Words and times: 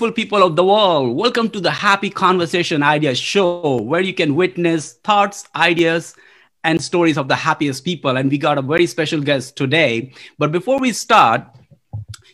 beautiful 0.00 0.24
people 0.24 0.42
of 0.42 0.56
the 0.56 0.64
world. 0.64 1.14
Welcome 1.14 1.50
to 1.50 1.60
the 1.60 1.70
Happy 1.70 2.08
Conversation 2.08 2.82
Ideas 2.82 3.18
Show, 3.18 3.82
where 3.82 4.00
you 4.00 4.14
can 4.14 4.34
witness 4.34 4.94
thoughts, 5.04 5.46
ideas, 5.54 6.16
and 6.64 6.80
stories 6.80 7.18
of 7.18 7.28
the 7.28 7.36
happiest 7.36 7.84
people. 7.84 8.16
And 8.16 8.30
we 8.30 8.38
got 8.38 8.56
a 8.56 8.62
very 8.62 8.86
special 8.86 9.20
guest 9.20 9.56
today. 9.56 10.14
But 10.38 10.52
before 10.52 10.80
we 10.80 10.92
start, 10.92 11.44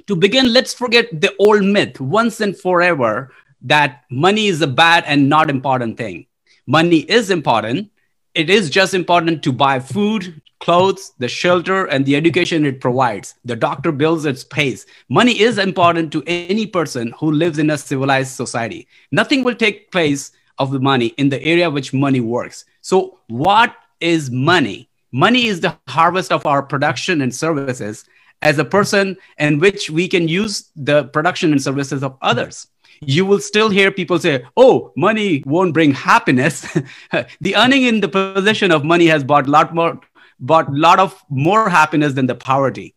to 0.06 0.14
begin, 0.14 0.52
let's 0.52 0.74
forget 0.74 1.08
the 1.20 1.34
old 1.40 1.64
myth 1.64 2.00
once 2.00 2.40
and 2.40 2.56
forever 2.56 3.32
that 3.62 4.04
money 4.12 4.46
is 4.46 4.62
a 4.62 4.68
bad 4.68 5.02
and 5.04 5.28
not 5.28 5.50
important 5.50 5.98
thing. 5.98 6.26
Money 6.68 6.98
is 6.98 7.30
important. 7.30 7.90
It 8.32 8.48
is 8.48 8.70
just 8.70 8.94
important 8.94 9.42
to 9.42 9.50
buy 9.50 9.80
food, 9.80 10.40
clothes, 10.66 11.12
the 11.20 11.28
shelter, 11.28 11.84
and 11.86 12.04
the 12.04 12.16
education 12.16 12.66
it 12.66 12.80
provides. 12.80 13.36
The 13.44 13.54
doctor 13.54 13.92
bills 13.92 14.26
its 14.26 14.42
pays. 14.42 14.84
Money 15.08 15.40
is 15.40 15.58
important 15.58 16.10
to 16.12 16.24
any 16.26 16.66
person 16.66 17.14
who 17.20 17.30
lives 17.30 17.60
in 17.60 17.70
a 17.70 17.78
civilized 17.78 18.32
society. 18.32 18.88
Nothing 19.12 19.44
will 19.44 19.54
take 19.54 19.92
place 19.92 20.32
of 20.58 20.72
the 20.72 20.80
money 20.80 21.08
in 21.18 21.28
the 21.28 21.40
area 21.40 21.70
which 21.70 21.92
money 21.92 22.18
works. 22.18 22.64
So, 22.80 23.20
what 23.28 23.76
is 24.00 24.28
money? 24.32 24.88
Money 25.12 25.46
is 25.46 25.60
the 25.60 25.76
harvest 25.86 26.32
of 26.32 26.44
our 26.46 26.62
production 26.64 27.20
and 27.20 27.32
services 27.32 28.04
as 28.42 28.58
a 28.58 28.64
person 28.64 29.16
in 29.38 29.60
which 29.60 29.88
we 29.88 30.08
can 30.08 30.26
use 30.26 30.70
the 30.74 31.04
production 31.04 31.52
and 31.52 31.62
services 31.62 32.02
of 32.02 32.16
others 32.22 32.66
you 33.02 33.26
will 33.26 33.40
still 33.40 33.68
hear 33.68 33.90
people 33.90 34.18
say, 34.18 34.42
"Oh, 34.56 34.90
money 34.96 35.42
won't 35.44 35.74
bring 35.74 35.92
happiness." 35.92 36.62
the 37.40 37.54
earning 37.54 37.82
in 37.82 38.00
the 38.00 38.08
possession 38.08 38.72
of 38.72 38.84
money 38.84 39.06
has 39.06 39.22
brought 39.22 39.46
a 39.46 39.50
lot 39.50 39.74
more 39.74 40.00
but 40.40 40.68
a 40.68 40.72
lot 40.72 40.98
of 40.98 41.22
more 41.28 41.68
happiness 41.68 42.14
than 42.14 42.26
the 42.26 42.34
poverty. 42.34 42.94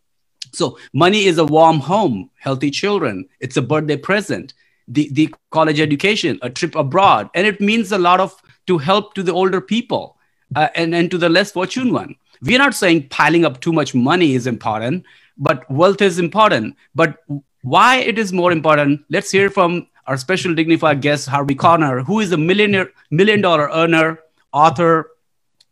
So 0.52 0.78
money 0.92 1.24
is 1.24 1.38
a 1.38 1.44
warm 1.44 1.78
home, 1.78 2.30
healthy 2.36 2.70
children. 2.70 3.28
It's 3.40 3.56
a 3.56 3.62
birthday 3.62 3.96
present, 3.96 4.54
the, 4.88 5.08
the 5.12 5.34
college 5.50 5.80
education, 5.80 6.38
a 6.42 6.50
trip 6.50 6.74
abroad. 6.74 7.30
And 7.34 7.46
it 7.46 7.60
means 7.60 7.92
a 7.92 7.98
lot 7.98 8.20
of 8.20 8.34
to 8.66 8.78
help 8.78 9.14
to 9.14 9.22
the 9.22 9.32
older 9.32 9.60
people 9.60 10.16
uh, 10.56 10.68
and, 10.74 10.94
and 10.94 11.10
to 11.10 11.18
the 11.18 11.28
less 11.28 11.52
fortunate 11.52 11.92
one. 11.92 12.16
We're 12.42 12.58
not 12.58 12.74
saying 12.74 13.08
piling 13.08 13.44
up 13.44 13.60
too 13.60 13.72
much 13.72 13.94
money 13.94 14.34
is 14.34 14.46
important, 14.46 15.04
but 15.36 15.70
wealth 15.70 16.02
is 16.02 16.18
important. 16.18 16.76
But 16.94 17.18
why 17.62 17.96
it 17.98 18.18
is 18.18 18.32
more 18.32 18.50
important, 18.50 19.02
let's 19.10 19.30
hear 19.30 19.50
from 19.50 19.86
our 20.06 20.16
special 20.16 20.54
dignified 20.54 21.02
guest, 21.02 21.28
Harvey 21.28 21.54
Conner, 21.54 22.02
who 22.02 22.20
is 22.20 22.32
a 22.32 22.36
millionaire, 22.36 22.90
million 23.10 23.40
dollar 23.40 23.68
earner, 23.72 24.18
author, 24.52 25.10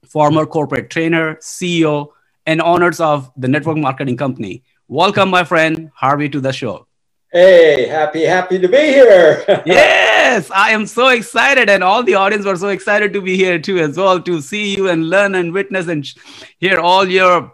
former 0.09 0.47
corporate 0.47 0.91
trainer, 0.91 1.37
CEO, 1.37 2.09
and 2.47 2.61
owners 2.63 3.01
of 3.01 3.31
the 3.37 3.49
network 3.49 3.77
marketing 3.77 4.17
company. 4.17 4.63
Welcome, 4.89 5.29
my 5.29 5.45
friend 5.45 5.91
Harvey, 5.95 6.29
to 6.31 6.41
the 6.41 6.53
show. 6.53 6.87
Hey, 7.31 7.87
happy, 7.87 8.23
happy 8.23 8.59
to 8.59 8.69
be 8.69 8.79
here. 8.79 9.45
yes, 9.67 10.51
I 10.51 10.71
am 10.71 10.87
so 10.87 11.09
excited, 11.09 11.69
and 11.69 11.85
all 11.85 12.03
the 12.03 12.15
audience 12.15 12.47
were 12.47 12.57
so 12.57 12.69
excited 12.69 13.13
to 13.13 13.21
be 13.21 13.37
here 13.37 13.59
too, 13.59 13.79
as 13.79 13.99
well, 13.99 14.19
to 14.23 14.41
see 14.41 14.75
you 14.75 14.89
and 14.89 15.11
learn 15.11 15.35
and 15.35 15.53
witness 15.53 15.89
and 15.89 16.11
hear 16.59 16.81
all 16.81 17.07
your 17.07 17.53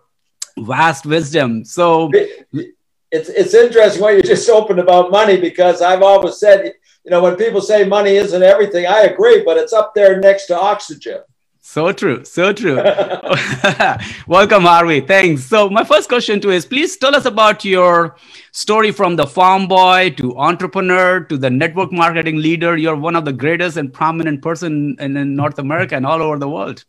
vast 0.60 1.06
wisdom. 1.06 1.64
So 1.64 2.12
it's 2.12 3.28
it's 3.28 3.54
interesting 3.54 4.00
what 4.00 4.14
you 4.14 4.22
just 4.22 4.48
opened 4.48 4.78
about 4.78 5.10
money 5.10 5.40
because 5.40 5.82
I've 5.82 6.02
always 6.02 6.38
said, 6.38 6.72
you 7.04 7.10
know, 7.10 7.20
when 7.20 7.34
people 7.34 7.60
say 7.60 7.84
money 7.84 8.14
isn't 8.14 8.42
everything, 8.44 8.86
I 8.86 9.02
agree, 9.02 9.42
but 9.44 9.56
it's 9.56 9.72
up 9.72 9.92
there 9.92 10.20
next 10.20 10.46
to 10.46 10.60
oxygen. 10.60 11.20
So 11.66 11.92
true. 11.92 12.22
So 12.26 12.52
true. 12.52 12.76
Welcome, 14.28 14.64
Harvey. 14.64 15.00
Thanks. 15.00 15.44
So, 15.44 15.70
my 15.70 15.82
first 15.82 16.10
question 16.10 16.38
to 16.42 16.50
is 16.50 16.66
please 16.66 16.98
tell 16.98 17.16
us 17.16 17.24
about 17.24 17.64
your 17.64 18.16
story 18.52 18.92
from 18.92 19.16
the 19.16 19.26
farm 19.26 19.66
boy 19.66 20.10
to 20.18 20.36
entrepreneur 20.36 21.20
to 21.20 21.38
the 21.38 21.48
network 21.48 21.90
marketing 21.90 22.36
leader. 22.36 22.76
You're 22.76 22.96
one 22.96 23.16
of 23.16 23.24
the 23.24 23.32
greatest 23.32 23.78
and 23.78 23.90
prominent 23.90 24.42
person 24.42 24.94
in, 25.00 25.16
in 25.16 25.34
North 25.34 25.58
America 25.58 25.96
and 25.96 26.04
all 26.04 26.22
over 26.22 26.38
the 26.38 26.50
world. 26.50 26.84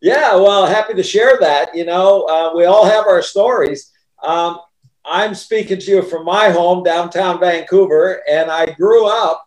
Yeah, 0.00 0.36
well, 0.36 0.64
happy 0.66 0.94
to 0.94 1.02
share 1.02 1.36
that. 1.40 1.76
You 1.76 1.84
know, 1.84 2.22
uh, 2.22 2.56
we 2.56 2.64
all 2.64 2.86
have 2.86 3.06
our 3.06 3.20
stories. 3.20 3.92
Um, 4.22 4.58
I'm 5.04 5.34
speaking 5.34 5.80
to 5.80 5.90
you 5.90 6.02
from 6.02 6.24
my 6.24 6.48
home, 6.48 6.82
downtown 6.82 7.38
Vancouver, 7.40 8.22
and 8.26 8.50
I 8.50 8.72
grew 8.72 9.06
up 9.06 9.44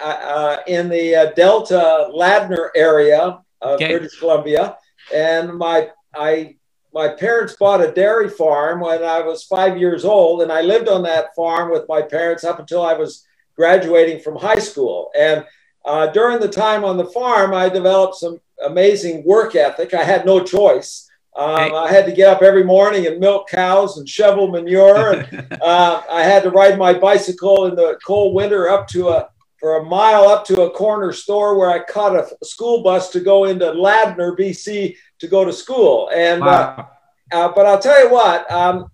uh, 0.00 0.06
uh 0.06 0.56
in 0.68 0.88
the 0.88 1.16
uh, 1.16 1.32
Delta 1.32 2.10
Ladner 2.14 2.68
area 2.76 3.40
of 3.60 3.74
okay. 3.76 3.90
British 3.90 4.18
Columbia, 4.18 4.76
and 5.14 5.54
my 5.54 5.90
I 6.14 6.56
my 6.94 7.08
parents 7.08 7.54
bought 7.54 7.84
a 7.84 7.92
dairy 7.92 8.28
farm 8.28 8.80
when 8.80 9.04
I 9.04 9.20
was 9.20 9.44
five 9.44 9.78
years 9.78 10.04
old, 10.04 10.42
and 10.42 10.50
I 10.50 10.62
lived 10.62 10.88
on 10.88 11.02
that 11.02 11.34
farm 11.36 11.70
with 11.70 11.84
my 11.88 12.02
parents 12.02 12.44
up 12.44 12.58
until 12.58 12.82
I 12.82 12.94
was 12.94 13.26
graduating 13.56 14.20
from 14.20 14.36
high 14.36 14.58
school. 14.58 15.10
And 15.16 15.44
uh, 15.84 16.06
during 16.08 16.40
the 16.40 16.48
time 16.48 16.84
on 16.84 16.96
the 16.96 17.04
farm, 17.04 17.54
I 17.54 17.68
developed 17.68 18.16
some 18.16 18.40
amazing 18.64 19.24
work 19.24 19.54
ethic. 19.54 19.94
I 19.94 20.04
had 20.04 20.24
no 20.24 20.42
choice. 20.42 21.08
Um, 21.36 21.72
I 21.72 21.90
had 21.92 22.04
to 22.06 22.12
get 22.12 22.28
up 22.28 22.42
every 22.42 22.64
morning 22.64 23.06
and 23.06 23.20
milk 23.20 23.48
cows 23.48 23.96
and 23.98 24.08
shovel 24.08 24.48
manure. 24.48 25.24
And, 25.30 25.62
uh, 25.62 26.02
I 26.10 26.22
had 26.22 26.42
to 26.42 26.50
ride 26.50 26.78
my 26.78 26.92
bicycle 26.92 27.66
in 27.66 27.76
the 27.76 27.98
cold 28.04 28.34
winter 28.34 28.68
up 28.68 28.88
to 28.88 29.10
a 29.10 29.28
for 29.58 29.78
a 29.78 29.84
mile 29.84 30.28
up 30.28 30.44
to 30.46 30.62
a 30.62 30.70
corner 30.70 31.12
store 31.12 31.58
where 31.58 31.70
I 31.70 31.80
caught 31.80 32.16
a 32.16 32.44
school 32.44 32.82
bus 32.82 33.10
to 33.10 33.20
go 33.20 33.44
into 33.44 33.66
Ladner, 33.66 34.38
BC, 34.38 34.96
to 35.18 35.26
go 35.26 35.44
to 35.44 35.52
school. 35.52 36.10
And 36.14 36.42
uh, 36.42 36.46
wow. 36.46 36.90
uh, 37.32 37.36
uh, 37.36 37.52
but 37.54 37.66
I'll 37.66 37.80
tell 37.80 38.02
you 38.02 38.10
what, 38.10 38.50
um, 38.50 38.90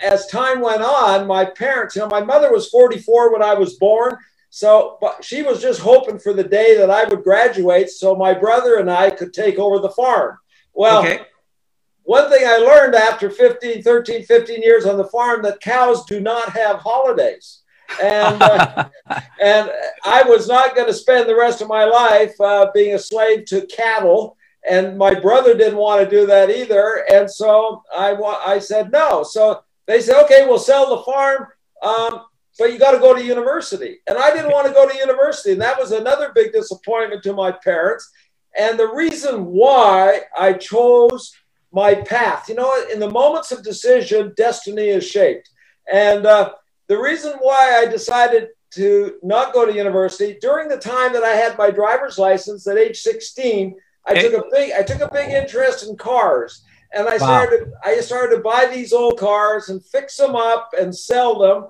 as 0.00 0.26
time 0.26 0.60
went 0.60 0.82
on, 0.82 1.26
my 1.26 1.44
parents, 1.44 1.96
you 1.96 2.02
know, 2.02 2.08
my 2.08 2.22
mother 2.22 2.52
was 2.52 2.68
44 2.68 3.32
when 3.32 3.42
I 3.42 3.54
was 3.54 3.74
born. 3.74 4.16
So, 4.50 4.98
but 5.00 5.24
she 5.24 5.42
was 5.42 5.62
just 5.62 5.80
hoping 5.80 6.18
for 6.18 6.34
the 6.34 6.44
day 6.44 6.76
that 6.76 6.90
I 6.90 7.04
would 7.04 7.24
graduate 7.24 7.88
so 7.88 8.14
my 8.14 8.34
brother 8.34 8.76
and 8.76 8.90
I 8.90 9.08
could 9.08 9.32
take 9.32 9.58
over 9.58 9.78
the 9.78 9.88
farm. 9.88 10.36
Well, 10.74 11.00
okay. 11.00 11.22
one 12.02 12.28
thing 12.28 12.46
I 12.46 12.58
learned 12.58 12.94
after 12.94 13.30
15, 13.30 13.82
13, 13.82 14.24
15 14.24 14.62
years 14.62 14.84
on 14.84 14.98
the 14.98 15.06
farm 15.06 15.42
that 15.42 15.60
cows 15.60 16.04
do 16.04 16.20
not 16.20 16.50
have 16.50 16.80
holidays 16.80 17.61
and 18.00 18.42
uh, 18.42 18.88
and 19.40 19.70
I 20.04 20.22
was 20.22 20.48
not 20.48 20.74
going 20.74 20.86
to 20.86 20.94
spend 20.94 21.28
the 21.28 21.36
rest 21.36 21.60
of 21.60 21.68
my 21.68 21.84
life 21.84 22.38
uh, 22.40 22.70
being 22.72 22.94
a 22.94 22.98
slave 22.98 23.44
to 23.46 23.66
cattle. 23.66 24.36
And 24.68 24.96
my 24.96 25.12
brother 25.18 25.56
didn't 25.56 25.78
want 25.78 26.08
to 26.08 26.08
do 26.08 26.24
that 26.26 26.48
either, 26.48 27.04
and 27.12 27.28
so 27.28 27.82
I 27.92 28.12
I 28.14 28.60
said 28.60 28.92
no. 28.92 29.24
So 29.24 29.64
they 29.86 30.00
said, 30.00 30.22
okay, 30.24 30.46
we'll 30.46 30.60
sell 30.60 30.88
the 30.88 31.02
farm, 31.02 31.48
um, 31.82 32.26
but 32.58 32.72
you 32.72 32.78
got 32.78 32.92
to 32.92 32.98
go 32.98 33.12
to 33.12 33.24
university. 33.24 33.98
And 34.06 34.16
I 34.16 34.32
didn't 34.32 34.52
want 34.52 34.68
to 34.68 34.72
go 34.72 34.88
to 34.88 34.96
university, 34.96 35.52
and 35.52 35.60
that 35.60 35.78
was 35.78 35.90
another 35.90 36.30
big 36.32 36.52
disappointment 36.52 37.24
to 37.24 37.32
my 37.32 37.50
parents. 37.50 38.08
And 38.56 38.78
the 38.78 38.86
reason 38.86 39.46
why 39.46 40.20
I 40.38 40.52
chose 40.52 41.34
my 41.72 41.94
path, 41.94 42.48
you 42.48 42.54
know, 42.54 42.72
in 42.92 43.00
the 43.00 43.10
moments 43.10 43.50
of 43.50 43.64
decision, 43.64 44.34
destiny 44.36 44.88
is 44.88 45.06
shaped. 45.06 45.50
And 45.90 46.26
uh, 46.26 46.52
the 46.92 46.98
reason 46.98 47.32
why 47.40 47.78
I 47.78 47.86
decided 47.86 48.48
to 48.72 49.14
not 49.22 49.54
go 49.54 49.64
to 49.64 49.72
university 49.72 50.36
during 50.42 50.68
the 50.68 50.76
time 50.76 51.14
that 51.14 51.22
I 51.22 51.30
had 51.30 51.56
my 51.56 51.70
driver's 51.70 52.18
license 52.18 52.66
at 52.66 52.76
age 52.76 53.00
16, 53.00 53.74
I 54.06 54.14
took 54.20 54.34
a 54.34 54.44
big 54.50 54.72
I 54.72 54.82
took 54.82 55.00
a 55.00 55.08
big 55.10 55.30
interest 55.30 55.88
in 55.88 55.96
cars. 55.96 56.62
And 56.92 57.08
I 57.08 57.16
started 57.16 57.68
wow. 57.68 57.78
I 57.82 58.00
started 58.00 58.36
to 58.36 58.42
buy 58.42 58.66
these 58.66 58.92
old 58.92 59.18
cars 59.18 59.70
and 59.70 59.82
fix 59.82 60.18
them 60.18 60.36
up 60.36 60.74
and 60.78 60.94
sell 60.94 61.38
them. 61.38 61.68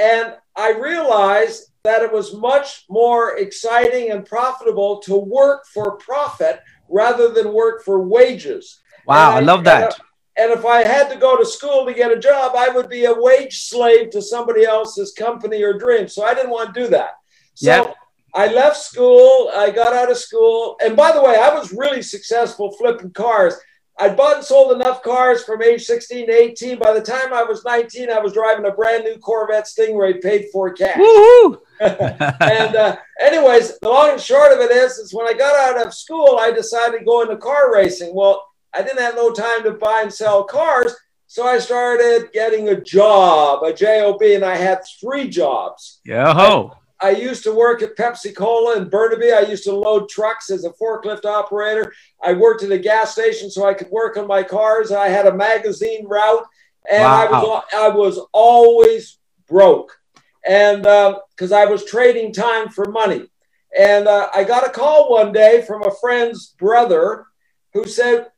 And 0.00 0.34
I 0.56 0.72
realized 0.72 1.70
that 1.84 2.02
it 2.02 2.12
was 2.12 2.34
much 2.34 2.86
more 2.90 3.38
exciting 3.38 4.10
and 4.10 4.26
profitable 4.26 4.98
to 5.02 5.16
work 5.16 5.64
for 5.72 5.96
profit 5.98 6.60
rather 6.88 7.28
than 7.28 7.52
work 7.52 7.84
for 7.84 8.00
wages. 8.02 8.80
Wow, 9.06 9.30
I, 9.30 9.36
I, 9.36 9.40
love 9.40 9.62
that. 9.62 9.94
And 10.38 10.52
if 10.52 10.66
I 10.66 10.86
had 10.86 11.08
to 11.10 11.16
go 11.16 11.36
to 11.36 11.46
school 11.46 11.86
to 11.86 11.94
get 11.94 12.12
a 12.12 12.18
job, 12.18 12.52
I 12.56 12.68
would 12.68 12.90
be 12.90 13.06
a 13.06 13.14
wage 13.14 13.60
slave 13.62 14.10
to 14.10 14.20
somebody 14.20 14.64
else's 14.64 15.12
company 15.12 15.62
or 15.62 15.78
dream. 15.78 16.08
So 16.08 16.24
I 16.24 16.34
didn't 16.34 16.50
want 16.50 16.74
to 16.74 16.80
do 16.82 16.88
that. 16.88 17.12
So 17.54 17.70
yep. 17.70 17.94
I 18.34 18.48
left 18.48 18.76
school. 18.76 19.50
I 19.54 19.70
got 19.70 19.94
out 19.94 20.10
of 20.10 20.18
school. 20.18 20.76
And 20.84 20.94
by 20.94 21.12
the 21.12 21.22
way, 21.22 21.36
I 21.36 21.54
was 21.54 21.72
really 21.72 22.02
successful 22.02 22.72
flipping 22.72 23.12
cars. 23.12 23.54
I 23.98 24.10
bought 24.10 24.36
and 24.36 24.44
sold 24.44 24.72
enough 24.72 25.02
cars 25.02 25.42
from 25.42 25.62
age 25.62 25.84
16 25.84 26.26
to 26.26 26.32
18. 26.32 26.78
By 26.78 26.92
the 26.92 27.00
time 27.00 27.32
I 27.32 27.42
was 27.42 27.64
19, 27.64 28.10
I 28.10 28.18
was 28.18 28.34
driving 28.34 28.66
a 28.66 28.72
brand 28.72 29.04
new 29.04 29.16
Corvette 29.16 29.64
Stingray 29.64 30.22
paid 30.22 30.48
for 30.52 30.70
cash. 30.72 30.98
and 31.80 32.76
uh, 32.76 32.96
anyways, 33.20 33.78
the 33.78 33.88
long 33.88 34.10
and 34.10 34.20
short 34.20 34.52
of 34.52 34.60
it 34.60 34.70
is, 34.70 34.98
is 34.98 35.14
when 35.14 35.26
I 35.26 35.32
got 35.32 35.56
out 35.56 35.86
of 35.86 35.94
school, 35.94 36.38
I 36.38 36.50
decided 36.50 36.98
to 36.98 37.04
go 37.04 37.22
into 37.22 37.38
car 37.38 37.72
racing. 37.72 38.14
Well, 38.14 38.44
I 38.76 38.82
didn't 38.82 39.00
have 39.00 39.14
no 39.14 39.32
time 39.32 39.62
to 39.64 39.72
buy 39.72 40.02
and 40.02 40.12
sell 40.12 40.44
cars. 40.44 40.94
So 41.28 41.46
I 41.46 41.58
started 41.58 42.32
getting 42.32 42.68
a 42.68 42.80
job, 42.80 43.62
a 43.64 43.72
job, 43.72 44.22
and 44.22 44.44
I 44.44 44.56
had 44.56 44.80
three 45.00 45.28
jobs. 45.28 46.00
Yeah. 46.04 46.32
ho. 46.32 46.72
I, 47.00 47.08
I 47.08 47.10
used 47.10 47.42
to 47.44 47.54
work 47.54 47.82
at 47.82 47.96
Pepsi 47.96 48.34
Cola 48.34 48.76
in 48.76 48.88
Burnaby. 48.88 49.32
I 49.32 49.40
used 49.40 49.64
to 49.64 49.74
load 49.74 50.08
trucks 50.08 50.50
as 50.50 50.64
a 50.64 50.70
forklift 50.70 51.24
operator. 51.24 51.92
I 52.22 52.32
worked 52.32 52.62
at 52.62 52.70
a 52.70 52.78
gas 52.78 53.12
station 53.12 53.50
so 53.50 53.66
I 53.66 53.74
could 53.74 53.90
work 53.90 54.16
on 54.16 54.26
my 54.26 54.42
cars. 54.42 54.92
I 54.92 55.08
had 55.08 55.26
a 55.26 55.34
magazine 55.34 56.06
route, 56.06 56.44
and 56.90 57.02
wow. 57.02 57.26
I 57.26 57.30
was 57.30 57.64
I 57.74 57.88
was 57.88 58.26
always 58.32 59.18
broke. 59.48 59.92
and 60.46 60.82
because 60.82 61.52
um, 61.52 61.58
I 61.58 61.66
was 61.66 61.84
trading 61.84 62.32
time 62.32 62.68
for 62.68 62.86
money. 62.86 63.26
And 63.78 64.08
uh, 64.08 64.28
I 64.34 64.44
got 64.44 64.66
a 64.66 64.70
call 64.70 65.10
one 65.10 65.32
day 65.32 65.62
from 65.66 65.82
a 65.82 65.94
friend's 66.00 66.54
brother 66.58 67.26
who 67.74 67.86
said, 67.86 68.28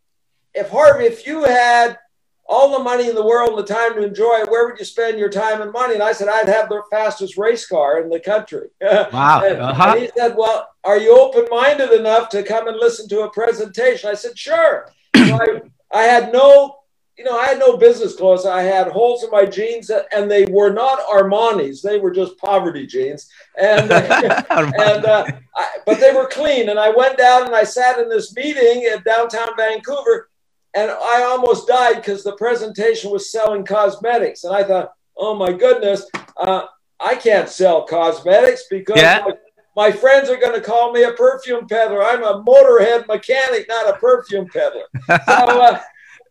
If 0.59 0.71
Harvey, 0.71 1.05
if 1.05 1.27
you 1.27 1.45
had 1.45 1.99
all 2.47 2.77
the 2.77 2.83
money 2.83 3.09
in 3.09 3.15
the 3.15 3.25
world 3.25 3.51
and 3.51 3.59
the 3.59 3.75
time 3.75 3.95
to 3.95 4.03
enjoy 4.03 4.41
it, 4.41 4.51
where 4.51 4.67
would 4.67 4.79
you 4.79 4.85
spend 4.85 5.19
your 5.19 5.29
time 5.29 5.61
and 5.61 5.71
money? 5.71 5.95
And 5.95 6.03
I 6.03 6.13
said, 6.13 6.29
I'd 6.29 6.49
have 6.49 6.69
the 6.69 6.83
fastest 6.91 7.37
race 7.37 7.67
car 7.67 8.01
in 8.01 8.09
the 8.09 8.21
country. 8.21 8.69
Wow. 8.81 9.43
and, 9.45 9.61
uh-huh. 9.61 9.93
and 9.93 10.01
he 10.01 10.11
said, 10.17 10.35
Well, 10.37 10.69
are 10.85 10.99
you 10.99 11.19
open 11.19 11.47
minded 11.51 11.93
enough 11.93 12.29
to 12.31 12.43
come 12.43 12.69
and 12.69 12.77
listen 12.77 13.09
to 13.11 13.23
a 13.23 13.31
presentation? 13.31 14.11
I 14.11 14.15
said, 14.15 14.39
Sure. 14.39 14.91
So 15.17 15.37
I, 15.37 15.61
I 15.93 16.03
had 16.05 16.33
no 16.33 16.79
you 17.19 17.25
know, 17.25 17.37
I 17.37 17.47
had 17.47 17.59
no 17.59 17.77
business 17.77 18.15
clothes. 18.15 18.47
I 18.47 18.63
had 18.63 18.87
holes 18.87 19.25
in 19.25 19.31
my 19.31 19.45
jeans, 19.45 19.91
and 19.91 20.31
they 20.31 20.45
were 20.45 20.73
not 20.73 21.01
Armani's. 21.09 21.83
They 21.83 21.99
were 21.99 22.13
just 22.13 22.39
poverty 22.39 22.87
jeans, 22.87 23.29
and 23.61 23.91
and 23.91 25.05
uh, 25.05 25.27
I, 25.57 25.69
but 25.85 25.99
they 25.99 26.15
were 26.15 26.29
clean. 26.29 26.69
And 26.69 26.79
I 26.79 26.91
went 26.91 27.19
down 27.19 27.47
and 27.47 27.57
I 27.57 27.65
sat 27.65 27.99
in 27.99 28.09
this 28.09 28.35
meeting 28.37 28.85
at 28.85 29.05
downtown 29.05 29.49
Vancouver, 29.57 30.28
and 30.75 30.91
I 30.91 31.23
almost 31.23 31.67
died 31.67 31.97
because 31.97 32.23
the 32.23 32.37
presentation 32.37 33.11
was 33.11 33.33
selling 33.33 33.65
cosmetics, 33.65 34.45
and 34.45 34.55
I 34.55 34.65
thought, 34.65 34.93
oh 35.17 35.35
my 35.35 35.53
goodness, 35.53 36.09
uh, 36.37 36.65
I 37.01 37.15
can't 37.15 37.49
sell 37.49 37.87
cosmetics 37.87 38.65
because. 38.71 39.01
Yeah. 39.01 39.23
My, 39.25 39.33
my 39.77 39.93
friends 39.93 40.29
are 40.29 40.37
going 40.37 40.55
to 40.55 40.61
call 40.61 40.93
me 40.93 41.05
a 41.05 41.13
perfume 41.13 41.69
peddler. 41.69 42.03
I'm 42.03 42.25
a 42.25 42.43
motorhead 42.43 43.07
mechanic, 43.07 43.69
not 43.69 43.89
a 43.89 43.97
perfume 43.97 44.49
peddler. 44.49 44.83
So, 45.07 45.15
uh, 45.29 45.81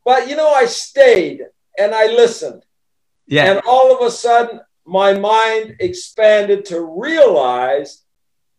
but 0.03 0.27
you 0.27 0.35
know, 0.35 0.49
I 0.49 0.65
stayed 0.65 1.43
and 1.77 1.95
I 1.95 2.07
listened. 2.07 2.63
Yeah. 3.25 3.49
And 3.49 3.61
all 3.65 3.95
of 3.95 4.05
a 4.05 4.11
sudden, 4.11 4.59
my 4.85 5.13
mind 5.13 5.77
expanded 5.79 6.65
to 6.65 6.81
realize 6.81 8.03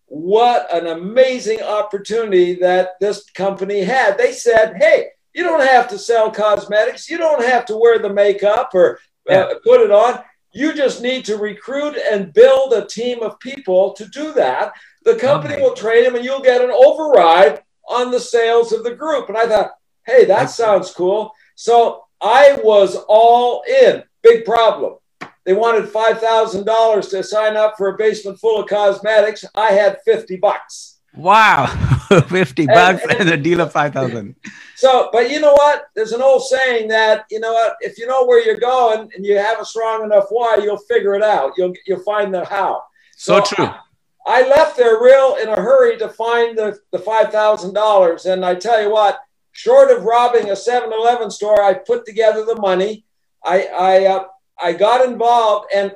what 0.06 0.74
an 0.74 0.86
amazing 0.86 1.60
opportunity 1.60 2.54
that 2.54 2.92
this 2.98 3.28
company 3.30 3.82
had. 3.82 4.16
They 4.16 4.32
said, 4.32 4.76
hey, 4.78 5.08
you 5.38 5.44
don't 5.44 5.64
have 5.64 5.86
to 5.90 5.98
sell 5.98 6.32
cosmetics. 6.32 7.08
You 7.08 7.16
don't 7.16 7.44
have 7.44 7.64
to 7.66 7.76
wear 7.76 8.00
the 8.00 8.12
makeup 8.12 8.70
or 8.74 8.98
uh, 9.30 9.54
put 9.62 9.80
it 9.80 9.92
on. 9.92 10.20
You 10.52 10.74
just 10.74 11.00
need 11.00 11.24
to 11.26 11.36
recruit 11.36 11.96
and 11.96 12.32
build 12.32 12.72
a 12.72 12.84
team 12.84 13.22
of 13.22 13.38
people 13.38 13.92
to 13.92 14.06
do 14.08 14.32
that. 14.32 14.72
The 15.04 15.14
company 15.14 15.54
okay. 15.54 15.62
will 15.62 15.74
train 15.74 16.02
them 16.02 16.16
and 16.16 16.24
you'll 16.24 16.40
get 16.40 16.60
an 16.60 16.72
override 16.72 17.62
on 17.88 18.10
the 18.10 18.18
sales 18.18 18.72
of 18.72 18.82
the 18.82 18.96
group. 18.96 19.28
And 19.28 19.38
I 19.38 19.46
thought, 19.46 19.70
hey, 20.04 20.24
that 20.24 20.40
That's 20.40 20.56
sounds 20.56 20.90
cool. 20.90 21.30
So 21.54 22.02
I 22.20 22.58
was 22.64 22.96
all 23.08 23.62
in. 23.62 24.02
Big 24.24 24.44
problem. 24.44 24.96
They 25.44 25.52
wanted 25.52 25.84
$5,000 25.84 27.10
to 27.10 27.22
sign 27.22 27.56
up 27.56 27.74
for 27.78 27.94
a 27.94 27.96
basement 27.96 28.40
full 28.40 28.60
of 28.60 28.68
cosmetics. 28.68 29.44
I 29.54 29.70
had 29.70 29.98
50 30.04 30.38
bucks. 30.38 30.97
Wow. 31.18 31.66
50 32.28 32.66
bucks 32.66 33.02
and, 33.02 33.10
and, 33.12 33.20
and 33.22 33.30
a 33.30 33.36
deal 33.36 33.60
of 33.60 33.72
5,000. 33.72 34.34
So, 34.76 35.10
but 35.12 35.30
you 35.30 35.40
know 35.40 35.52
what? 35.52 35.86
There's 35.94 36.12
an 36.12 36.22
old 36.22 36.46
saying 36.46 36.88
that, 36.88 37.26
you 37.30 37.40
know 37.40 37.52
what, 37.52 37.76
if 37.80 37.98
you 37.98 38.06
know 38.06 38.24
where 38.24 38.42
you're 38.44 38.56
going 38.56 39.10
and 39.14 39.26
you 39.26 39.36
have 39.36 39.60
a 39.60 39.64
strong 39.64 40.04
enough 40.04 40.26
why, 40.30 40.56
you'll 40.62 40.78
figure 40.78 41.14
it 41.14 41.22
out. 41.22 41.52
You'll, 41.56 41.74
you'll 41.86 42.04
find 42.04 42.32
the 42.32 42.44
how. 42.44 42.84
So, 43.16 43.42
so 43.44 43.54
true. 43.54 43.64
I, 43.66 43.80
I 44.26 44.48
left 44.48 44.76
there 44.76 45.02
real 45.02 45.36
in 45.42 45.48
a 45.48 45.56
hurry 45.56 45.98
to 45.98 46.08
find 46.08 46.56
the, 46.56 46.78
the 46.92 46.98
$5,000. 46.98 48.32
And 48.32 48.44
I 48.44 48.54
tell 48.54 48.80
you 48.80 48.90
what, 48.90 49.20
short 49.52 49.90
of 49.90 50.04
robbing 50.04 50.50
a 50.50 50.54
7-Eleven 50.54 51.30
store, 51.30 51.62
I 51.62 51.74
put 51.74 52.06
together 52.06 52.44
the 52.44 52.56
money. 52.60 53.04
I 53.44 53.66
I 53.66 54.06
uh, 54.06 54.24
I 54.60 54.72
got 54.72 55.08
involved, 55.08 55.68
and 55.74 55.94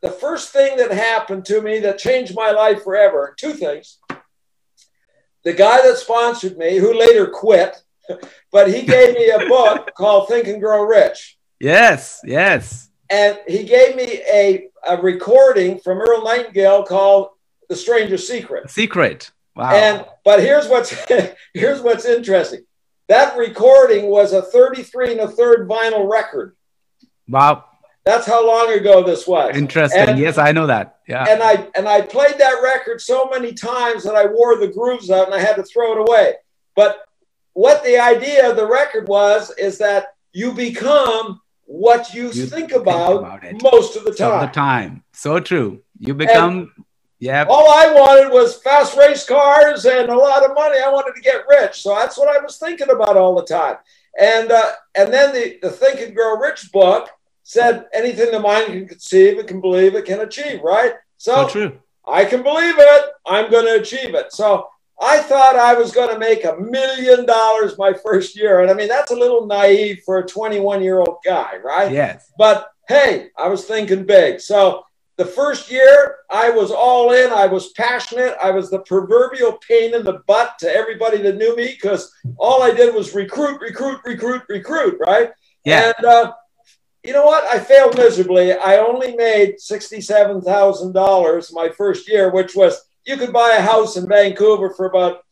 the 0.00 0.10
first 0.10 0.52
thing 0.52 0.76
that 0.78 0.90
happened 0.90 1.44
to 1.46 1.60
me 1.60 1.80
that 1.80 1.98
changed 1.98 2.34
my 2.34 2.50
life 2.50 2.82
forever. 2.82 3.34
Two 3.38 3.52
things. 3.52 3.98
The 5.44 5.52
guy 5.52 5.82
that 5.82 5.96
sponsored 5.96 6.58
me, 6.58 6.78
who 6.78 6.98
later 6.98 7.26
quit, 7.26 7.76
but 8.52 8.72
he 8.72 8.82
gave 8.82 9.14
me 9.14 9.30
a 9.30 9.38
book 9.48 9.90
called 9.96 10.28
Think 10.28 10.48
and 10.48 10.60
Grow 10.60 10.82
Rich. 10.82 11.38
Yes, 11.60 12.20
yes. 12.24 12.90
And 13.10 13.38
he 13.46 13.64
gave 13.64 13.96
me 13.96 14.22
a, 14.30 14.68
a 14.86 15.00
recording 15.00 15.78
from 15.78 15.98
Earl 15.98 16.22
Nightingale 16.22 16.84
called 16.84 17.30
The 17.68 17.76
Strangest 17.76 18.28
Secret. 18.28 18.70
Secret. 18.70 19.30
Wow. 19.56 19.72
And 19.72 20.06
but 20.24 20.40
here's 20.40 20.68
what's 20.68 20.94
here's 21.54 21.80
what's 21.80 22.04
interesting. 22.04 22.60
That 23.08 23.36
recording 23.36 24.06
was 24.06 24.32
a 24.32 24.42
33 24.42 25.12
and 25.12 25.20
a 25.20 25.28
third 25.28 25.68
vinyl 25.68 26.08
record. 26.08 26.54
Wow. 27.26 27.64
That's 28.08 28.26
how 28.26 28.46
long 28.46 28.72
ago 28.72 29.02
this 29.02 29.26
was. 29.26 29.54
Interesting. 29.54 30.00
And, 30.00 30.18
yes, 30.18 30.38
I 30.38 30.50
know 30.50 30.66
that. 30.66 31.00
Yeah. 31.06 31.26
And 31.28 31.42
I 31.42 31.68
and 31.74 31.86
I 31.86 32.00
played 32.00 32.38
that 32.38 32.62
record 32.62 33.02
so 33.02 33.28
many 33.28 33.52
times 33.52 34.02
that 34.04 34.14
I 34.14 34.24
wore 34.24 34.58
the 34.58 34.68
grooves 34.68 35.10
out 35.10 35.26
and 35.26 35.34
I 35.34 35.40
had 35.40 35.56
to 35.56 35.62
throw 35.62 35.92
it 35.92 36.08
away. 36.08 36.36
But 36.74 37.04
what 37.52 37.84
the 37.84 37.98
idea 37.98 38.48
of 38.48 38.56
the 38.56 38.66
record 38.66 39.08
was 39.08 39.52
is 39.58 39.76
that 39.78 40.14
you 40.32 40.52
become 40.52 41.42
what 41.66 42.14
you, 42.14 42.30
you 42.30 42.46
think, 42.46 42.72
about 42.72 43.42
think, 43.42 43.60
about, 43.60 43.72
most 43.74 43.94
of 43.94 44.06
the 44.06 44.14
time. 44.14 44.32
Of 44.32 44.40
the 44.40 44.54
time. 44.54 45.04
So 45.12 45.38
true. 45.38 45.82
You 45.98 46.14
become 46.14 46.58
and 46.58 46.86
yeah. 47.18 47.44
All 47.46 47.68
I 47.68 47.92
wanted 47.92 48.32
was 48.32 48.56
fast 48.62 48.96
race 48.96 49.26
cars 49.26 49.84
and 49.84 50.08
a 50.08 50.16
lot 50.16 50.46
of 50.46 50.54
money. 50.54 50.78
I 50.82 50.88
wanted 50.88 51.14
to 51.14 51.20
get 51.20 51.46
rich. 51.46 51.82
So 51.82 51.94
that's 51.94 52.16
what 52.16 52.34
I 52.34 52.42
was 52.42 52.56
thinking 52.56 52.88
about 52.88 53.18
all 53.18 53.34
the 53.34 53.44
time. 53.44 53.76
And 54.18 54.50
uh, 54.50 54.72
and 54.94 55.12
then 55.12 55.34
the, 55.34 55.58
the 55.60 55.70
Think 55.70 56.00
and 56.00 56.16
Grow 56.16 56.38
Rich 56.38 56.72
book 56.72 57.10
said 57.48 57.86
anything 57.94 58.30
the 58.30 58.38
mind 58.38 58.66
can 58.66 58.86
conceive, 58.86 59.38
it 59.38 59.46
can 59.46 59.60
believe, 59.60 59.94
it 59.94 60.04
can 60.04 60.20
achieve, 60.20 60.60
right? 60.62 60.92
So. 61.16 61.34
I 62.06 62.24
can 62.24 62.42
believe 62.42 62.74
it. 62.78 63.04
I'm 63.26 63.50
going 63.50 63.66
to 63.66 63.80
achieve 63.80 64.14
it. 64.14 64.32
So 64.32 64.68
I 65.00 65.20
thought 65.20 65.56
I 65.56 65.74
was 65.74 65.92
going 65.92 66.12
to 66.12 66.18
make 66.18 66.44
a 66.44 66.56
million 66.56 67.26
dollars 67.26 67.78
my 67.78 67.92
first 67.92 68.36
year. 68.36 68.60
And 68.60 68.70
I 68.70 68.74
mean, 68.74 68.88
that's 68.88 69.12
a 69.12 69.16
little 69.16 69.46
naive 69.46 70.02
for 70.04 70.18
a 70.18 70.26
21 70.26 70.82
year 70.82 71.00
old 71.00 71.18
guy, 71.24 71.56
right? 71.62 71.92
Yes. 71.92 72.32
But 72.38 72.70
hey, 72.88 73.28
I 73.36 73.48
was 73.48 73.64
thinking 73.64 74.04
big. 74.04 74.40
So 74.40 74.84
the 75.16 75.26
first 75.26 75.70
year, 75.70 76.16
I 76.30 76.50
was 76.50 76.70
all 76.70 77.12
in. 77.12 77.30
I 77.30 77.46
was 77.46 77.72
passionate. 77.72 78.36
I 78.42 78.50
was 78.50 78.70
the 78.70 78.80
proverbial 78.80 79.58
pain 79.68 79.94
in 79.94 80.04
the 80.04 80.22
butt 80.26 80.58
to 80.60 80.74
everybody 80.74 81.18
that 81.18 81.36
knew 81.36 81.54
me 81.56 81.68
because 81.68 82.10
all 82.38 82.62
I 82.62 82.72
did 82.72 82.94
was 82.94 83.14
recruit, 83.14 83.60
recruit, 83.60 84.00
recruit, 84.04 84.42
recruit, 84.48 84.96
right? 85.00 85.30
Yeah. 85.64 85.92
And 85.96 86.06
uh, 86.06 86.32
you 87.04 87.12
know 87.12 87.24
what? 87.24 87.44
I 87.44 87.58
failed 87.58 87.96
miserably. 87.96 88.52
I 88.52 88.78
only 88.78 89.14
made 89.16 89.56
$67,000 89.56 91.52
my 91.52 91.68
first 91.70 92.08
year, 92.08 92.30
which 92.30 92.54
was 92.56 92.88
you 93.06 93.16
could 93.16 93.32
buy 93.32 93.52
a 93.52 93.62
house 93.62 93.96
in 93.96 94.08
Vancouver 94.08 94.70
for 94.70 94.86
about 94.86 95.22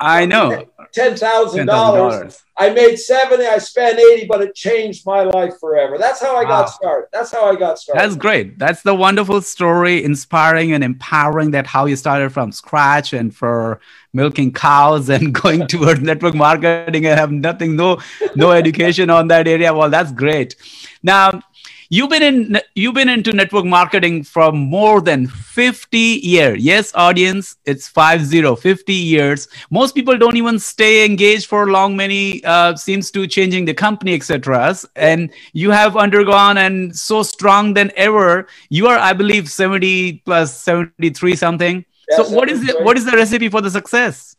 I 0.00 0.26
know. 0.26 0.66
Ten 0.92 1.16
thousand 1.16 1.66
dollars. 1.66 2.42
I 2.56 2.70
made 2.70 2.96
seventy. 2.96 3.46
I 3.46 3.58
spent 3.58 3.98
eighty, 3.98 4.26
but 4.26 4.42
it 4.42 4.54
changed 4.54 5.04
my 5.06 5.22
life 5.22 5.54
forever. 5.58 5.98
That's 5.98 6.20
how 6.20 6.36
I 6.36 6.44
wow. 6.44 6.48
got 6.48 6.66
started. 6.66 7.08
That's 7.12 7.32
how 7.32 7.50
I 7.50 7.56
got 7.56 7.78
started. 7.78 8.00
That's 8.02 8.16
great. 8.16 8.58
That's 8.58 8.82
the 8.82 8.94
wonderful 8.94 9.40
story, 9.40 10.04
inspiring 10.04 10.72
and 10.72 10.84
empowering. 10.84 11.50
That 11.52 11.66
how 11.66 11.86
you 11.86 11.96
started 11.96 12.30
from 12.32 12.52
scratch 12.52 13.12
and 13.12 13.34
for 13.34 13.80
milking 14.12 14.52
cows 14.52 15.08
and 15.08 15.34
going 15.42 15.66
towards 15.66 16.00
network 16.00 16.34
marketing 16.34 17.06
and 17.06 17.18
have 17.18 17.32
nothing, 17.32 17.76
no, 17.76 17.98
no 18.36 18.52
education 18.52 19.10
on 19.10 19.28
that 19.28 19.48
area. 19.48 19.74
Well, 19.74 19.90
that's 19.90 20.12
great. 20.12 20.54
Now 21.02 21.42
You've 21.90 22.10
been 22.10 22.22
in 22.22 22.60
you've 22.74 22.94
been 22.94 23.08
into 23.08 23.32
network 23.32 23.64
marketing 23.64 24.24
for 24.24 24.52
more 24.52 25.00
than 25.00 25.26
50 25.26 25.98
years. 25.98 26.62
Yes, 26.62 26.92
audience, 26.94 27.56
it's 27.64 27.88
50, 27.88 28.56
50 28.56 28.92
years. 28.92 29.48
Most 29.70 29.94
people 29.94 30.16
don't 30.16 30.36
even 30.36 30.58
stay 30.58 31.04
engaged 31.04 31.46
for 31.46 31.70
long. 31.70 31.96
Many 31.96 32.42
uh, 32.44 32.76
seems 32.76 33.10
to 33.12 33.26
changing 33.26 33.64
the 33.66 33.74
company, 33.74 34.14
etc. 34.14 34.76
And 34.96 35.30
you 35.52 35.70
have 35.70 35.96
undergone 35.96 36.56
and 36.56 36.96
so 36.96 37.22
strong 37.22 37.74
than 37.74 37.92
ever. 37.96 38.46
You 38.70 38.86
are, 38.88 38.98
I 38.98 39.12
believe, 39.12 39.50
70 39.50 40.22
plus 40.24 40.58
73 40.60 41.36
something. 41.36 41.84
so 42.10 42.28
what 42.30 42.48
is 42.48 42.66
it? 42.68 42.82
What 42.82 42.96
is 42.96 43.04
the 43.04 43.12
recipe 43.12 43.48
for 43.48 43.60
the 43.60 43.70
success? 43.70 44.36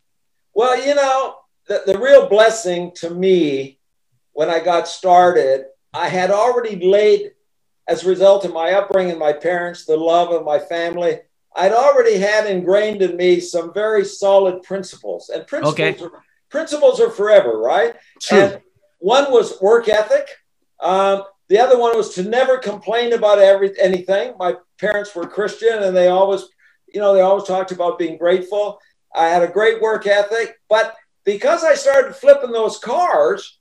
Well, 0.54 0.84
you 0.86 0.96
know, 0.96 1.38
the, 1.68 1.84
the 1.86 1.98
real 1.98 2.28
blessing 2.28 2.92
to 2.96 3.10
me 3.10 3.80
when 4.34 4.50
I 4.50 4.60
got 4.60 4.88
started, 4.88 5.66
I 5.94 6.10
had 6.10 6.30
already 6.32 6.76
laid 6.86 7.32
as 7.88 8.04
a 8.04 8.10
result 8.10 8.46
of 8.46 8.54
my 8.54 8.72
upbringing, 8.72 9.20
my 9.20 9.34
parents, 9.34 9.86
the 9.86 9.98
love 9.98 10.32
of 10.32 10.44
my 10.44 10.60
family, 10.60 11.20
I'd 11.56 11.72
already 11.72 12.18
had 12.18 12.48
ingrained 12.48 13.02
in 13.02 13.16
me 13.16 13.40
some 13.40 13.74
very 13.74 14.04
solid 14.04 14.64
principles. 14.64 15.30
And 15.30 15.48
principles, 15.48 15.74
okay. 15.74 16.04
are, 16.04 16.24
principles 16.50 17.00
are 17.00 17.10
forever, 17.10 17.60
right? 17.60 17.96
True. 18.22 18.38
And 18.38 18.62
one 19.00 19.32
was 19.32 19.60
work 19.62 19.88
ethic. 19.88 20.28
Um, 20.80 21.24
the 21.48 21.60
other 21.60 21.80
one 21.80 21.96
was 21.96 22.16
to 22.16 22.24
never 22.24 22.58
complain 22.58 23.14
about 23.14 23.40
every 23.40 23.80
anything. 23.80 24.34
My 24.38 24.56
parents 24.80 25.14
were 25.16 25.28
Christian, 25.28 25.84
and 25.84 25.96
they 25.96 26.08
always, 26.08 26.44
you 26.92 27.00
know, 27.00 27.14
they 27.14 27.22
always 27.22 27.46
talked 27.46 27.72
about 27.72 28.00
being 28.00 28.18
grateful. 28.18 28.80
I 29.14 29.28
had 29.28 29.44
a 29.44 29.48
great 29.48 29.80
work 29.80 30.08
ethic, 30.08 30.60
but 30.68 30.96
because 31.24 31.64
I 31.64 31.76
started 31.76 32.16
flipping 32.16 32.52
those 32.52 32.80
cars, 32.80 33.60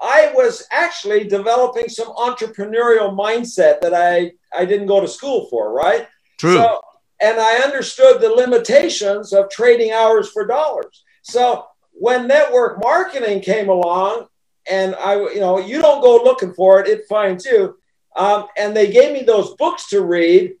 I 0.00 0.32
was 0.34 0.66
actually 0.70 1.24
developing 1.24 1.88
some 1.88 2.08
entrepreneurial 2.08 3.16
mindset 3.16 3.80
that 3.80 3.94
I, 3.94 4.32
I 4.56 4.64
didn't 4.64 4.86
go 4.86 5.00
to 5.00 5.08
school 5.08 5.46
for, 5.50 5.72
right? 5.72 6.06
True. 6.38 6.56
So, 6.56 6.80
and 7.20 7.40
I 7.40 7.56
understood 7.58 8.20
the 8.20 8.28
limitations 8.28 9.32
of 9.32 9.48
trading 9.50 9.92
hours 9.92 10.30
for 10.30 10.46
dollars. 10.46 11.04
So 11.22 11.66
when 11.92 12.26
network 12.26 12.82
marketing 12.82 13.40
came 13.40 13.68
along, 13.68 14.26
and 14.68 14.94
I, 14.96 15.16
you 15.16 15.40
know, 15.40 15.58
you 15.58 15.80
don't 15.80 16.02
go 16.02 16.22
looking 16.22 16.52
for 16.54 16.80
it; 16.80 16.88
it 16.88 17.06
finds 17.08 17.44
you. 17.44 17.78
Um, 18.16 18.46
and 18.56 18.76
they 18.76 18.90
gave 18.90 19.12
me 19.12 19.22
those 19.22 19.54
books 19.56 19.88
to 19.90 20.02
read. 20.02 20.54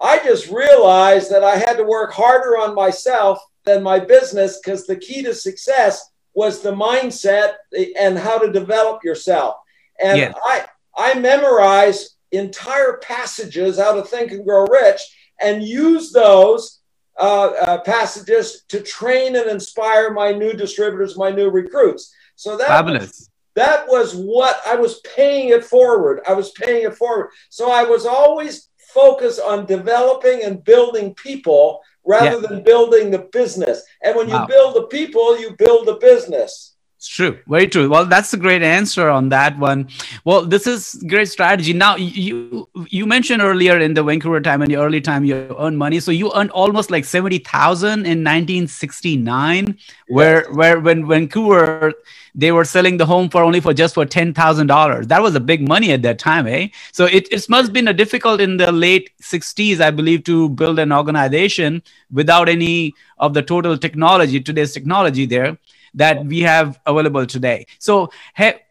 I 0.00 0.22
just 0.22 0.50
realized 0.50 1.30
that 1.30 1.44
I 1.44 1.56
had 1.56 1.74
to 1.74 1.84
work 1.84 2.12
harder 2.12 2.56
on 2.56 2.74
myself 2.74 3.38
than 3.64 3.82
my 3.82 3.98
business 3.98 4.58
because 4.58 4.86
the 4.86 4.96
key 4.96 5.22
to 5.22 5.34
success 5.34 6.10
was 6.38 6.60
the 6.60 6.70
mindset 6.70 7.54
and 7.98 8.16
how 8.16 8.38
to 8.38 8.52
develop 8.52 9.02
yourself. 9.02 9.56
And 10.00 10.18
yeah. 10.18 10.32
I, 10.36 10.66
I 10.96 11.14
memorized 11.18 12.04
entire 12.30 12.98
passages 12.98 13.80
out 13.80 13.98
of 13.98 14.08
Think 14.08 14.30
and 14.30 14.44
Grow 14.46 14.64
Rich 14.66 15.00
and 15.40 15.64
use 15.64 16.12
those 16.12 16.78
uh, 17.18 17.48
uh, 17.66 17.78
passages 17.80 18.62
to 18.68 18.80
train 18.80 19.34
and 19.34 19.50
inspire 19.50 20.12
my 20.12 20.30
new 20.30 20.52
distributors, 20.52 21.18
my 21.18 21.32
new 21.32 21.50
recruits. 21.50 22.14
So 22.36 22.56
that 22.56 22.68
fabulous. 22.68 23.02
Was, 23.02 23.30
that 23.56 23.88
was 23.88 24.14
what 24.14 24.60
I 24.64 24.76
was 24.76 25.00
paying 25.16 25.48
it 25.48 25.64
forward. 25.64 26.20
I 26.28 26.34
was 26.34 26.52
paying 26.52 26.84
it 26.84 26.94
forward. 26.94 27.30
So 27.50 27.72
I 27.72 27.82
was 27.82 28.06
always 28.06 28.68
focused 28.94 29.40
on 29.40 29.66
developing 29.66 30.44
and 30.44 30.62
building 30.62 31.14
people 31.14 31.80
rather 32.08 32.40
yeah. 32.40 32.48
than 32.48 32.62
building 32.64 33.10
the 33.10 33.28
business. 33.30 33.82
And 34.02 34.16
when 34.16 34.28
wow. 34.28 34.40
you 34.40 34.48
build 34.48 34.74
the 34.74 34.86
people, 34.86 35.38
you 35.38 35.54
build 35.56 35.86
the 35.86 35.98
business. 36.00 36.74
It's 36.98 37.06
true. 37.06 37.38
Very 37.46 37.68
true. 37.68 37.88
Well, 37.88 38.06
that's 38.06 38.34
a 38.34 38.36
great 38.36 38.60
answer 38.60 39.08
on 39.08 39.28
that 39.28 39.56
one. 39.56 39.88
Well, 40.24 40.44
this 40.44 40.66
is 40.66 41.00
great 41.06 41.28
strategy. 41.28 41.72
Now, 41.72 41.94
you 41.94 42.68
you 42.90 43.06
mentioned 43.06 43.40
earlier 43.40 43.78
in 43.78 43.94
the 43.94 44.02
Vancouver 44.02 44.40
time 44.40 44.62
and 44.62 44.70
the 44.72 44.78
early 44.78 45.00
time 45.00 45.24
you 45.24 45.54
earn 45.60 45.76
money. 45.76 46.00
So 46.00 46.10
you 46.10 46.32
earned 46.34 46.50
almost 46.50 46.90
like 46.90 47.04
seventy 47.04 47.38
thousand 47.38 48.04
in 48.04 48.24
nineteen 48.24 48.66
sixty 48.66 49.16
nine, 49.16 49.78
where 50.08 50.44
where 50.50 50.80
when 50.80 51.06
Vancouver 51.06 51.94
they 52.34 52.50
were 52.50 52.64
selling 52.64 52.96
the 52.96 53.06
home 53.06 53.30
for 53.30 53.44
only 53.44 53.60
for 53.60 53.72
just 53.72 53.94
for 53.94 54.04
ten 54.04 54.34
thousand 54.34 54.66
dollars. 54.66 55.06
That 55.06 55.22
was 55.22 55.36
a 55.36 55.40
big 55.40 55.68
money 55.68 55.92
at 55.92 56.02
that 56.02 56.18
time, 56.18 56.48
eh? 56.48 56.66
So 56.90 57.04
it 57.04 57.28
it 57.30 57.48
must 57.48 57.68
have 57.68 57.72
been 57.72 57.86
a 57.86 57.94
difficult 57.94 58.40
in 58.40 58.56
the 58.56 58.72
late 58.72 59.10
sixties, 59.20 59.80
I 59.80 59.92
believe, 59.92 60.24
to 60.24 60.48
build 60.48 60.80
an 60.80 60.90
organization 60.90 61.80
without 62.10 62.48
any 62.48 62.92
of 63.18 63.34
the 63.34 63.42
total 63.42 63.78
technology 63.78 64.40
today's 64.40 64.72
technology 64.72 65.26
there 65.26 65.56
that 65.94 66.24
we 66.24 66.40
have 66.40 66.78
available 66.86 67.26
today. 67.26 67.66
So 67.78 68.10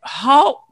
how 0.02 0.64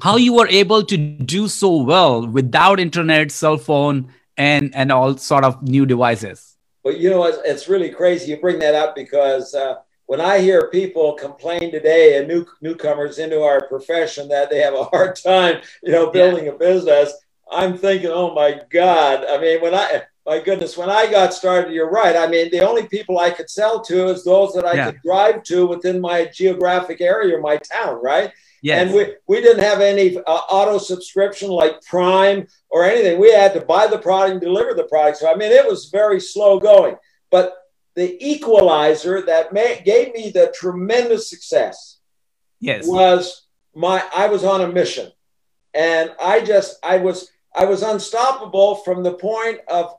how 0.00 0.16
you 0.16 0.34
were 0.34 0.48
able 0.48 0.82
to 0.82 0.96
do 0.96 1.46
so 1.46 1.76
well 1.82 2.26
without 2.26 2.80
internet, 2.80 3.30
cell 3.30 3.56
phone, 3.56 4.12
and 4.36 4.74
and 4.74 4.90
all 4.90 5.16
sort 5.16 5.44
of 5.44 5.62
new 5.62 5.86
devices? 5.86 6.56
Well, 6.82 6.96
you 6.96 7.10
know, 7.10 7.24
it's, 7.24 7.38
it's 7.44 7.68
really 7.68 7.90
crazy 7.90 8.32
you 8.32 8.38
bring 8.38 8.58
that 8.58 8.74
up 8.74 8.96
because 8.96 9.54
uh, 9.54 9.76
when 10.06 10.20
I 10.20 10.40
hear 10.40 10.68
people 10.68 11.14
complain 11.14 11.70
today 11.70 12.18
and 12.18 12.26
new 12.26 12.44
newcomers 12.60 13.18
into 13.18 13.40
our 13.42 13.66
profession 13.68 14.28
that 14.28 14.50
they 14.50 14.58
have 14.58 14.74
a 14.74 14.84
hard 14.84 15.16
time, 15.16 15.60
you 15.82 15.92
know, 15.92 16.10
building 16.10 16.46
yeah. 16.46 16.52
a 16.52 16.58
business, 16.58 17.14
I'm 17.50 17.78
thinking, 17.78 18.10
oh 18.10 18.34
my 18.34 18.60
God. 18.70 19.24
I 19.24 19.40
mean, 19.40 19.60
when 19.62 19.74
I 19.74 20.02
my 20.24 20.38
goodness, 20.38 20.76
when 20.76 20.88
I 20.88 21.10
got 21.10 21.34
started, 21.34 21.72
you're 21.72 21.90
right. 21.90 22.16
I 22.16 22.28
mean, 22.28 22.50
the 22.50 22.60
only 22.60 22.86
people 22.86 23.18
I 23.18 23.30
could 23.30 23.50
sell 23.50 23.80
to 23.82 24.08
is 24.08 24.24
those 24.24 24.52
that 24.54 24.64
I 24.64 24.74
yeah. 24.74 24.90
could 24.90 25.00
drive 25.02 25.42
to 25.44 25.66
within 25.66 26.00
my 26.00 26.26
geographic 26.26 27.00
area, 27.00 27.36
or 27.36 27.40
my 27.40 27.56
town, 27.56 28.00
right? 28.02 28.30
Yes. 28.62 28.86
And 28.86 28.94
we, 28.94 29.16
we 29.26 29.40
didn't 29.40 29.64
have 29.64 29.80
any 29.80 30.16
uh, 30.18 30.20
auto 30.22 30.78
subscription 30.78 31.50
like 31.50 31.82
Prime 31.82 32.46
or 32.70 32.84
anything. 32.84 33.18
We 33.18 33.32
had 33.32 33.52
to 33.54 33.60
buy 33.60 33.88
the 33.88 33.98
product 33.98 34.32
and 34.32 34.40
deliver 34.40 34.74
the 34.74 34.84
product. 34.84 35.18
So, 35.18 35.28
I 35.28 35.34
mean, 35.34 35.50
it 35.50 35.66
was 35.66 35.86
very 35.86 36.20
slow 36.20 36.60
going. 36.60 36.94
But 37.32 37.54
the 37.96 38.16
equalizer 38.24 39.20
that 39.22 39.52
may, 39.52 39.82
gave 39.84 40.14
me 40.14 40.30
the 40.30 40.54
tremendous 40.54 41.28
success 41.28 41.98
yes. 42.60 42.86
was 42.86 43.48
my, 43.74 44.04
I 44.14 44.28
was 44.28 44.44
on 44.44 44.60
a 44.60 44.68
mission. 44.68 45.10
And 45.74 46.14
I 46.22 46.40
just, 46.40 46.78
I 46.84 46.98
was, 46.98 47.30
I 47.56 47.64
was 47.64 47.82
unstoppable 47.82 48.76
from 48.76 49.02
the 49.02 49.14
point 49.14 49.58
of 49.66 49.92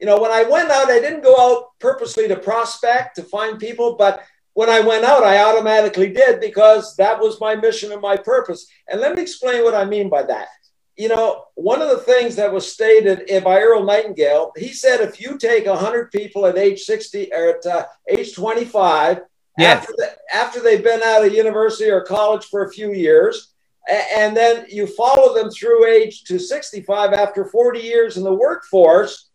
you 0.00 0.06
know, 0.06 0.20
when 0.20 0.30
I 0.30 0.44
went 0.44 0.70
out, 0.70 0.90
I 0.90 1.00
didn't 1.00 1.22
go 1.22 1.36
out 1.36 1.78
purposely 1.80 2.28
to 2.28 2.36
prospect, 2.36 3.16
to 3.16 3.22
find 3.22 3.58
people, 3.58 3.96
but 3.96 4.22
when 4.54 4.68
I 4.68 4.80
went 4.80 5.04
out, 5.04 5.22
I 5.22 5.42
automatically 5.42 6.12
did 6.12 6.40
because 6.40 6.96
that 6.96 7.20
was 7.20 7.40
my 7.40 7.54
mission 7.54 7.92
and 7.92 8.00
my 8.00 8.16
purpose. 8.16 8.66
And 8.88 9.00
let 9.00 9.14
me 9.14 9.22
explain 9.22 9.62
what 9.62 9.74
I 9.74 9.84
mean 9.84 10.08
by 10.08 10.22
that. 10.24 10.48
You 10.96 11.08
know, 11.08 11.44
one 11.54 11.80
of 11.80 11.90
the 11.90 11.98
things 11.98 12.34
that 12.36 12.52
was 12.52 12.72
stated 12.72 13.44
by 13.44 13.60
Earl 13.60 13.84
Nightingale, 13.84 14.50
he 14.56 14.72
said 14.72 15.00
if 15.00 15.20
you 15.20 15.38
take 15.38 15.66
100 15.66 16.10
people 16.10 16.44
at 16.46 16.58
age 16.58 16.80
60 16.82 17.32
or 17.32 17.50
at 17.50 17.66
uh, 17.66 17.86
age 18.08 18.34
25, 18.34 19.20
yes. 19.58 19.80
after, 19.80 19.92
the, 19.96 20.16
after 20.34 20.60
they've 20.60 20.82
been 20.82 21.02
out 21.02 21.24
of 21.24 21.32
university 21.32 21.88
or 21.88 22.02
college 22.02 22.46
for 22.46 22.64
a 22.64 22.70
few 22.72 22.92
years, 22.92 23.54
and 23.88 24.36
then 24.36 24.66
you 24.68 24.86
follow 24.86 25.34
them 25.34 25.50
through 25.50 25.86
age 25.86 26.24
to 26.24 26.38
65 26.38 27.12
after 27.12 27.44
40 27.44 27.78
years 27.78 28.16
in 28.16 28.24
the 28.24 28.34
workforce, 28.34 29.27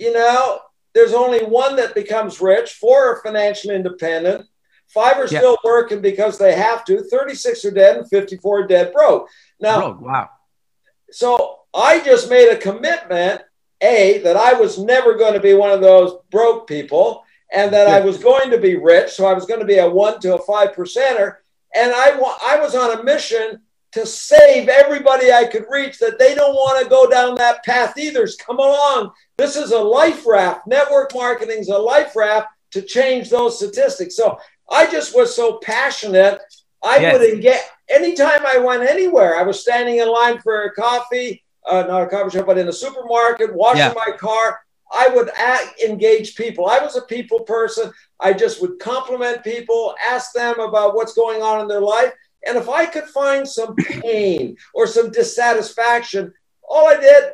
you 0.00 0.12
know, 0.12 0.60
there's 0.94 1.12
only 1.12 1.44
one 1.44 1.76
that 1.76 1.94
becomes 1.94 2.40
rich, 2.40 2.72
four 2.72 3.12
are 3.12 3.22
financially 3.22 3.76
independent, 3.76 4.46
five 4.88 5.18
are 5.18 5.28
still 5.28 5.56
working 5.62 6.00
because 6.00 6.38
they 6.38 6.54
have 6.54 6.84
to, 6.86 7.02
36 7.02 7.64
are 7.66 7.70
dead, 7.70 7.96
and 7.98 8.08
54 8.08 8.60
are 8.60 8.66
dead 8.66 8.92
broke. 8.92 9.28
Now, 9.60 9.92
broke. 9.92 10.00
wow. 10.00 10.28
So 11.12 11.58
I 11.74 12.00
just 12.00 12.30
made 12.30 12.50
a 12.50 12.56
commitment, 12.56 13.42
A, 13.82 14.18
that 14.24 14.36
I 14.36 14.54
was 14.54 14.78
never 14.78 15.14
going 15.14 15.34
to 15.34 15.40
be 15.40 15.54
one 15.54 15.70
of 15.70 15.80
those 15.80 16.14
broke 16.30 16.66
people 16.66 17.22
and 17.52 17.72
that 17.72 17.88
I 17.88 18.00
was 18.00 18.18
going 18.18 18.50
to 18.50 18.58
be 18.58 18.76
rich. 18.76 19.10
So 19.10 19.26
I 19.26 19.34
was 19.34 19.44
going 19.44 19.60
to 19.60 19.66
be 19.66 19.78
a 19.78 19.88
one 19.88 20.20
to 20.20 20.36
a 20.36 20.42
five 20.42 20.70
percenter. 20.70 21.36
And 21.74 21.92
I, 21.92 22.10
I 22.42 22.60
was 22.60 22.74
on 22.74 22.98
a 22.98 23.02
mission 23.02 23.60
to 23.92 24.06
save 24.06 24.68
everybody 24.68 25.32
I 25.32 25.46
could 25.46 25.64
reach 25.68 25.98
that 25.98 26.18
they 26.18 26.34
don't 26.34 26.54
want 26.54 26.82
to 26.82 26.88
go 26.88 27.08
down 27.08 27.34
that 27.36 27.64
path 27.64 27.98
either. 27.98 28.28
Come 28.38 28.58
along. 28.58 29.12
This 29.36 29.56
is 29.56 29.72
a 29.72 29.78
life 29.78 30.26
raft. 30.26 30.66
Network 30.66 31.14
marketing 31.14 31.58
is 31.58 31.68
a 31.68 31.78
life 31.78 32.14
raft 32.14 32.48
to 32.72 32.82
change 32.82 33.30
those 33.30 33.56
statistics. 33.56 34.16
So 34.16 34.38
I 34.70 34.88
just 34.90 35.14
was 35.14 35.34
so 35.34 35.58
passionate. 35.58 36.40
I 36.82 36.98
yes. 36.98 37.12
wouldn't 37.12 37.42
get 37.42 37.68
anytime 37.88 38.46
I 38.46 38.58
went 38.58 38.88
anywhere. 38.88 39.36
I 39.36 39.42
was 39.42 39.60
standing 39.60 39.98
in 39.98 40.10
line 40.10 40.38
for 40.38 40.62
a 40.62 40.72
coffee, 40.72 41.42
uh, 41.68 41.84
not 41.88 42.02
a 42.02 42.06
coffee 42.06 42.36
shop, 42.36 42.46
but 42.46 42.58
in 42.58 42.68
a 42.68 42.72
supermarket, 42.72 43.54
washing 43.54 43.80
yeah. 43.80 43.92
my 43.94 44.16
car. 44.16 44.60
I 44.92 45.08
would 45.08 45.30
act, 45.36 45.80
engage 45.82 46.34
people. 46.34 46.66
I 46.66 46.78
was 46.78 46.96
a 46.96 47.02
people 47.02 47.40
person. 47.40 47.92
I 48.18 48.32
just 48.32 48.60
would 48.60 48.78
compliment 48.80 49.44
people, 49.44 49.94
ask 50.04 50.32
them 50.32 50.58
about 50.58 50.94
what's 50.94 51.14
going 51.14 51.42
on 51.42 51.60
in 51.60 51.68
their 51.68 51.80
life. 51.80 52.12
And 52.46 52.56
if 52.56 52.68
I 52.68 52.86
could 52.86 53.04
find 53.04 53.46
some 53.46 53.74
pain 53.76 54.56
or 54.74 54.86
some 54.86 55.10
dissatisfaction, 55.10 56.32
all 56.68 56.88
I 56.88 56.96
did, 56.96 57.32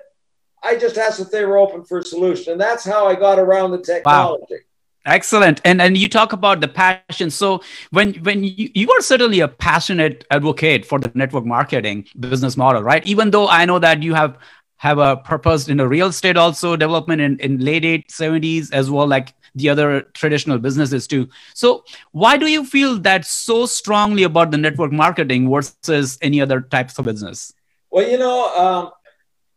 I 0.63 0.77
just 0.77 0.99
asked 0.99 1.21
if 1.21 1.31
they 1.31 1.45
were 1.45 1.59
open 1.59 1.85
for 1.85 1.99
a 1.99 2.05
solution. 2.05 2.53
And 2.53 2.61
that's 2.61 2.85
how 2.85 3.07
I 3.07 3.15
got 3.15 3.39
around 3.39 3.71
the 3.71 3.79
technology. 3.79 4.45
Wow. 4.51 4.59
Excellent. 5.07 5.61
And 5.65 5.81
and 5.81 5.97
you 5.97 6.09
talk 6.09 6.33
about 6.33 6.61
the 6.61 6.67
passion. 6.67 7.31
So 7.31 7.63
when 7.91 8.15
when 8.25 8.43
you, 8.43 8.71
you 8.75 8.91
are 8.91 9.01
certainly 9.01 9.39
a 9.39 9.47
passionate 9.47 10.25
advocate 10.33 10.85
for 10.85 10.99
the 10.99 11.13
network 11.15 11.47
marketing 11.47 12.07
business 12.19 12.57
model, 12.57 12.83
right? 12.83 13.07
Even 13.07 13.31
though 13.31 13.47
I 13.47 13.67
know 13.67 13.79
that 13.79 14.03
you 14.03 14.15
have 14.15 14.37
have 14.79 14.99
a 14.99 15.17
purpose 15.17 15.69
in 15.69 15.77
the 15.77 15.89
real 15.89 16.09
estate 16.09 16.37
also 16.37 16.77
development 16.77 17.21
in, 17.21 17.39
in 17.39 17.59
late 17.59 18.09
70s 18.09 18.73
as 18.73 18.91
well 18.91 19.07
like 19.07 19.33
the 19.57 19.69
other 19.69 20.03
traditional 20.13 20.59
businesses 20.59 21.07
too. 21.07 21.29
So 21.55 21.85
why 22.13 22.37
do 22.37 22.47
you 22.47 22.65
feel 22.65 22.99
that 23.01 23.25
so 23.25 23.67
strongly 23.67 24.23
about 24.23 24.51
the 24.51 24.59
network 24.59 24.93
marketing 24.93 25.51
versus 25.51 26.19
any 26.23 26.41
other 26.41 26.61
types 26.61 26.99
of 26.99 27.07
business? 27.07 27.53
Well, 27.91 28.09
you 28.09 28.19
know, 28.19 28.55
um, 28.55 28.91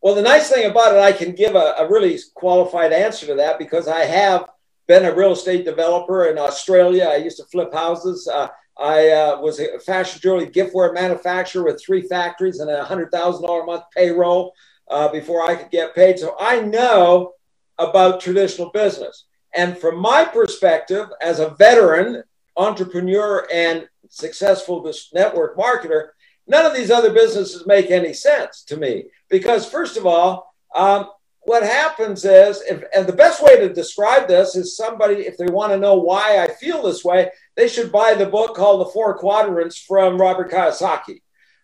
well, 0.02 0.16
the 0.16 0.22
nice 0.22 0.50
thing 0.50 0.70
about 0.70 0.96
it, 0.96 1.00
I 1.00 1.12
can 1.12 1.36
give 1.36 1.56
a, 1.56 1.76
a, 1.78 1.90
really 1.90 2.18
qualified 2.34 2.94
answer 2.94 3.26
to 3.28 3.36
that 3.36 3.60
because 3.60 3.90
I 3.90 4.06
have 4.06 4.50
been 4.88 5.04
a 5.04 5.14
real 5.14 5.34
estate 5.34 5.66
developer 5.66 6.28
in 6.28 6.38
Australia. 6.38 7.06
I 7.12 7.18
used 7.18 7.38
to 7.38 7.46
flip 7.46 7.74
houses. 7.74 8.28
Uh, 8.28 8.48
I 8.78 9.10
uh, 9.10 9.42
was 9.42 9.60
a 9.60 9.78
fashion 9.80 10.22
jewelry 10.22 10.48
giftware 10.48 10.94
manufacturer 10.94 11.66
with 11.66 11.84
three 11.84 12.04
factories 12.04 12.60
and 12.60 12.72
a 12.72 12.86
hundred 12.86 13.12
thousand 13.12 13.46
dollar 13.46 13.64
a 13.64 13.66
month 13.66 13.84
payroll 13.94 14.54
uh, 14.90 15.10
before 15.10 15.44
I 15.44 15.56
could 15.56 15.70
get 15.70 15.94
paid. 15.94 16.18
So 16.18 16.36
I 16.40 16.62
know 16.62 17.34
about 17.78 18.22
traditional 18.22 18.72
business. 18.72 19.26
And 19.56 19.78
from 19.78 19.98
my 19.98 20.26
perspective, 20.26 21.08
as 21.22 21.40
a 21.40 21.50
veteran 21.50 22.24
entrepreneur 22.56 23.48
and 23.52 23.88
successful 24.10 24.92
network 25.14 25.58
marketer, 25.58 26.10
none 26.48 26.66
of 26.66 26.76
these 26.76 26.92
other 26.92 27.12
businesses 27.12 27.66
make 27.66 27.90
any 27.90 28.14
sense 28.14 28.64
to 28.64 28.78
me. 28.78 29.06
Because, 29.30 29.70
first 29.70 29.98
of 29.98 30.06
all, 30.06 30.54
um, 30.76 31.10
what 31.42 31.64
happens 31.64 32.26
is, 32.26 32.62
if, 32.70 32.84
and 32.94 33.08
the 33.08 33.14
best 33.14 33.42
way 33.42 33.56
to 33.60 33.74
describe 33.74 34.28
this 34.28 34.56
is 34.56 34.76
somebody, 34.76 35.16
if 35.22 35.38
they 35.38 35.48
want 35.48 35.72
to 35.72 35.80
know 35.80 35.96
why 35.96 36.44
I 36.44 36.48
feel 36.48 36.84
this 36.84 37.04
way, 37.04 37.32
they 37.56 37.68
should 37.68 37.92
buy 37.92 38.14
the 38.14 38.26
book 38.26 38.56
called 38.56 38.82
The 38.82 38.92
Four 38.92 39.18
Quadrants 39.18 39.78
from 39.78 40.20
Robert 40.20 40.52
Kiyosaki. 40.52 41.22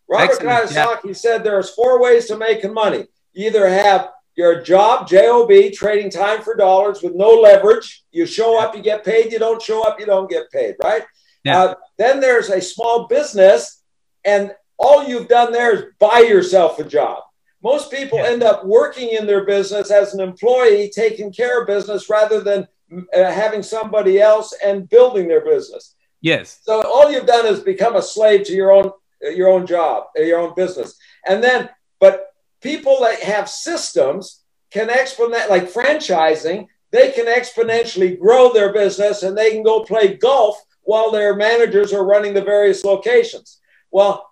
Robert 0.07 0.31
Excellent. 0.41 0.69
Kiyosaki 0.69 1.07
yeah. 1.07 1.13
said 1.13 1.43
there's 1.43 1.69
four 1.69 2.01
ways 2.01 2.25
to 2.27 2.37
making 2.37 2.73
money. 2.73 3.05
You 3.33 3.47
either 3.47 3.67
have 3.67 4.09
You're 4.35 4.59
a 4.59 4.63
job, 4.63 5.07
job, 5.07 5.49
trading 5.73 6.09
time 6.09 6.41
for 6.41 6.55
dollars 6.55 7.01
with 7.01 7.15
no 7.15 7.29
leverage. 7.29 8.03
You 8.11 8.25
show 8.25 8.59
up, 8.59 8.75
you 8.75 8.81
get 8.81 9.05
paid. 9.05 9.31
You 9.31 9.39
don't 9.39 9.61
show 9.61 9.83
up, 9.83 9.99
you 9.99 10.05
don't 10.05 10.29
get 10.29 10.51
paid. 10.51 10.75
Right. 10.83 11.03
Yeah. 11.43 11.61
Uh, 11.61 11.75
then 11.97 12.19
there's 12.19 12.49
a 12.49 12.61
small 12.61 13.07
business, 13.07 13.81
and 14.25 14.51
all 14.77 15.07
you've 15.07 15.27
done 15.27 15.51
there 15.51 15.73
is 15.73 15.83
buy 15.99 16.19
yourself 16.19 16.79
a 16.79 16.83
job. 16.83 17.23
Most 17.63 17.91
people 17.91 18.19
yeah. 18.19 18.25
end 18.25 18.43
up 18.43 18.65
working 18.65 19.09
in 19.09 19.25
their 19.25 19.45
business 19.45 19.89
as 19.89 20.13
an 20.13 20.19
employee, 20.19 20.91
taking 20.93 21.31
care 21.31 21.61
of 21.61 21.67
business 21.67 22.09
rather 22.09 22.41
than 22.41 22.67
uh, 22.91 23.31
having 23.31 23.63
somebody 23.63 24.19
else 24.19 24.53
and 24.63 24.89
building 24.89 25.27
their 25.27 25.43
business. 25.43 25.95
Yes. 26.21 26.59
So 26.63 26.81
all 26.81 27.11
you've 27.11 27.25
done 27.25 27.45
is 27.45 27.59
become 27.61 27.95
a 27.95 28.01
slave 28.01 28.43
to 28.45 28.53
your 28.53 28.71
own 28.71 28.91
your 29.21 29.49
own 29.49 29.65
job, 29.65 30.05
your 30.15 30.39
own 30.39 30.53
business. 30.55 30.97
And 31.25 31.43
then, 31.43 31.69
but 31.99 32.27
people 32.65 32.99
that 33.01 33.19
have 33.21 33.47
systems 33.47 34.41
can 34.71 34.89
exponent 34.89 35.51
like 35.51 35.71
franchising, 35.71 36.65
they 36.91 37.11
can 37.11 37.27
exponentially 37.27 38.19
grow 38.19 38.51
their 38.51 38.73
business 38.73 39.21
and 39.21 39.37
they 39.37 39.51
can 39.51 39.61
go 39.61 39.83
play 39.83 40.15
golf 40.15 40.59
while 40.81 41.11
their 41.11 41.35
managers 41.35 41.93
are 41.93 42.03
running 42.03 42.33
the 42.33 42.41
various 42.41 42.83
locations. 42.83 43.59
Well, 43.91 44.27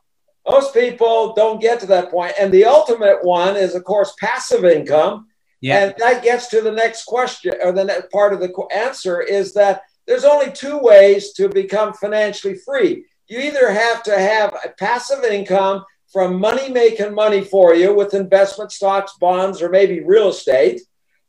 most 0.49 0.73
people 0.73 1.33
don't 1.33 1.61
get 1.61 1.79
to 1.81 1.85
that 1.85 2.09
point. 2.09 2.33
And 2.39 2.51
the 2.51 2.65
ultimate 2.65 3.23
one 3.23 3.55
is, 3.55 3.75
of 3.75 3.83
course, 3.83 4.15
passive 4.19 4.65
income. 4.65 5.27
Yeah. 5.61 5.77
And 5.77 5.95
that 5.99 6.23
gets 6.23 6.47
to 6.47 6.61
the 6.61 6.71
next 6.71 7.05
question, 7.05 7.53
or 7.63 7.71
the 7.71 7.85
next 7.85 8.11
part 8.11 8.33
of 8.33 8.39
the 8.39 8.51
answer 8.75 9.21
is 9.21 9.53
that 9.53 9.83
there's 10.07 10.25
only 10.25 10.51
two 10.51 10.79
ways 10.79 11.33
to 11.33 11.49
become 11.49 11.93
financially 11.93 12.55
free. 12.55 13.05
You 13.27 13.39
either 13.39 13.71
have 13.71 14.01
to 14.03 14.17
have 14.17 14.55
a 14.65 14.69
passive 14.69 15.23
income 15.23 15.85
from 16.13 16.39
money 16.39 16.69
making 16.69 17.15
money 17.15 17.43
for 17.43 17.73
you 17.73 17.91
with 17.91 18.13
investment 18.13 18.71
stocks, 18.71 19.13
bonds, 19.19 19.63
or 19.63 19.69
maybe 19.69 19.99
real 20.01 20.29
estate, 20.29 20.81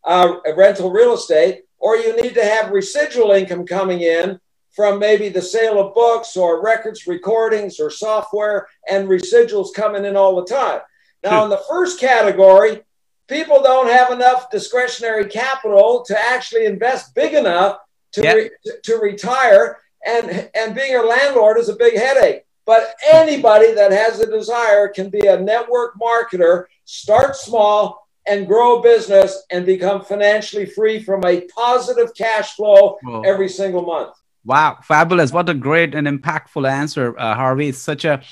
uh, 0.04 0.34
rental 0.54 0.90
real 0.90 1.14
estate, 1.14 1.62
or 1.78 1.96
you 1.96 2.14
need 2.20 2.34
to 2.34 2.44
have 2.44 2.70
residual 2.70 3.32
income 3.32 3.66
coming 3.66 4.02
in 4.02 4.38
from 4.70 4.98
maybe 4.98 5.30
the 5.30 5.40
sale 5.40 5.80
of 5.80 5.94
books 5.94 6.36
or 6.36 6.62
records, 6.62 7.06
recordings, 7.06 7.80
or 7.80 7.90
software, 7.90 8.68
and 8.88 9.08
residuals 9.08 9.72
coming 9.74 10.04
in 10.04 10.16
all 10.16 10.36
the 10.36 10.44
time. 10.44 10.80
Now, 11.22 11.44
in 11.44 11.50
the 11.50 11.64
first 11.70 11.98
category, 11.98 12.82
people 13.26 13.62
don't 13.62 13.88
have 13.88 14.10
enough 14.10 14.50
discretionary 14.50 15.26
capital 15.28 16.04
to 16.06 16.18
actually 16.28 16.66
invest 16.66 17.14
big 17.14 17.32
enough 17.32 17.78
to, 18.12 18.22
yep. 18.22 18.36
re- 18.36 18.50
to 18.82 18.96
retire, 18.96 19.78
and, 20.04 20.50
and 20.54 20.74
being 20.74 20.94
a 20.96 21.02
landlord 21.02 21.58
is 21.58 21.70
a 21.70 21.76
big 21.76 21.96
headache. 21.96 22.42
But 22.66 22.94
anybody 23.12 23.74
that 23.74 23.92
has 23.92 24.20
a 24.20 24.30
desire 24.30 24.88
can 24.88 25.10
be 25.10 25.26
a 25.26 25.38
network 25.38 25.94
marketer, 26.00 26.64
start 26.84 27.36
small, 27.36 28.08
and 28.26 28.46
grow 28.46 28.78
a 28.78 28.82
business 28.82 29.42
and 29.50 29.66
become 29.66 30.02
financially 30.02 30.66
free 30.66 31.02
from 31.02 31.24
a 31.24 31.42
positive 31.54 32.14
cash 32.14 32.54
flow 32.54 32.98
Whoa. 33.02 33.20
every 33.22 33.48
single 33.48 33.82
month. 33.82 34.16
Wow, 34.46 34.78
fabulous. 34.82 35.32
What 35.32 35.48
a 35.48 35.54
great 35.54 35.94
and 35.94 36.06
impactful 36.06 36.68
answer, 36.68 37.18
uh, 37.18 37.34
Harvey. 37.34 37.68
It's 37.68 37.78
such 37.78 38.04
a 38.04 38.22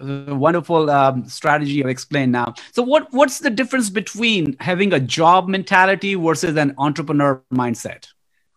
wonderful 0.00 0.90
um, 0.90 1.28
strategy 1.28 1.72
you 1.72 1.88
explained 1.88 2.32
now. 2.32 2.54
So, 2.72 2.82
what, 2.82 3.08
what's 3.10 3.38
the 3.38 3.50
difference 3.50 3.90
between 3.90 4.56
having 4.60 4.92
a 4.92 5.00
job 5.00 5.48
mentality 5.48 6.14
versus 6.14 6.56
an 6.56 6.74
entrepreneur 6.78 7.42
mindset? 7.52 8.06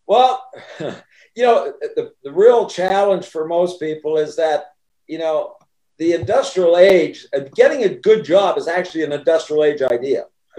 Well, 0.07 0.45
you 0.79 1.43
know, 1.43 1.73
the, 1.95 2.13
the 2.23 2.31
real 2.31 2.69
challenge 2.69 3.25
for 3.25 3.45
most 3.45 3.79
people 3.79 4.17
is 4.17 4.35
that 4.37 4.70
you 5.11 5.17
know, 5.17 5.57
the 5.97 6.13
industrial 6.13 6.77
age, 6.77 7.27
uh, 7.35 7.41
getting 7.53 7.83
a 7.83 7.89
good 7.89 8.23
job 8.23 8.57
is 8.57 8.69
actually 8.69 9.03
an 9.03 9.11
industrial 9.11 9.65
age 9.65 9.81
idea. 9.81 10.25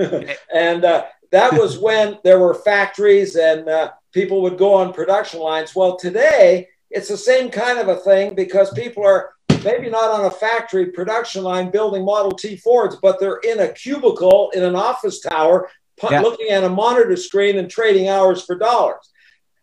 and 0.55 0.85
uh, 0.85 1.07
that 1.31 1.55
was 1.55 1.79
when 1.79 2.19
there 2.23 2.39
were 2.39 2.53
factories 2.53 3.35
and 3.37 3.67
uh, 3.67 3.93
people 4.13 4.43
would 4.43 4.59
go 4.59 4.75
on 4.75 4.93
production 4.93 5.41
lines. 5.41 5.75
Well, 5.75 5.97
today 5.97 6.69
it's 6.91 7.09
the 7.09 7.17
same 7.17 7.51
kind 7.51 7.79
of 7.79 7.89
a 7.89 7.97
thing 7.97 8.35
because 8.35 8.71
people 8.75 9.07
are 9.07 9.33
maybe 9.65 9.89
not 9.89 10.11
on 10.11 10.27
a 10.27 10.31
factory 10.31 10.87
production 10.87 11.43
line 11.43 11.71
building 11.71 12.05
Model 12.05 12.33
T 12.33 12.57
Fords, 12.57 12.97
but 13.01 13.19
they're 13.19 13.39
in 13.39 13.61
a 13.61 13.73
cubicle 13.73 14.51
in 14.55 14.63
an 14.63 14.77
office 14.77 15.21
tower 15.21 15.71
yeah. 16.11 16.21
looking 16.21 16.51
at 16.51 16.63
a 16.63 16.69
monitor 16.69 17.17
screen 17.17 17.57
and 17.57 17.71
trading 17.71 18.09
hours 18.09 18.45
for 18.45 18.57
dollars. 18.57 19.11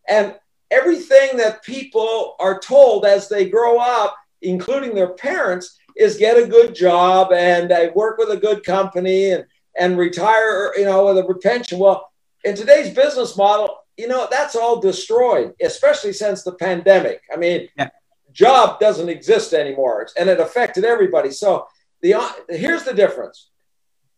And 0.08 0.34
everything 0.72 1.38
that 1.38 1.64
people 1.64 2.36
are 2.40 2.60
told 2.60 3.06
as 3.06 3.30
they 3.30 3.48
grow 3.48 3.78
up 3.78 4.16
including 4.42 4.96
their 4.96 5.14
parents, 5.14 5.78
is 5.96 6.18
get 6.18 6.38
a 6.38 6.48
good 6.48 6.74
job 6.74 7.32
and 7.34 7.72
uh, 7.72 7.90
work 7.94 8.18
with 8.18 8.30
a 8.30 8.38
good 8.38 8.64
company 8.64 9.32
and, 9.32 9.46
and 9.78 9.98
retire, 9.98 10.74
you 10.78 10.86
know, 10.86 11.06
with 11.06 11.18
a 11.18 11.34
pension. 11.36 11.80
Well, 11.80 12.10
in 12.44 12.56
today's 12.56 12.94
business 12.94 13.36
model, 13.36 13.80
you 13.98 14.08
know, 14.08 14.28
that's 14.32 14.56
all 14.56 14.80
destroyed, 14.80 15.54
especially 15.62 16.14
since 16.14 16.44
the 16.44 16.54
pandemic. 16.54 17.22
I 17.34 17.36
mean, 17.36 17.68
yeah. 17.78 17.90
job 18.32 18.80
doesn't 18.80 19.10
exist 19.10 19.54
anymore 19.54 20.08
and 20.18 20.30
it 20.30 20.40
affected 20.40 20.86
everybody. 20.86 21.32
So 21.32 21.68
the 22.02 22.16
here's 22.48 22.84
the 22.84 22.94
difference. 22.94 23.50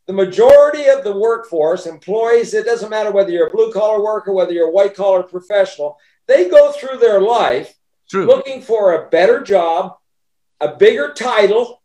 The 0.06 0.14
majority 0.14 0.88
of 0.88 1.04
the 1.04 1.18
workforce, 1.18 1.86
employees, 1.86 2.54
it 2.54 2.66
doesn't 2.66 2.90
matter 2.90 3.12
whether 3.12 3.32
you're 3.32 3.48
a 3.48 3.52
blue 3.52 3.72
collar 3.72 4.04
worker, 4.04 4.34
whether 4.34 4.52
you're 4.52 4.68
a 4.68 4.72
white 4.72 4.96
collar 4.96 5.24
professional, 5.24 5.98
they 6.28 6.50
go 6.50 6.72
through 6.72 6.98
their 6.98 7.22
life 7.22 7.74
True. 8.10 8.26
looking 8.26 8.62
for 8.62 8.94
a 8.94 9.10
better 9.10 9.42
job, 9.42 9.96
a 10.62 10.76
bigger 10.76 11.14
title 11.14 11.82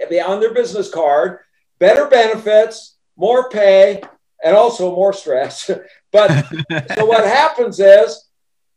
on 0.00 0.40
their 0.40 0.54
business 0.54 0.90
card, 0.90 1.40
better 1.78 2.06
benefits, 2.06 2.96
more 3.16 3.48
pay, 3.50 4.02
and 4.42 4.56
also 4.56 4.94
more 4.94 5.12
stress. 5.12 5.70
but 6.12 6.28
so 6.96 7.04
what 7.04 7.24
happens 7.24 7.78
is 7.78 8.28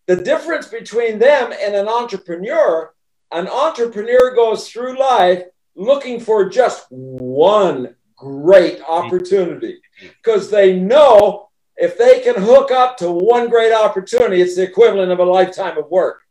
the 0.08 0.16
difference 0.16 0.68
between 0.68 1.20
them 1.20 1.54
and 1.60 1.76
an 1.76 1.88
entrepreneur, 1.88 2.94
an 3.32 3.48
entrepreneur 3.48 4.36
goes 4.36 4.70
through 4.70 5.00
life 5.00 5.44
looking 5.76 6.20
for 6.20 6.50
just 6.50 6.86
one 6.90 7.96
great 8.18 8.82
opportunity 8.82 9.80
because 10.00 10.50
they 10.50 10.78
know 10.78 11.50
if 11.78 11.98
they 11.98 12.20
can 12.20 12.36
hook 12.36 12.72
up 12.72 12.98
to 12.98 13.12
one 13.12 13.50
great 13.50 13.74
opportunity, 13.74 14.42
it's 14.42 14.56
the 14.56 14.64
equivalent 14.64 15.12
of 15.12 15.20
a 15.20 15.24
lifetime 15.24 15.78
of 15.78 15.90
work. 15.90 16.22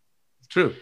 True. 0.48 0.74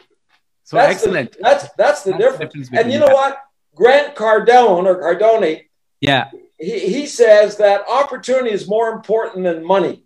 So 0.68 0.76
that's 0.76 0.96
excellent. 0.96 1.32
The, 1.32 1.38
that's 1.40 1.68
that's 1.78 2.02
the 2.02 2.10
that's 2.10 2.22
difference. 2.22 2.52
Difference 2.52 2.84
and 2.84 2.92
you 2.92 2.98
know 2.98 3.06
that. 3.06 3.14
what? 3.14 3.38
Grant 3.74 4.14
Cardone 4.14 4.84
or 4.84 5.00
Cardone. 5.00 5.64
Yeah. 6.02 6.28
He, 6.58 6.80
he 6.80 7.06
says 7.06 7.56
that 7.56 7.88
opportunity 7.88 8.50
is 8.50 8.68
more 8.68 8.90
important 8.90 9.44
than 9.44 9.64
money. 9.64 10.04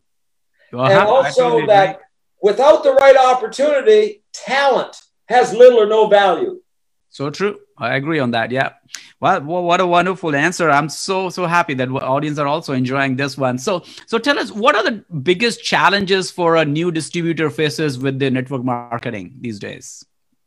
Well, 0.73 0.87
and 0.87 1.01
also 1.01 1.67
that 1.67 2.03
without 2.41 2.85
the 2.85 2.93
right 2.93 3.17
opportunity, 3.17 4.23
talent 4.33 5.03
has 5.29 5.53
little 5.53 5.81
or 5.81 5.87
no 5.87 6.07
value. 6.07 6.63
So 7.11 7.29
true. 7.31 7.59
I 7.77 7.97
agree 7.97 8.21
on 8.21 8.31
that. 8.31 8.53
Yeah. 8.53 8.75
Well, 9.19 9.41
what 9.41 9.81
a 9.81 9.87
wonderful 9.87 10.33
answer. 10.37 10.71
I'm 10.71 10.89
so 10.89 11.29
so 11.29 11.45
happy 11.47 11.75
that 11.75 11.89
audience 11.89 12.39
are 12.39 12.47
also 12.47 12.73
enjoying 12.73 13.17
this 13.17 13.37
one. 13.37 13.59
So 13.59 13.83
so 14.07 14.17
tell 14.17 14.39
us 14.39 14.53
what 14.53 14.77
are 14.77 14.85
the 14.85 15.05
biggest 15.23 15.65
challenges 15.65 16.31
for 16.31 16.55
a 16.55 16.65
new 16.65 16.93
distributor 16.93 17.51
faces 17.51 17.99
with 17.99 18.21
the 18.21 18.31
network 18.31 18.63
marketing 18.63 19.39
these 19.41 19.59
days? 19.59 20.05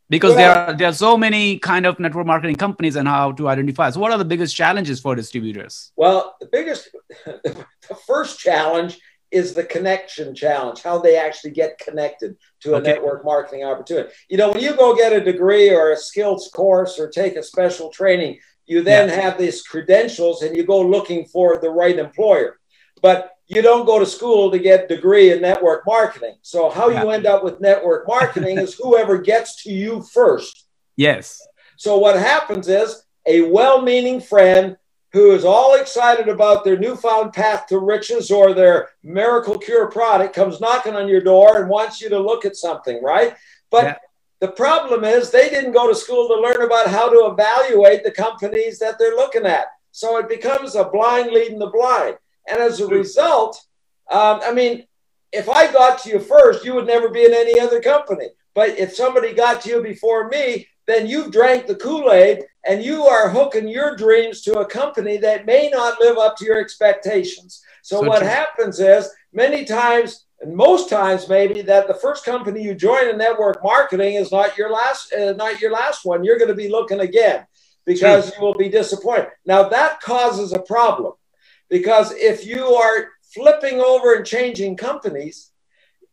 Because 0.08 0.34
well, 0.34 0.38
there 0.38 0.68
are 0.68 0.76
there 0.76 0.88
are 0.88 0.92
so 0.92 1.16
many 1.16 1.58
kind 1.58 1.86
of 1.86 1.98
network 1.98 2.26
marketing 2.26 2.56
companies 2.56 2.96
and 2.96 3.08
how 3.08 3.32
to 3.32 3.48
identify 3.48 3.90
so 3.90 4.00
what 4.00 4.12
are 4.12 4.18
the 4.18 4.24
biggest 4.24 4.54
challenges 4.54 5.00
for 5.00 5.14
distributors 5.14 5.92
well 5.96 6.36
the 6.40 6.48
biggest 6.50 6.88
the 7.24 7.96
first 8.06 8.38
challenge 8.38 8.98
is 9.30 9.54
the 9.54 9.64
connection 9.64 10.34
challenge 10.34 10.82
how 10.82 10.98
they 10.98 11.16
actually 11.16 11.50
get 11.50 11.78
connected 11.78 12.36
to 12.60 12.74
a 12.74 12.76
okay. 12.76 12.92
network 12.92 13.24
marketing 13.24 13.64
opportunity 13.64 14.08
you 14.28 14.36
know 14.36 14.52
when 14.52 14.62
you 14.62 14.74
go 14.76 14.94
get 14.94 15.12
a 15.12 15.20
degree 15.20 15.70
or 15.70 15.92
a 15.92 15.96
skills 15.96 16.50
course 16.54 16.98
or 16.98 17.08
take 17.08 17.36
a 17.36 17.42
special 17.42 17.90
training 17.90 18.38
you 18.66 18.82
then 18.82 19.08
yeah. 19.08 19.20
have 19.20 19.38
these 19.38 19.62
credentials 19.62 20.42
and 20.42 20.56
you 20.56 20.64
go 20.64 20.80
looking 20.80 21.24
for 21.26 21.58
the 21.58 21.70
right 21.70 21.98
employer 21.98 22.58
but 23.02 23.35
you 23.48 23.62
don't 23.62 23.86
go 23.86 23.98
to 23.98 24.06
school 24.06 24.50
to 24.50 24.58
get 24.58 24.88
degree 24.88 25.32
in 25.32 25.40
network 25.40 25.86
marketing. 25.86 26.34
So 26.42 26.68
how 26.68 26.88
yeah. 26.88 27.02
you 27.02 27.10
end 27.10 27.26
up 27.26 27.44
with 27.44 27.60
network 27.60 28.06
marketing 28.08 28.58
is 28.58 28.74
whoever 28.74 29.18
gets 29.18 29.62
to 29.62 29.72
you 29.72 30.02
first. 30.02 30.66
Yes. 30.96 31.46
So 31.76 31.98
what 31.98 32.16
happens 32.16 32.68
is 32.68 33.04
a 33.26 33.42
well-meaning 33.42 34.20
friend 34.20 34.76
who 35.12 35.32
is 35.32 35.44
all 35.44 35.76
excited 35.76 36.28
about 36.28 36.64
their 36.64 36.78
newfound 36.78 37.32
path 37.32 37.66
to 37.68 37.78
riches 37.78 38.30
or 38.30 38.52
their 38.52 38.90
miracle 39.02 39.56
cure 39.58 39.90
product 39.90 40.34
comes 40.34 40.60
knocking 40.60 40.94
on 40.94 41.08
your 41.08 41.20
door 41.20 41.60
and 41.60 41.70
wants 41.70 42.00
you 42.00 42.08
to 42.08 42.18
look 42.18 42.44
at 42.44 42.56
something, 42.56 43.02
right? 43.02 43.36
But 43.70 43.84
yeah. 43.84 43.96
the 44.40 44.48
problem 44.48 45.04
is 45.04 45.30
they 45.30 45.48
didn't 45.48 45.72
go 45.72 45.88
to 45.88 45.94
school 45.94 46.28
to 46.28 46.40
learn 46.40 46.62
about 46.62 46.88
how 46.88 47.08
to 47.08 47.30
evaluate 47.32 48.04
the 48.04 48.10
companies 48.10 48.78
that 48.80 48.98
they're 48.98 49.16
looking 49.16 49.46
at. 49.46 49.66
So 49.92 50.18
it 50.18 50.28
becomes 50.28 50.74
a 50.74 50.84
blind 50.84 51.30
leading 51.30 51.58
the 51.58 51.70
blind. 51.70 52.18
And 52.48 52.60
as 52.60 52.80
a 52.80 52.86
result, 52.86 53.60
um, 54.10 54.40
I 54.42 54.52
mean, 54.52 54.86
if 55.32 55.48
I 55.48 55.70
got 55.72 56.00
to 56.00 56.10
you 56.10 56.20
first, 56.20 56.64
you 56.64 56.74
would 56.74 56.86
never 56.86 57.08
be 57.08 57.24
in 57.24 57.34
any 57.34 57.58
other 57.58 57.80
company. 57.80 58.28
But 58.54 58.78
if 58.78 58.94
somebody 58.94 59.34
got 59.34 59.62
to 59.62 59.68
you 59.68 59.82
before 59.82 60.28
me, 60.28 60.68
then 60.86 61.06
you've 61.06 61.32
drank 61.32 61.66
the 61.66 61.74
Kool 61.74 62.12
Aid 62.12 62.44
and 62.66 62.82
you 62.82 63.04
are 63.04 63.28
hooking 63.28 63.68
your 63.68 63.96
dreams 63.96 64.42
to 64.42 64.60
a 64.60 64.66
company 64.66 65.16
that 65.18 65.46
may 65.46 65.68
not 65.68 66.00
live 66.00 66.16
up 66.16 66.36
to 66.36 66.44
your 66.44 66.60
expectations. 66.60 67.62
So, 67.82 68.00
so 68.00 68.08
what 68.08 68.20
true. 68.20 68.28
happens 68.28 68.80
is 68.80 69.08
many 69.32 69.64
times, 69.64 70.26
and 70.40 70.54
most 70.54 70.88
times 70.88 71.28
maybe, 71.28 71.62
that 71.62 71.88
the 71.88 71.94
first 71.94 72.24
company 72.24 72.62
you 72.62 72.74
join 72.74 73.08
in 73.08 73.18
network 73.18 73.62
marketing 73.62 74.14
is 74.14 74.32
not 74.32 74.56
your 74.56 74.70
last, 74.70 75.12
uh, 75.12 75.32
not 75.32 75.60
your 75.60 75.72
last 75.72 76.04
one. 76.04 76.24
You're 76.24 76.38
going 76.38 76.48
to 76.48 76.54
be 76.54 76.68
looking 76.68 77.00
again 77.00 77.46
because 77.84 78.30
true. 78.30 78.34
you 78.36 78.46
will 78.46 78.54
be 78.54 78.68
disappointed. 78.68 79.28
Now 79.44 79.68
that 79.68 80.00
causes 80.00 80.52
a 80.52 80.60
problem 80.60 81.12
because 81.68 82.12
if 82.12 82.46
you 82.46 82.64
are 82.74 83.08
flipping 83.34 83.80
over 83.80 84.14
and 84.14 84.24
changing 84.24 84.76
companies, 84.76 85.50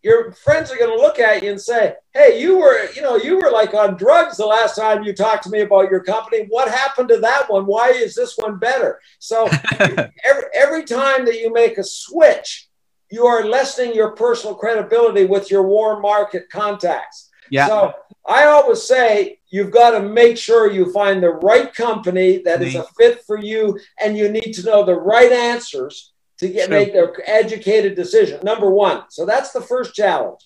your 0.04 0.34
friends 0.34 0.70
are 0.70 0.78
going 0.78 0.90
to 0.90 1.02
look 1.02 1.18
at 1.18 1.42
you 1.42 1.50
and 1.50 1.62
say, 1.62 1.96
"Hey, 2.14 2.42
you 2.42 2.58
were, 2.58 2.90
you 2.94 3.02
know, 3.02 3.16
you 3.16 3.38
were 3.38 3.50
like 3.50 3.74
on 3.74 3.96
drugs 3.96 4.36
the 4.36 4.46
last 4.46 4.76
time 4.76 5.04
you 5.04 5.14
talked 5.14 5.44
to 5.44 5.50
me 5.50 5.62
about 5.62 5.90
your 5.90 6.04
company. 6.04 6.46
What 6.50 6.70
happened 6.70 7.08
to 7.10 7.18
that 7.20 7.50
one? 7.50 7.66
Why 7.66 7.90
is 7.90 8.14
this 8.14 8.38
one 8.38 8.60
better?" 8.60 9.00
So 9.20 9.50
every, 9.80 10.44
every 10.54 10.84
time 10.84 11.24
that 11.26 11.40
you 11.40 11.54
make 11.54 11.78
a 11.78 11.84
switch, 11.84 12.68
you 13.10 13.26
are 13.26 13.46
lessening 13.46 13.96
your 13.96 14.12
personal 14.12 14.56
credibility 14.56 15.26
with 15.26 15.50
your 15.50 15.64
warm 15.64 16.02
market 16.02 16.50
contacts. 16.52 17.30
Yeah. 17.50 17.68
So 17.68 17.94
I 18.28 18.46
always 18.46 18.84
say 18.84 19.40
you've 19.50 19.72
got 19.72 19.92
to 19.92 20.02
make 20.02 20.38
sure 20.38 20.72
you 20.72 20.92
find 20.92 21.22
the 21.22 21.30
right 21.30 21.74
company 21.74 22.42
that 22.44 22.62
is 22.62 22.76
a 22.76 22.86
fit 22.98 23.24
for 23.26 23.38
you, 23.38 23.80
and 24.02 24.18
you 24.18 24.30
need 24.30 24.54
to 24.54 24.64
know 24.64 24.84
the 24.86 24.96
right 24.96 25.32
answers 25.32 26.14
to 26.40 26.48
get 26.48 26.70
make 26.70 26.94
their 26.94 27.14
educated 27.26 27.96
decision. 27.96 28.40
Number 28.44 28.70
one. 28.70 29.04
So 29.10 29.26
that's 29.26 29.52
the 29.52 29.62
first 29.62 29.94
challenge. 29.94 30.40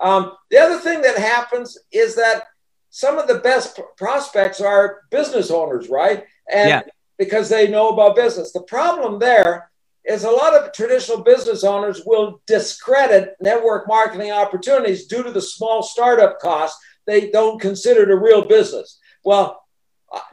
Um, 0.00 0.32
the 0.50 0.58
other 0.58 0.78
thing 0.78 1.02
that 1.02 1.16
happens 1.16 1.78
is 1.92 2.14
that 2.16 2.44
some 2.90 3.18
of 3.18 3.28
the 3.28 3.38
best 3.38 3.80
prospects 3.96 4.60
are 4.60 5.02
business 5.10 5.50
owners, 5.50 5.88
right? 5.88 6.24
And 6.52 6.68
yeah. 6.68 6.82
because 7.18 7.48
they 7.48 7.68
know 7.68 7.90
about 7.90 8.16
business. 8.16 8.52
The 8.52 8.62
problem 8.62 9.18
there 9.18 9.70
is 10.06 10.24
a 10.24 10.30
lot 10.30 10.54
of 10.54 10.72
traditional 10.72 11.22
business 11.22 11.64
owners 11.64 12.02
will 12.06 12.40
discredit 12.46 13.36
network 13.40 13.88
marketing 13.88 14.30
opportunities 14.30 15.06
due 15.06 15.22
to 15.22 15.32
the 15.32 15.40
small 15.40 15.82
startup 15.82 16.38
costs. 16.38 16.80
They 17.06 17.30
don't 17.30 17.60
consider 17.60 18.02
it 18.02 18.10
a 18.10 18.16
real 18.16 18.44
business. 18.44 18.98
Well, 19.24 19.64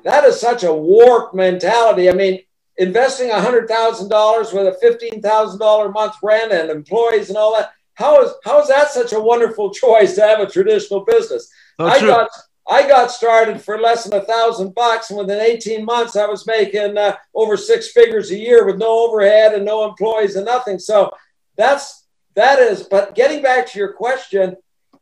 that 0.03 0.23
is 0.25 0.39
such 0.39 0.63
a 0.63 0.73
warped 0.73 1.33
mentality. 1.33 2.09
I 2.09 2.13
mean, 2.13 2.41
investing 2.77 3.29
$100,000 3.29 4.53
with 4.53 4.67
a 4.67 4.85
$15,000 4.85 5.85
a 5.85 5.91
month 5.91 6.15
rent 6.21 6.51
and 6.51 6.69
employees 6.69 7.29
and 7.29 7.37
all 7.37 7.55
that. 7.55 7.71
How 7.95 8.23
is, 8.23 8.31
how 8.43 8.61
is 8.61 8.67
that 8.69 8.89
such 8.89 9.13
a 9.13 9.19
wonderful 9.19 9.71
choice 9.71 10.15
to 10.15 10.21
have 10.21 10.39
a 10.39 10.49
traditional 10.49 11.05
business? 11.05 11.49
Oh, 11.77 11.85
I, 11.85 11.99
got, 11.99 12.29
I 12.67 12.87
got 12.87 13.11
started 13.11 13.61
for 13.61 13.79
less 13.79 14.05
than 14.05 14.19
a 14.19 14.25
thousand 14.25 14.73
bucks, 14.73 15.09
and 15.09 15.19
within 15.19 15.39
18 15.39 15.83
months, 15.83 16.15
I 16.15 16.25
was 16.25 16.47
making 16.47 16.97
uh, 16.97 17.15
over 17.33 17.57
six 17.57 17.91
figures 17.91 18.31
a 18.31 18.37
year 18.37 18.65
with 18.65 18.77
no 18.77 19.05
overhead 19.05 19.53
and 19.53 19.65
no 19.65 19.87
employees 19.87 20.35
and 20.35 20.45
nothing. 20.45 20.79
So 20.79 21.11
that's 21.57 22.05
that 22.35 22.59
is. 22.59 22.83
But 22.83 23.15
getting 23.15 23.41
back 23.41 23.67
to 23.67 23.79
your 23.79 23.93
question, 23.93 24.55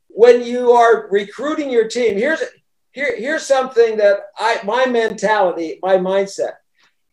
when 0.07 0.43
you 0.43 0.71
are 0.71 1.07
recruiting 1.09 1.69
your 1.69 1.87
team, 1.87 2.17
here's 2.17 2.41
here, 2.91 3.15
here's 3.15 3.45
something 3.45 3.97
that 3.97 4.19
I 4.37 4.61
my 4.63 4.85
mentality, 4.85 5.79
my 5.81 5.97
mindset. 5.97 6.53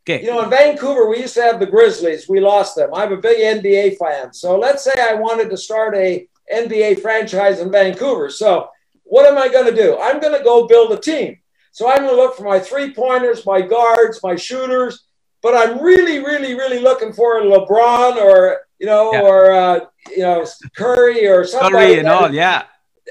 Okay. 0.08 0.24
You 0.24 0.30
know, 0.30 0.42
in 0.42 0.50
Vancouver, 0.50 1.08
we 1.08 1.20
used 1.20 1.34
to 1.34 1.42
have 1.42 1.60
the 1.60 1.66
Grizzlies. 1.66 2.28
We 2.28 2.40
lost 2.40 2.74
them. 2.74 2.88
I'm 2.94 3.12
a 3.12 3.18
big 3.18 3.62
NBA 3.62 3.98
fan. 3.98 4.32
So 4.32 4.58
let's 4.58 4.82
say 4.82 4.94
I 4.98 5.12
wanted 5.14 5.50
to 5.50 5.56
start 5.58 5.94
a 5.94 6.26
NBA 6.52 7.02
franchise 7.02 7.60
in 7.60 7.70
Vancouver. 7.70 8.30
So 8.30 8.70
what 9.08 9.26
am 9.26 9.38
I 9.38 9.48
going 9.48 9.66
to 9.66 9.74
do? 9.74 9.98
I'm 10.00 10.20
going 10.20 10.36
to 10.36 10.44
go 10.44 10.66
build 10.66 10.92
a 10.92 11.00
team. 11.00 11.38
So 11.72 11.88
I'm 11.88 11.98
going 11.98 12.10
to 12.10 12.16
look 12.16 12.36
for 12.36 12.44
my 12.44 12.58
three 12.58 12.92
pointers, 12.92 13.44
my 13.46 13.60
guards, 13.60 14.20
my 14.22 14.36
shooters. 14.36 15.04
But 15.42 15.54
I'm 15.54 15.80
really, 15.80 16.18
really, 16.18 16.54
really 16.54 16.80
looking 16.80 17.12
for 17.12 17.38
a 17.38 17.42
LeBron 17.42 18.16
or 18.16 18.62
you 18.78 18.86
know, 18.86 19.12
yeah. 19.12 19.22
or 19.22 19.52
uh, 19.52 19.80
you 20.10 20.22
know, 20.22 20.46
Curry 20.76 21.26
or 21.26 21.44
somebody. 21.44 21.86
Curry 21.86 21.98
and 21.98 22.08
all, 22.08 22.32
yeah. 22.32 22.64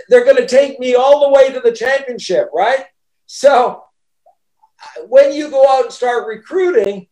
They're 0.09 0.23
going 0.23 0.37
to 0.37 0.47
take 0.47 0.79
me 0.79 0.95
all 0.95 1.21
the 1.21 1.29
way 1.29 1.51
to 1.51 1.59
the 1.59 1.71
championship, 1.71 2.49
right? 2.53 2.85
So 3.25 3.83
when 5.07 5.33
you 5.33 5.49
go 5.49 5.67
out 5.67 5.85
and 5.85 5.93
start 5.93 6.27
recruiting, 6.27 7.07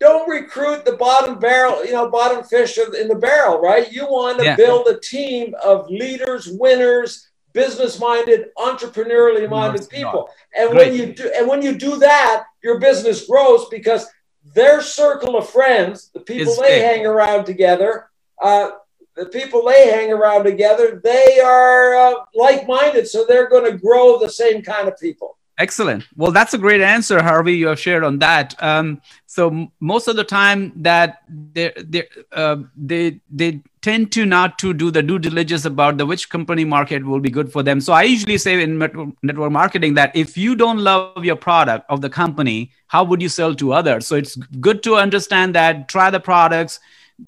don't 0.00 0.28
recruit 0.28 0.84
the 0.84 0.92
bottom 0.92 1.38
barrel, 1.38 1.84
you 1.84 1.92
know, 1.92 2.08
bottom 2.08 2.44
fish 2.44 2.78
in 2.78 3.08
the 3.08 3.16
barrel, 3.16 3.60
right? 3.60 3.90
You 3.90 4.04
want 4.04 4.38
to 4.38 4.44
yeah. 4.44 4.56
build 4.56 4.86
a 4.86 4.98
team 5.00 5.54
of 5.62 5.90
leaders, 5.90 6.48
winners, 6.48 7.27
business-minded, 7.52 8.46
entrepreneurially 8.56 9.48
minded 9.48 9.88
people. 9.88 10.28
And 10.56 10.70
Great. 10.70 10.90
when 10.90 10.98
you 10.98 11.14
do 11.14 11.32
and 11.36 11.48
when 11.48 11.62
you 11.62 11.76
do 11.76 11.96
that, 11.98 12.44
your 12.62 12.78
business 12.78 13.26
grows 13.26 13.68
because 13.68 14.06
their 14.54 14.80
circle 14.80 15.36
of 15.36 15.48
friends, 15.48 16.10
the 16.14 16.20
people 16.20 16.52
it's 16.52 16.60
they 16.60 16.78
big. 16.78 16.82
hang 16.82 17.06
around 17.06 17.44
together, 17.44 18.10
uh, 18.42 18.70
the 19.16 19.26
people 19.26 19.64
they 19.64 19.90
hang 19.90 20.12
around 20.12 20.44
together, 20.44 21.00
they 21.02 21.40
are 21.40 21.96
uh, 21.96 22.14
like-minded, 22.34 23.06
so 23.06 23.24
they're 23.26 23.48
going 23.48 23.70
to 23.70 23.76
grow 23.76 24.18
the 24.18 24.30
same 24.30 24.62
kind 24.62 24.88
of 24.88 24.98
people. 24.98 25.36
Excellent. 25.58 26.06
Well, 26.14 26.30
that's 26.30 26.54
a 26.54 26.58
great 26.58 26.80
answer, 26.80 27.20
Harvey. 27.20 27.56
You 27.56 27.66
have 27.66 27.80
shared 27.80 28.04
on 28.04 28.20
that. 28.20 28.54
Um, 28.62 29.02
so 29.26 29.68
most 29.80 30.06
of 30.06 30.14
the 30.14 30.22
time 30.22 30.72
that 30.76 31.22
they 31.28 31.72
they 31.76 32.06
uh, 32.32 32.58
they 32.76 33.20
they 33.28 33.60
tend 33.82 34.12
to 34.12 34.26
not 34.26 34.58
to 34.58 34.72
do 34.72 34.90
the 34.90 35.02
due 35.02 35.18
diligence 35.18 35.64
about 35.64 35.98
the 35.98 36.06
which 36.06 36.28
company 36.28 36.64
market 36.64 37.04
will 37.04 37.20
be 37.20 37.30
good 37.30 37.52
for 37.52 37.62
them. 37.62 37.80
So 37.80 37.92
I 37.92 38.02
usually 38.02 38.38
say 38.38 38.62
in 38.62 38.78
network 39.22 39.52
marketing 39.52 39.94
that 39.94 40.14
if 40.14 40.36
you 40.36 40.54
don't 40.54 40.78
love 40.78 41.24
your 41.24 41.36
product 41.36 41.86
of 41.88 42.00
the 42.00 42.10
company, 42.10 42.72
how 42.88 43.04
would 43.04 43.22
you 43.22 43.28
sell 43.28 43.54
to 43.54 43.72
others? 43.72 44.06
So 44.06 44.16
it's 44.16 44.36
good 44.36 44.82
to 44.84 44.96
understand 44.96 45.54
that. 45.54 45.88
Try 45.88 46.10
the 46.10 46.20
products. 46.20 46.80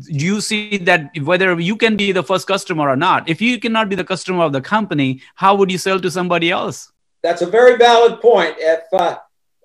You 0.04 0.40
see 0.40 0.76
that 0.78 1.10
whether 1.22 1.58
you 1.58 1.76
can 1.76 1.96
be 1.96 2.12
the 2.12 2.22
first 2.22 2.46
customer 2.46 2.88
or 2.88 2.96
not. 2.96 3.28
If 3.28 3.40
you 3.40 3.58
cannot 3.58 3.88
be 3.88 3.96
the 3.96 4.04
customer 4.04 4.44
of 4.44 4.52
the 4.52 4.60
company, 4.60 5.20
how 5.34 5.56
would 5.56 5.70
you 5.70 5.78
sell 5.78 5.98
to 6.00 6.10
somebody 6.10 6.50
else? 6.50 6.92
that's 7.22 7.42
a 7.42 7.46
very 7.46 7.76
valid 7.76 8.20
point. 8.20 8.56
If 8.58 8.80
uh, 8.92 9.18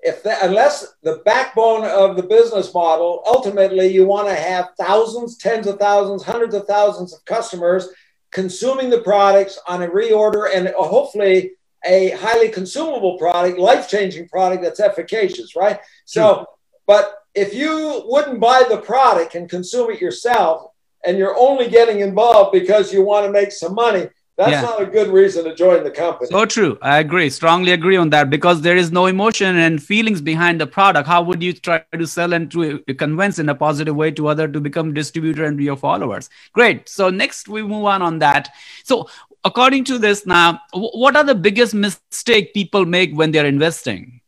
if 0.06 0.22
that, 0.22 0.44
unless 0.44 0.94
the 1.02 1.22
backbone 1.26 1.84
of 1.84 2.16
the 2.16 2.22
business 2.24 2.72
model, 2.72 3.24
ultimately 3.26 3.88
you 3.88 4.06
want 4.06 4.28
to 4.28 4.36
have 4.36 4.70
thousands, 4.80 5.36
tens 5.38 5.66
of 5.66 5.80
thousands, 5.80 6.24
hundreds 6.24 6.54
of 6.54 6.68
thousands 6.68 7.12
of 7.12 7.26
customers 7.26 7.90
consuming 8.32 8.92
the 8.92 9.02
products 9.02 9.58
on 9.68 9.82
a 9.82 9.88
reorder 9.88 10.48
and 10.54 10.68
uh, 10.68 10.74
hopefully 10.78 11.54
a 11.86 12.12
highly 12.12 12.50
consumable 12.50 13.18
product, 13.18 13.58
life 13.58 13.90
changing 13.90 14.30
product 14.30 14.62
that's 14.62 14.80
efficacious, 14.80 15.56
right? 15.56 15.80
So, 16.06 16.36
hmm. 16.36 16.44
but 16.86 17.16
if 17.34 17.56
you 17.56 18.04
wouldn't 18.06 18.40
buy 18.40 18.64
the 18.70 18.78
product 18.78 19.34
and 19.34 19.50
consume 19.50 19.92
it 19.92 20.02
yourself, 20.02 20.72
and 21.04 21.18
you're 21.18 21.38
only 21.38 21.70
getting 21.70 22.02
involved 22.02 22.52
because 22.52 22.94
you 22.94 23.04
want 23.04 23.26
to 23.26 23.32
make 23.32 23.52
some 23.52 23.74
money, 23.74 24.08
that's 24.38 24.52
yeah. 24.52 24.62
not 24.62 24.82
a 24.82 24.86
good 24.86 25.08
reason 25.08 25.46
to 25.46 25.56
join 25.56 25.86
the 25.86 25.92
company. 25.92 26.30
So 26.30 26.46
true. 26.46 26.78
I 26.82 27.00
agree. 27.00 27.30
Strongly 27.30 27.72
agree 27.72 27.96
on 27.96 28.10
that 28.10 28.30
because 28.30 28.62
there 28.62 28.76
is 28.76 28.92
no 28.92 29.06
emotion 29.06 29.56
and 29.56 29.82
feelings 29.82 30.20
behind 30.20 30.60
the 30.60 30.68
product. 30.68 31.08
How 31.08 31.22
would 31.22 31.42
you 31.42 31.54
try 31.54 31.84
to 31.94 32.06
sell 32.06 32.34
and 32.34 32.52
to 32.52 32.80
convince 32.98 33.40
in 33.40 33.48
a 33.48 33.56
positive 33.56 33.96
way 33.96 34.12
to 34.12 34.28
other 34.28 34.50
to 34.50 34.60
become 34.60 34.94
distributor 34.94 35.46
and 35.46 35.58
be 35.58 35.64
your 35.64 35.78
followers? 35.78 36.30
Great. 36.52 36.90
So 36.90 37.10
next 37.10 37.48
we 37.48 37.64
move 37.64 37.86
on 37.86 38.02
on 38.02 38.20
that. 38.20 38.50
So 38.84 39.08
according 39.46 39.86
to 39.86 39.98
this 39.98 40.26
now, 40.26 40.60
what 40.74 41.16
are 41.16 41.24
the 41.24 41.36
biggest 41.36 41.74
mistake 41.74 42.54
people 42.54 42.86
make 42.86 43.14
when 43.16 43.32
they're 43.32 43.46
investing? 43.46 44.20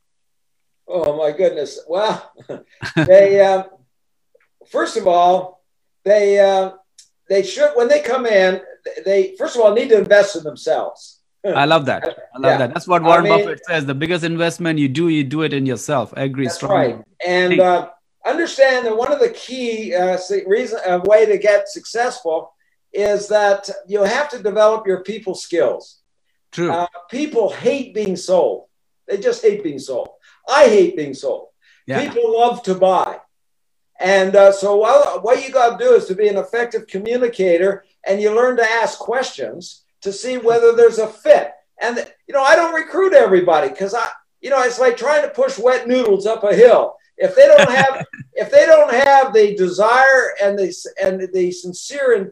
Oh 0.88 1.18
my 1.18 1.32
goodness. 1.32 1.80
Well, 1.86 2.32
they 2.96 3.42
uh, 3.42 3.64
first 4.72 4.96
of 4.96 5.06
all, 5.06 5.66
they 6.06 6.40
uh, 6.40 6.72
they 7.28 7.44
should 7.44 7.72
when 7.76 7.90
they 7.90 8.00
come 8.00 8.26
in 8.26 8.62
they 9.06 9.36
first 9.38 9.56
of 9.56 9.62
all 9.62 9.74
need 9.74 9.90
to 9.90 9.98
invest 9.98 10.36
in 10.36 10.44
themselves. 10.44 11.20
I 11.46 11.66
love 11.66 11.86
that. 11.86 12.04
I 12.04 12.40
love 12.40 12.52
yeah. 12.52 12.58
that. 12.58 12.74
That's 12.74 12.88
what 12.88 13.04
Warren 13.04 13.26
I 13.26 13.30
mean, 13.30 13.46
Buffett 13.46 13.66
says. 13.66 13.86
The 13.86 13.96
biggest 13.96 14.24
investment 14.24 14.80
you 14.80 14.90
do, 14.90 15.08
you 15.08 15.24
do 15.24 15.44
it 15.44 15.54
in 15.54 15.66
yourself. 15.66 16.14
I 16.18 16.24
agree 16.24 16.46
that's 16.46 16.56
strongly. 16.56 16.94
Right. 16.96 17.06
And 17.26 17.60
uh, 17.60 17.90
understand 18.26 18.86
that 18.86 18.98
one 18.98 19.12
of 19.12 19.20
the 19.20 19.30
key 19.30 19.96
uh, 19.96 20.18
reason 20.46 20.80
uh, 20.86 21.00
way 21.06 21.26
to 21.26 21.38
get 21.38 21.70
successful 21.70 22.52
is 22.92 23.28
that 23.30 23.70
you 23.88 24.04
have 24.04 24.30
to 24.30 24.42
develop 24.42 24.88
your 24.88 25.04
people 25.04 25.36
skills. 25.36 26.00
True. 26.52 26.72
Uh, 26.72 26.88
people 27.10 27.52
hate 27.52 27.94
being 27.94 28.16
sold. 28.16 28.66
They 29.08 29.18
just 29.18 29.42
hate 29.42 29.64
being 29.64 29.80
sold. 29.80 30.10
I 30.48 30.68
hate 30.68 30.96
being 30.96 31.14
sold. 31.14 31.50
Yeah. 31.86 32.08
People 32.08 32.38
love 32.38 32.64
to 32.64 32.76
buy. 32.76 33.20
And 34.00 34.36
uh, 34.36 34.52
so, 34.52 34.76
what, 34.76 35.24
what 35.24 35.46
you 35.46 35.52
got 35.52 35.78
to 35.78 35.84
do 35.84 35.94
is 35.94 36.06
to 36.06 36.16
be 36.16 36.28
an 36.28 36.38
effective 36.38 36.88
communicator 36.88 37.84
and 38.08 38.22
you 38.22 38.34
learn 38.34 38.58
to 38.58 38.64
ask 38.64 39.00
questions 39.00 39.84
to 40.02 40.12
see 40.12 40.38
whether 40.38 40.74
there's 40.74 41.00
a 41.00 41.08
fit. 41.08 41.52
And, 41.82 41.98
you 42.28 42.34
know, 42.34 42.42
I 42.42 42.56
don't 42.56 42.74
recruit 42.74 43.14
everybody 43.14 43.70
because 43.70 43.94
I, 43.94 44.08
you 44.42 44.50
know, 44.50 44.62
it's 44.62 44.80
like 44.80 44.98
trying 44.98 45.24
to 45.24 45.30
push 45.30 45.58
wet 45.60 45.88
noodles 45.88 46.26
up 46.26 46.44
a 46.44 46.56
hill. 46.56 46.96
If 47.18 47.36
they 47.36 47.48
don't 47.48 47.70
have, 47.70 48.06
if 48.34 48.52
they 48.52 48.66
don't 48.66 48.94
have 48.94 49.34
the 49.34 49.56
desire 49.56 50.34
and 50.42 50.58
the, 50.58 50.74
and 51.02 51.30
the 51.34 51.52
sincere 51.52 52.16
and 52.16 52.32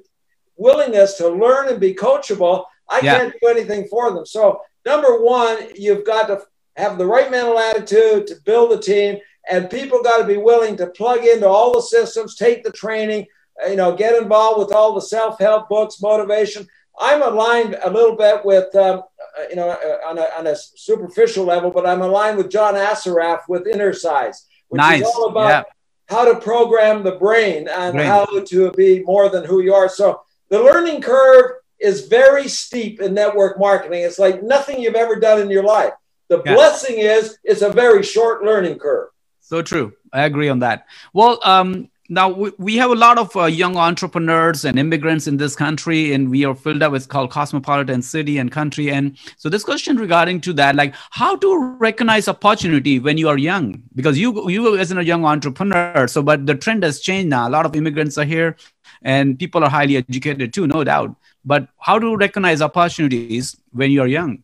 willingness 0.55 1.15
to 1.15 1.29
learn 1.29 1.69
and 1.69 1.79
be 1.79 1.93
coachable, 1.93 2.65
I 2.87 3.01
yeah. 3.01 3.17
can't 3.17 3.33
do 3.41 3.47
anything 3.47 3.87
for 3.87 4.13
them. 4.13 4.25
So, 4.25 4.61
number 4.85 5.23
one, 5.23 5.69
you've 5.75 6.05
got 6.05 6.27
to 6.27 6.41
have 6.77 6.97
the 6.97 7.05
right 7.05 7.31
mental 7.31 7.57
attitude 7.57 8.27
to 8.27 8.35
build 8.45 8.71
a 8.71 8.79
team, 8.79 9.17
and 9.49 9.69
people 9.69 10.03
got 10.03 10.19
to 10.19 10.25
be 10.25 10.37
willing 10.37 10.77
to 10.77 10.87
plug 10.87 11.25
into 11.25 11.47
all 11.47 11.73
the 11.73 11.81
systems, 11.81 12.35
take 12.35 12.63
the 12.63 12.71
training, 12.71 13.25
you 13.69 13.75
know, 13.75 13.95
get 13.95 14.21
involved 14.21 14.59
with 14.59 14.71
all 14.75 14.93
the 14.93 15.01
self-help 15.01 15.69
books, 15.69 16.01
motivation. 16.01 16.67
I'm 16.99 17.21
aligned 17.21 17.77
a 17.83 17.89
little 17.89 18.15
bit 18.15 18.45
with, 18.45 18.73
um, 18.75 18.99
uh, 19.37 19.43
you 19.49 19.55
know, 19.55 19.69
uh, 19.69 20.09
on 20.09 20.17
a, 20.17 20.27
on 20.37 20.47
a 20.47 20.55
superficial 20.55 21.45
level, 21.45 21.71
but 21.71 21.85
I'm 21.85 22.01
aligned 22.01 22.37
with 22.37 22.49
John 22.49 22.75
Assaraf 22.75 23.41
with 23.49 23.65
Innercise, 23.65 24.45
which 24.69 24.79
nice. 24.79 25.01
is 25.01 25.07
all 25.07 25.29
about 25.29 25.49
yeah. 25.49 25.63
how 26.07 26.31
to 26.31 26.39
program 26.39 27.03
the 27.03 27.13
brain 27.13 27.67
and 27.67 27.95
brain. 27.95 28.07
how 28.07 28.25
to 28.25 28.71
be 28.71 29.03
more 29.03 29.29
than 29.29 29.43
who 29.43 29.61
you 29.61 29.73
are. 29.73 29.89
So 29.89 30.21
the 30.49 30.61
learning 30.61 31.01
curve 31.01 31.51
is 31.79 32.07
very 32.07 32.47
steep 32.47 33.01
in 33.01 33.13
network 33.13 33.59
marketing. 33.59 34.03
It's 34.03 34.19
like 34.19 34.41
nothing 34.41 34.79
you've 34.79 34.95
ever 34.95 35.17
done 35.17 35.41
in 35.41 35.49
your 35.49 35.63
life. 35.63 35.93
The 36.29 36.41
yeah. 36.45 36.55
blessing 36.55 36.99
is 36.99 37.37
it's 37.43 37.61
a 37.61 37.69
very 37.69 38.03
short 38.03 38.43
learning 38.43 38.79
curve. 38.79 39.09
So 39.41 39.61
true. 39.61 39.93
I 40.11 40.23
agree 40.23 40.49
on 40.49 40.59
that. 40.59 40.87
Well, 41.13 41.39
um, 41.43 41.89
now 42.07 42.29
we, 42.29 42.75
have 42.75 42.91
a 42.91 42.95
lot 42.95 43.17
of 43.17 43.35
uh, 43.35 43.45
young 43.45 43.77
entrepreneurs 43.77 44.63
and 44.63 44.77
immigrants 44.77 45.25
in 45.27 45.37
this 45.37 45.55
country 45.55 46.13
and 46.13 46.29
we 46.29 46.45
are 46.45 46.53
filled 46.53 46.83
up 46.83 46.91
with 46.91 47.09
called 47.09 47.31
cosmopolitan 47.31 48.01
city 48.01 48.37
and 48.37 48.51
country. 48.51 48.91
And 48.91 49.17
so 49.37 49.49
this 49.49 49.63
question 49.63 49.97
regarding 49.97 50.41
to 50.41 50.53
that 50.53 50.75
like 50.75 50.93
how 51.09 51.35
to 51.37 51.75
recognize 51.79 52.27
opportunity 52.27 52.99
when 52.99 53.17
you 53.17 53.27
are 53.27 53.37
young? 53.37 53.81
Because 53.95 54.19
you 54.19 54.49
you 54.49 54.77
as 54.77 54.91
a 54.91 55.03
young 55.03 55.25
entrepreneur 55.25 56.07
so 56.07 56.21
but 56.21 56.45
the 56.45 56.55
trend 56.55 56.83
has 56.83 56.99
changed 56.99 57.29
now. 57.29 57.47
A 57.47 57.49
lot 57.49 57.65
of 57.65 57.75
immigrants 57.75 58.17
are 58.17 58.25
here 58.25 58.55
and 59.01 59.39
people 59.39 59.63
are 59.63 59.69
highly 59.69 59.97
educated 59.97 60.53
too 60.53 60.67
no 60.67 60.83
doubt. 60.83 61.15
But 61.43 61.69
how 61.79 61.97
to 61.97 62.15
recognize 62.15 62.61
opportunities 62.61 63.55
when 63.71 63.91
you 63.91 64.01
are 64.01 64.07
young? 64.07 64.43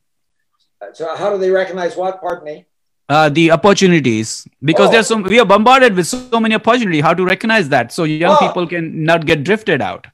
So 0.94 1.16
how 1.16 1.30
do 1.30 1.38
they 1.38 1.52
recognize 1.52 1.96
what? 1.96 2.22
Pardon 2.22 2.46
me 2.46 2.66
uh, 3.12 3.28
the 3.30 3.52
opportunities. 3.52 4.48
Because 4.64 4.90
oh. 4.90 4.92
there's 4.94 5.08
so 5.08 5.18
we 5.18 5.40
are 5.40 5.46
bombarded 5.46 5.96
with 5.96 6.08
so 6.08 6.40
many 6.40 6.56
opportunity 6.56 7.02
how 7.02 7.14
to 7.14 7.26
recognize 7.26 7.68
that? 7.70 7.92
So 7.92 8.06
young 8.06 8.38
people 8.38 8.66
can 8.68 9.04
not 9.04 9.26
get 9.26 9.44
drifted 9.44 9.82
out. 9.82 10.08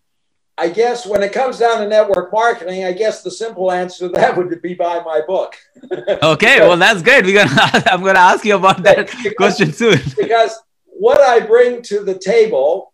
I 0.60 0.70
guess 0.70 1.06
when 1.06 1.22
it 1.22 1.32
comes 1.34 1.60
down 1.60 1.82
to 1.82 1.88
network 1.88 2.34
marketing 2.34 2.84
i 2.84 2.92
guess 2.92 3.22
the 3.22 3.30
simple 3.30 3.72
answer 3.72 4.08
to 4.08 4.14
that 4.14 4.36
would 4.36 4.60
be 4.64 4.74
buy 4.74 5.02
my 5.06 5.22
book. 5.34 5.56
Okay 6.34 6.62
well 6.62 6.78
that's 6.78 7.04
good 7.04 7.26
we're 7.26 7.38
gonna 7.42 7.62
i'm 7.92 8.04
gonna 8.04 8.28
ask 8.32 8.44
you 8.44 8.56
about 8.56 8.82
that 8.82 9.06
because, 9.06 9.34
question 9.36 9.72
soon. 9.72 10.00
Because 10.18 10.54
what 10.86 11.22
i 11.22 11.40
bring 11.40 11.84
to 11.84 12.04
the 12.04 12.18
table 12.18 12.92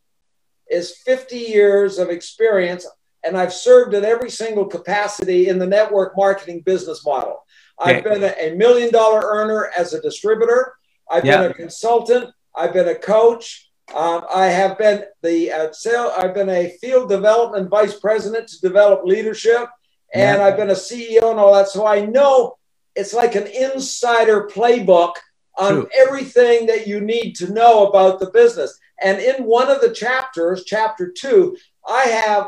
is 0.69 0.97
50 1.05 1.37
years 1.37 1.99
of 1.99 2.09
experience 2.09 2.85
and 3.23 3.37
i've 3.37 3.53
served 3.53 3.93
in 3.93 4.03
every 4.03 4.29
single 4.29 4.65
capacity 4.65 5.47
in 5.47 5.57
the 5.57 5.69
network 5.77 6.17
marketing 6.17 6.59
business 6.65 7.05
model 7.05 7.45
I've 7.83 8.03
been 8.03 8.23
a, 8.23 8.33
a, 8.39 8.55
million 8.55 8.91
dollar 8.91 9.21
earner 9.23 9.71
as 9.77 9.93
a 9.93 10.01
distributor. 10.01 10.73
I've 11.09 11.23
been 11.23 11.51
a 11.51 11.53
consultant. 11.53 12.31
I've 12.55 12.73
been 12.73 12.87
a 12.87 12.95
coach. 12.95 13.69
Um, 13.93 14.25
I 14.33 14.45
have 14.45 14.77
been 14.77 15.03
the 15.21 15.51
uh, 15.51 15.71
sale. 15.73 16.13
I've 16.17 16.33
been 16.33 16.49
a 16.49 16.69
field 16.81 17.09
development 17.09 17.69
vice 17.69 17.99
president 17.99 18.47
to 18.49 18.61
develop 18.61 19.03
leadership, 19.03 19.67
and 20.13 20.41
I've 20.41 20.57
been 20.57 20.69
a 20.69 20.73
CEO 20.73 21.29
and 21.29 21.39
all 21.39 21.53
that. 21.53 21.67
So 21.67 21.85
I 21.85 22.05
know 22.05 22.57
it's 22.95 23.13
like 23.13 23.35
an 23.35 23.47
insider 23.47 24.47
playbook 24.47 25.13
on 25.57 25.73
True. 25.73 25.89
everything 25.95 26.65
that 26.67 26.87
you 26.87 27.01
need 27.01 27.33
to 27.33 27.51
know 27.51 27.87
about 27.87 28.19
the 28.19 28.31
business. 28.31 28.79
And 29.01 29.19
in 29.19 29.43
one 29.43 29.69
of 29.69 29.81
the 29.81 29.93
chapters, 29.93 30.63
chapter 30.65 31.11
two, 31.11 31.57
I 31.87 32.03
have 32.03 32.47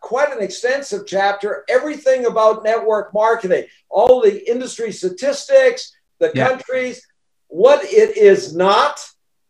quite 0.00 0.32
an 0.32 0.42
extensive 0.42 1.06
chapter, 1.06 1.64
everything 1.68 2.26
about 2.26 2.64
network 2.64 3.12
marketing, 3.14 3.64
all 3.88 4.20
the 4.20 4.50
industry 4.50 4.92
statistics, 4.92 5.96
the 6.18 6.30
yeah. 6.34 6.48
countries, 6.48 7.06
what 7.48 7.82
it 7.84 8.16
is 8.16 8.54
not, 8.54 9.00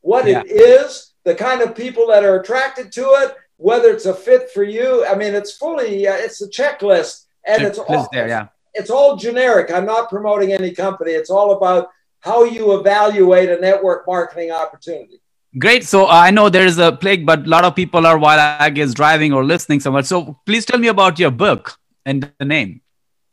what 0.00 0.26
yeah. 0.26 0.40
it 0.40 0.50
is, 0.50 1.14
the 1.24 1.34
kind 1.34 1.60
of 1.62 1.74
people 1.74 2.06
that 2.08 2.24
are 2.24 2.40
attracted 2.40 2.92
to 2.92 3.02
it, 3.02 3.34
whether 3.56 3.90
it's 3.90 4.06
a 4.06 4.14
fit 4.14 4.50
for 4.50 4.62
you. 4.62 5.04
I 5.04 5.14
mean, 5.14 5.34
it's 5.34 5.56
fully, 5.56 6.06
uh, 6.06 6.14
it's 6.14 6.40
a 6.40 6.48
checklist 6.48 7.26
and 7.44 7.62
it's 7.62 7.78
all, 7.78 8.08
there, 8.12 8.28
yeah. 8.28 8.48
it's 8.74 8.90
all 8.90 9.16
generic. 9.16 9.70
I'm 9.70 9.86
not 9.86 10.08
promoting 10.08 10.52
any 10.52 10.72
company. 10.72 11.12
It's 11.12 11.30
all 11.30 11.52
about 11.52 11.88
how 12.20 12.44
you 12.44 12.78
evaluate 12.78 13.48
a 13.50 13.60
network 13.60 14.06
marketing 14.06 14.50
opportunity. 14.50 15.20
Great. 15.58 15.84
So 15.84 16.06
uh, 16.06 16.10
I 16.10 16.30
know 16.30 16.48
there 16.48 16.66
is 16.66 16.78
a 16.78 16.92
plague, 16.92 17.26
but 17.26 17.46
a 17.46 17.48
lot 17.48 17.64
of 17.64 17.74
people 17.74 18.06
are 18.06 18.18
while 18.18 18.38
I 18.38 18.70
guess 18.70 18.94
driving 18.94 19.32
or 19.32 19.44
listening 19.44 19.80
somewhere. 19.80 20.04
So 20.04 20.38
please 20.46 20.64
tell 20.64 20.78
me 20.78 20.88
about 20.88 21.18
your 21.18 21.30
book 21.32 21.76
and 22.06 22.30
the 22.38 22.44
name. 22.44 22.82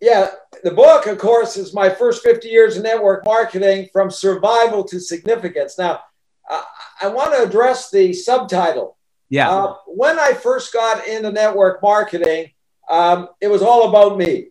Yeah, 0.02 0.30
the 0.64 0.72
book, 0.72 1.08
of 1.08 1.18
course, 1.18 1.58
is 1.58 1.74
my 1.74 1.90
first 1.90 2.24
50 2.24 2.48
years 2.48 2.78
of 2.78 2.84
network 2.84 3.26
marketing 3.26 3.90
from 3.92 4.12
survival 4.12 4.84
to 4.86 5.00
significance. 5.00 5.78
Now, 5.78 6.02
uh, 6.50 6.64
I 7.02 7.08
want 7.08 7.34
to 7.34 7.44
address 7.44 7.90
the 7.90 8.14
subtitle. 8.14 8.98
Yeah. 9.30 9.50
Uh, 9.50 9.76
when 9.88 10.20
I 10.20 10.34
first 10.34 10.72
got 10.74 11.08
into 11.08 11.32
network 11.32 11.82
marketing, 11.82 12.52
um, 12.90 13.30
it 13.42 13.48
was 13.48 13.62
all 13.62 13.90
about 13.90 14.18
me. 14.18 14.50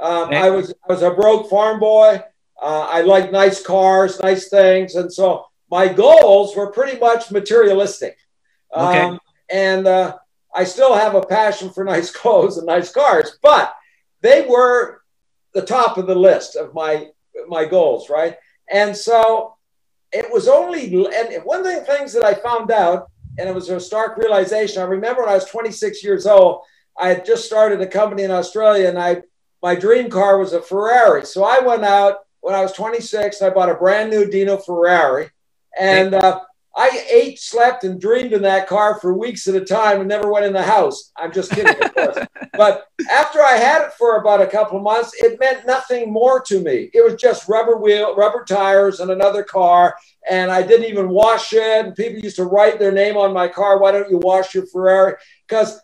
Um, 0.00 0.30
I 0.30 0.50
was 0.50 0.72
I 0.88 0.92
was 0.92 1.02
a 1.02 1.10
broke 1.10 1.48
farm 1.48 1.78
boy. 1.78 2.22
Uh, 2.60 2.88
I 2.90 3.02
liked 3.02 3.32
nice 3.32 3.62
cars, 3.62 4.20
nice 4.20 4.48
things, 4.48 4.94
and 4.94 5.12
so 5.12 5.46
my 5.74 5.88
goals 5.88 6.54
were 6.54 6.70
pretty 6.70 7.00
much 7.00 7.32
materialistic. 7.32 8.16
Okay. 8.72 9.00
Um, 9.00 9.18
and 9.50 9.88
uh, 9.88 10.16
I 10.54 10.62
still 10.62 10.94
have 10.94 11.16
a 11.16 11.26
passion 11.26 11.68
for 11.68 11.82
nice 11.94 12.12
clothes 12.12 12.58
and 12.58 12.66
nice 12.66 12.92
cars, 12.92 13.38
but 13.42 13.74
they 14.20 14.46
were 14.48 15.02
the 15.52 15.62
top 15.62 15.98
of 15.98 16.06
the 16.06 16.14
list 16.14 16.54
of 16.54 16.74
my 16.74 17.08
my 17.48 17.64
goals, 17.64 18.08
right? 18.08 18.36
And 18.70 18.96
so 18.96 19.56
it 20.12 20.32
was 20.32 20.46
only 20.46 20.84
and 20.94 21.42
one 21.42 21.58
of 21.58 21.66
the 21.66 21.80
things 21.80 22.12
that 22.12 22.24
I 22.24 22.34
found 22.34 22.70
out, 22.70 23.10
and 23.36 23.48
it 23.48 23.54
was 23.54 23.68
a 23.68 23.80
stark 23.80 24.16
realization. 24.16 24.80
I 24.80 24.86
remember 24.86 25.22
when 25.22 25.30
I 25.30 25.34
was 25.34 25.46
26 25.46 26.04
years 26.04 26.24
old, 26.24 26.62
I 26.96 27.08
had 27.08 27.26
just 27.26 27.46
started 27.46 27.80
a 27.80 27.86
company 27.88 28.22
in 28.22 28.30
Australia, 28.30 28.88
and 28.88 28.96
I 28.96 29.22
my 29.60 29.74
dream 29.74 30.08
car 30.08 30.38
was 30.38 30.52
a 30.52 30.62
Ferrari. 30.62 31.26
So 31.26 31.42
I 31.42 31.58
went 31.58 31.84
out 31.84 32.18
when 32.42 32.54
I 32.54 32.60
was 32.60 32.72
26. 32.74 33.42
I 33.42 33.50
bought 33.50 33.70
a 33.70 33.74
brand 33.74 34.10
new 34.10 34.30
Dino 34.30 34.56
Ferrari 34.56 35.30
and 35.78 36.14
uh, 36.14 36.40
I 36.76 37.06
ate, 37.08 37.38
slept, 37.38 37.84
and 37.84 38.00
dreamed 38.00 38.32
in 38.32 38.42
that 38.42 38.66
car 38.66 38.98
for 38.98 39.16
weeks 39.16 39.46
at 39.46 39.54
a 39.54 39.64
time 39.64 40.00
and 40.00 40.08
never 40.08 40.30
went 40.30 40.44
in 40.44 40.52
the 40.52 40.62
house. 40.62 41.12
I'm 41.16 41.32
just 41.32 41.52
kidding, 41.52 41.80
of 41.80 41.94
course. 41.94 42.18
but 42.54 42.88
after 43.10 43.42
I 43.42 43.52
had 43.52 43.82
it 43.82 43.92
for 43.92 44.16
about 44.16 44.42
a 44.42 44.46
couple 44.46 44.78
of 44.78 44.82
months, 44.82 45.12
it 45.22 45.38
meant 45.38 45.66
nothing 45.66 46.12
more 46.12 46.40
to 46.42 46.58
me. 46.60 46.90
It 46.92 47.04
was 47.04 47.14
just 47.20 47.48
rubber 47.48 47.76
wheel, 47.76 48.16
rubber 48.16 48.44
tires, 48.44 48.98
and 48.98 49.12
another 49.12 49.44
car. 49.44 49.96
And 50.28 50.50
I 50.50 50.62
didn't 50.62 50.90
even 50.90 51.10
wash 51.10 51.52
it. 51.52 51.86
And 51.86 51.94
people 51.94 52.20
used 52.20 52.36
to 52.36 52.44
write 52.44 52.80
their 52.80 52.92
name 52.92 53.16
on 53.16 53.32
my 53.32 53.46
car. 53.46 53.78
Why 53.78 53.92
don't 53.92 54.10
you 54.10 54.18
wash 54.18 54.52
your 54.52 54.66
Ferrari? 54.66 55.14
Because 55.46 55.76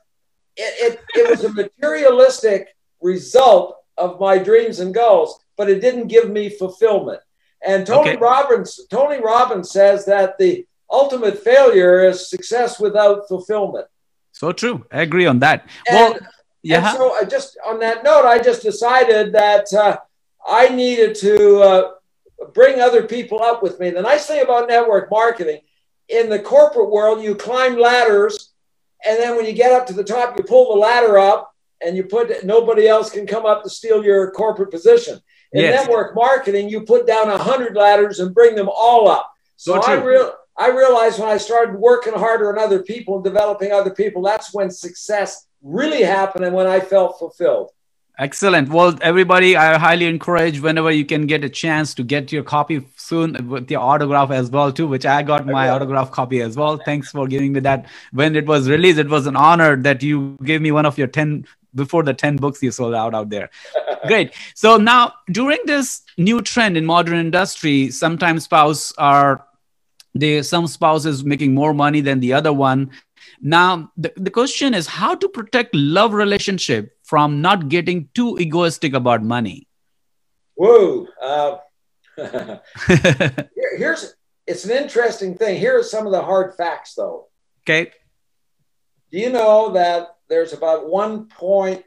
it, 0.57 0.94
it, 0.94 1.00
it 1.14 1.31
was 1.31 1.44
a 1.44 1.53
materialistic 1.53 2.68
result 3.00 3.76
of 3.96 4.18
my 4.18 4.38
dreams 4.38 4.81
and 4.81 4.92
goals, 4.92 5.38
but 5.57 5.70
it 5.70 5.81
didn't 5.81 6.09
give 6.09 6.29
me 6.29 6.48
fulfillment. 6.48 7.20
And 7.64 7.87
Tony 7.87 8.11
okay. 8.11 8.18
Robbins, 8.18 8.81
Tony 8.90 9.20
Robbins 9.20 9.70
says 9.70 10.05
that 10.07 10.38
the 10.38 10.66
ultimate 10.90 11.38
failure 11.38 12.05
is 12.09 12.29
success 12.29 12.81
without 12.81 13.29
fulfillment. 13.29 13.87
So 14.33 14.53
true. 14.53 14.87
I 14.90 15.03
agree 15.03 15.27
on 15.27 15.38
that. 15.40 15.68
And, 15.88 16.14
well, 16.14 16.18
yeah. 16.62 16.92
so 16.94 17.12
I 17.12 17.25
just 17.25 17.59
on 17.66 17.79
that 17.81 18.03
note, 18.03 18.25
I 18.25 18.38
just 18.38 18.62
decided 18.62 19.33
that 19.33 19.73
uh, 19.73 19.99
I 20.46 20.68
needed 20.68 21.14
to 21.16 21.61
uh, 21.61 21.90
bring 22.55 22.81
other 22.81 23.03
people 23.07 23.42
up 23.42 23.62
with 23.62 23.79
me. 23.81 23.90
The 23.90 24.03
nice 24.03 24.27
thing 24.27 24.42
about 24.42 24.68
network 24.68 25.11
marketing 25.11 25.61
in 26.09 26.29
the 26.29 26.38
corporate 26.38 26.90
world, 26.90 27.23
you 27.23 27.35
climb 27.35 27.79
ladders, 27.79 28.53
and 29.05 29.18
then 29.18 29.37
when 29.37 29.46
you 29.46 29.53
get 29.53 29.73
up 29.73 29.87
to 29.87 29.92
the 29.92 30.05
top, 30.05 30.37
you 30.37 30.44
pull 30.44 30.73
the 30.73 30.79
ladder 30.79 31.18
up, 31.18 31.55
and 31.81 31.96
you 31.96 32.05
put 32.05 32.44
nobody 32.44 32.88
else 32.88 33.11
can 33.11 33.27
come 33.27 33.46
up 33.46 33.62
to 33.62 33.70
steal 33.70 34.05
your 34.05 34.31
corporate 34.33 34.70
position. 34.70 35.20
In 35.52 35.62
yes. 35.62 35.84
network 35.84 36.14
marketing, 36.14 36.68
you 36.68 36.82
put 36.82 37.06
down 37.06 37.28
a 37.28 37.36
hundred 37.36 37.74
ladders 37.76 38.20
and 38.20 38.32
bring 38.32 38.54
them 38.54 38.68
all 38.68 39.08
up. 39.08 39.32
So, 39.56 39.80
so 39.80 39.82
I 39.82 39.94
real 39.94 40.32
I 40.56 40.68
realized 40.68 41.18
when 41.18 41.28
I 41.28 41.38
started 41.38 41.76
working 41.76 42.12
harder 42.12 42.52
on 42.52 42.58
other 42.58 42.82
people 42.82 43.14
and 43.16 43.24
developing 43.24 43.72
other 43.72 43.90
people, 43.90 44.22
that's 44.22 44.52
when 44.52 44.70
success 44.70 45.46
really 45.62 46.02
happened 46.02 46.44
and 46.44 46.54
when 46.54 46.66
I 46.66 46.80
felt 46.80 47.18
fulfilled. 47.18 47.70
Excellent. 48.18 48.68
Well, 48.68 48.98
everybody, 49.00 49.56
I 49.56 49.78
highly 49.78 50.04
encourage 50.04 50.60
whenever 50.60 50.90
you 50.90 51.06
can 51.06 51.26
get 51.26 51.42
a 51.42 51.48
chance 51.48 51.94
to 51.94 52.02
get 52.02 52.30
your 52.30 52.42
copy 52.42 52.86
soon 52.96 53.48
with 53.48 53.70
your 53.70 53.80
autograph 53.80 54.30
as 54.30 54.50
well 54.50 54.70
too, 54.70 54.86
which 54.86 55.06
I 55.06 55.22
got 55.22 55.46
my 55.46 55.70
autograph 55.70 56.10
copy 56.10 56.42
as 56.42 56.54
well. 56.54 56.76
Thanks 56.76 57.10
for 57.10 57.26
giving 57.26 57.54
me 57.54 57.60
that. 57.60 57.86
When 58.12 58.36
it 58.36 58.44
was 58.44 58.68
released, 58.68 58.98
it 58.98 59.08
was 59.08 59.26
an 59.26 59.36
honor 59.36 59.74
that 59.76 60.02
you 60.02 60.36
gave 60.44 60.60
me 60.60 60.70
one 60.70 60.84
of 60.84 60.98
your 60.98 61.06
10 61.06 61.46
before 61.74 62.02
the 62.02 62.14
10 62.14 62.37
books 62.37 62.62
you 62.62 62.70
sold 62.70 62.94
out 62.94 63.14
out 63.14 63.30
there. 63.30 63.50
Great. 64.06 64.33
So 64.54 64.76
now 64.76 65.14
during 65.30 65.59
this 65.66 66.02
new 66.16 66.40
trend 66.40 66.76
in 66.76 66.87
modern 66.87 67.18
industry, 67.18 67.90
sometimes 67.90 68.44
spouse 68.44 68.92
are 68.98 69.46
they 70.14 70.42
some 70.42 70.66
spouses 70.66 71.24
making 71.24 71.54
more 71.54 71.72
money 71.72 72.00
than 72.00 72.20
the 72.20 72.33
other 72.33 72.52
one. 72.52 72.90
Now 73.40 73.92
the, 73.96 74.12
the 74.16 74.30
question 74.30 74.74
is 74.74 74.87
how 74.87 75.14
to 75.14 75.28
protect 75.28 75.74
love 75.74 76.12
relationship 76.12 76.96
from 77.04 77.40
not 77.40 77.68
getting 77.68 78.09
too 78.14 78.38
egoistic 78.38 78.94
about 78.94 79.22
money. 79.22 79.68
Whoa. 80.54 81.06
Uh, 81.22 81.59
Here, 82.87 83.78
here's 83.78 84.14
it's 84.50 84.64
an 84.64 84.72
interesting 84.72 85.37
thing. 85.37 85.61
Here 85.61 85.78
are 85.78 85.85
some 85.85 86.06
of 86.06 86.12
the 86.12 86.22
hard 86.22 86.56
facts, 86.56 86.94
though. 86.94 87.28
Okay. 87.62 87.92
Do 89.12 89.18
you 89.18 89.30
know 89.30 89.72
that 89.74 90.16
there's 90.31 90.55
about 90.55 90.88
one 90.88 91.27
point? 91.27 91.85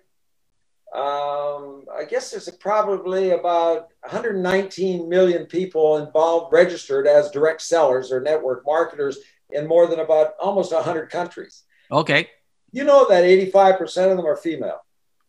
Um, 0.94 1.86
I 1.98 2.04
guess 2.08 2.30
there's 2.30 2.48
probably 2.50 3.32
about 3.32 3.88
119 4.02 5.10
million 5.10 5.48
people 5.48 5.98
involved, 5.98 6.54
registered 6.54 7.08
as 7.08 7.32
direct 7.32 7.64
sellers 7.64 8.12
or 8.12 8.22
network 8.22 8.64
marketers 8.64 9.18
in 9.50 9.66
more 9.66 9.88
than 9.88 10.00
about 10.00 10.34
almost 10.40 10.72
100 10.72 11.10
countries. 11.10 11.64
Okay. 11.92 12.30
You 12.72 12.84
know 12.84 13.08
that 13.10 13.24
85% 13.24 14.12
of 14.12 14.18
them 14.18 14.26
are 14.26 14.36
female. 14.36 14.82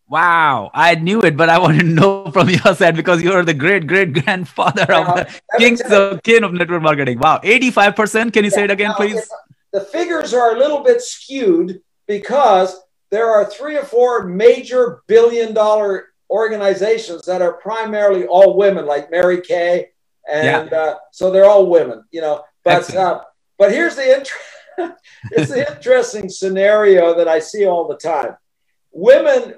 Wow, 0.06 0.70
I 0.74 0.96
knew 0.96 1.22
it, 1.22 1.34
but 1.34 1.48
I 1.48 1.58
want 1.58 1.80
to 1.80 1.86
know 1.86 2.30
from 2.30 2.50
your 2.50 2.74
side 2.74 2.94
because 2.94 3.22
you're 3.22 3.42
the 3.42 3.54
great 3.54 3.86
great 3.86 4.12
grandfather 4.12 4.82
of 4.92 5.06
the 5.16 5.40
kings 5.58 5.80
of 5.80 6.22
king 6.22 6.44
of 6.44 6.52
network 6.52 6.82
marketing. 6.82 7.18
Wow, 7.18 7.40
85%. 7.42 8.32
Can 8.32 8.44
you 8.44 8.50
yeah, 8.50 8.54
say 8.54 8.64
it 8.64 8.70
again, 8.70 8.90
now, 8.90 8.96
please? 8.96 9.30
The 9.72 9.80
figures 9.80 10.34
are 10.34 10.54
a 10.54 10.58
little 10.58 10.82
bit 10.82 11.00
skewed 11.00 11.80
because 12.06 12.83
there 13.14 13.30
are 13.30 13.44
three 13.44 13.76
or 13.76 13.84
four 13.84 14.24
major 14.24 15.04
billion 15.06 15.54
dollar 15.54 16.06
organizations 16.30 17.24
that 17.26 17.42
are 17.42 17.52
primarily 17.52 18.26
all 18.26 18.56
women, 18.56 18.86
like 18.86 19.08
Mary 19.08 19.40
Kay, 19.40 19.90
and 20.28 20.68
yeah. 20.72 20.76
uh, 20.76 20.94
so 21.12 21.30
they're 21.30 21.44
all 21.44 21.70
women, 21.70 22.02
you 22.10 22.20
know. 22.20 22.42
But 22.64 22.92
uh, 22.92 23.20
but 23.56 23.70
here's 23.70 23.94
the 23.94 24.16
int- 24.16 24.30
it's 25.30 25.52
the 25.52 25.72
interesting 25.76 26.28
scenario 26.28 27.14
that 27.14 27.28
I 27.28 27.38
see 27.38 27.66
all 27.66 27.86
the 27.86 27.96
time. 27.96 28.36
Women 28.90 29.54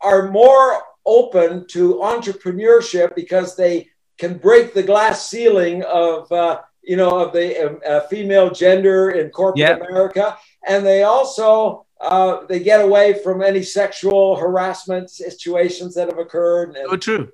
are 0.00 0.30
more 0.30 0.80
open 1.04 1.66
to 1.70 1.94
entrepreneurship 1.94 3.16
because 3.16 3.56
they 3.56 3.88
can 4.16 4.38
break 4.38 4.74
the 4.74 4.82
glass 4.82 5.28
ceiling 5.28 5.82
of 5.82 6.30
uh, 6.30 6.60
you 6.84 6.96
know 6.96 7.18
of 7.18 7.32
the 7.32 7.82
uh, 7.84 8.06
female 8.06 8.50
gender 8.50 9.10
in 9.10 9.30
corporate 9.30 9.58
yep. 9.58 9.80
America, 9.80 10.38
and 10.64 10.86
they 10.86 11.02
also 11.02 11.84
uh, 12.02 12.44
they 12.46 12.60
get 12.60 12.80
away 12.80 13.14
from 13.22 13.42
any 13.42 13.62
sexual 13.62 14.36
harassment 14.36 15.10
situations 15.10 15.94
that 15.94 16.08
have 16.08 16.18
occurred. 16.18 16.76
And, 16.76 16.86
oh, 16.88 16.96
true. 16.96 17.32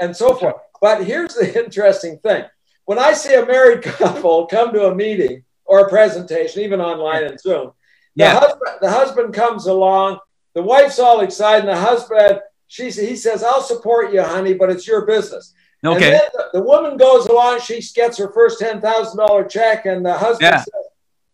And 0.00 0.16
so 0.16 0.34
forth. 0.34 0.56
But 0.80 1.04
here's 1.04 1.34
the 1.34 1.64
interesting 1.64 2.18
thing: 2.18 2.44
when 2.84 2.98
I 2.98 3.12
see 3.14 3.34
a 3.34 3.44
married 3.44 3.82
couple 3.82 4.46
come 4.46 4.72
to 4.72 4.86
a 4.86 4.94
meeting 4.94 5.44
or 5.64 5.80
a 5.80 5.88
presentation, 5.88 6.62
even 6.62 6.80
online 6.80 7.24
and 7.24 7.40
Zoom, 7.40 7.72
the 8.16 8.24
yeah. 8.24 8.38
husband 8.38 8.78
the 8.80 8.90
husband 8.90 9.34
comes 9.34 9.66
along 9.66 10.20
the 10.54 10.62
wife's 10.62 10.98
all 10.98 11.20
excited, 11.20 11.68
and 11.68 11.76
the 11.76 11.80
husband, 11.80 12.40
she, 12.66 12.90
he 12.90 13.16
says, 13.16 13.42
I'll 13.42 13.62
support 13.62 14.12
you, 14.12 14.22
honey, 14.22 14.54
but 14.54 14.70
it's 14.70 14.86
your 14.86 15.06
business. 15.06 15.54
Okay. 15.84 16.20
The, 16.32 16.44
the, 16.54 16.62
woman 16.62 16.96
goes 16.96 17.26
along, 17.26 17.60
she 17.60 17.80
gets 17.94 18.18
her 18.18 18.30
first 18.32 18.60
$10,000 18.60 19.50
check, 19.50 19.86
and 19.86 20.04
the 20.04 20.12
husband 20.12 20.52
yeah. 20.52 20.58
says, 20.58 20.84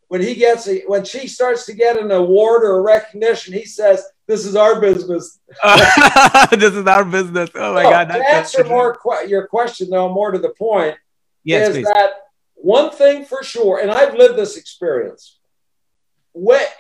when 0.09 0.21
he 0.21 0.35
gets 0.35 0.69
a, 0.69 0.83
when 0.87 1.05
she 1.05 1.27
starts 1.27 1.67
to 1.67 1.73
get 1.73 1.99
an 1.99 2.11
award 2.11 2.63
or 2.65 2.79
a 2.79 2.83
recognition, 2.83 3.53
he 3.55 3.65
says, 3.65 4.05
"This 4.27 4.45
is 4.47 4.57
our 4.57 4.81
business." 4.81 5.41
this 6.53 6.75
is 6.75 6.87
our 6.87 7.05
business. 7.05 7.51
Oh 7.55 7.75
my 7.75 7.83
so, 7.83 7.91
God! 7.91 8.05
To 8.09 8.29
answer 8.29 8.65
more 8.65 8.99
your 9.27 9.47
question, 9.47 9.91
though, 9.91 10.13
more 10.13 10.31
to 10.31 10.39
the 10.39 10.51
point, 10.51 10.97
yes, 11.45 11.71
is 11.71 11.77
please. 11.77 11.87
that 11.87 12.11
one 12.55 12.91
thing 12.91 13.25
for 13.25 13.43
sure, 13.43 13.81
and 13.81 13.91
I've 13.91 14.15
lived 14.15 14.37
this 14.37 14.57
experience 14.57 15.39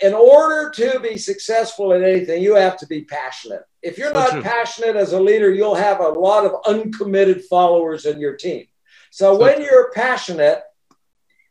in 0.02 0.12
order 0.12 0.70
to 0.70 1.00
be 1.00 1.16
successful 1.16 1.92
in 1.92 2.04
anything, 2.04 2.42
you 2.42 2.54
have 2.54 2.76
to 2.78 2.86
be 2.86 3.02
passionate. 3.04 3.62
If 3.82 3.96
you're 3.96 4.08
so 4.08 4.14
not 4.14 4.30
true. 4.30 4.42
passionate 4.42 4.96
as 4.96 5.12
a 5.12 5.20
leader, 5.20 5.50
you'll 5.50 5.74
have 5.74 6.00
a 6.00 6.08
lot 6.08 6.44
of 6.44 6.60
uncommitted 6.66 7.44
followers 7.44 8.04
in 8.04 8.20
your 8.20 8.36
team. 8.36 8.66
So, 9.10 9.32
so 9.32 9.40
when 9.40 9.56
true. 9.56 9.64
you're 9.64 9.92
passionate, 9.92 10.62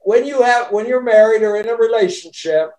when 0.06 0.24
you 0.24 0.44
have 0.44 0.72
when 0.72 0.88
you're 0.88 1.02
married 1.02 1.41
or 1.41 1.58
in 1.58 1.68
a 1.68 1.76
relationship, 1.76 2.72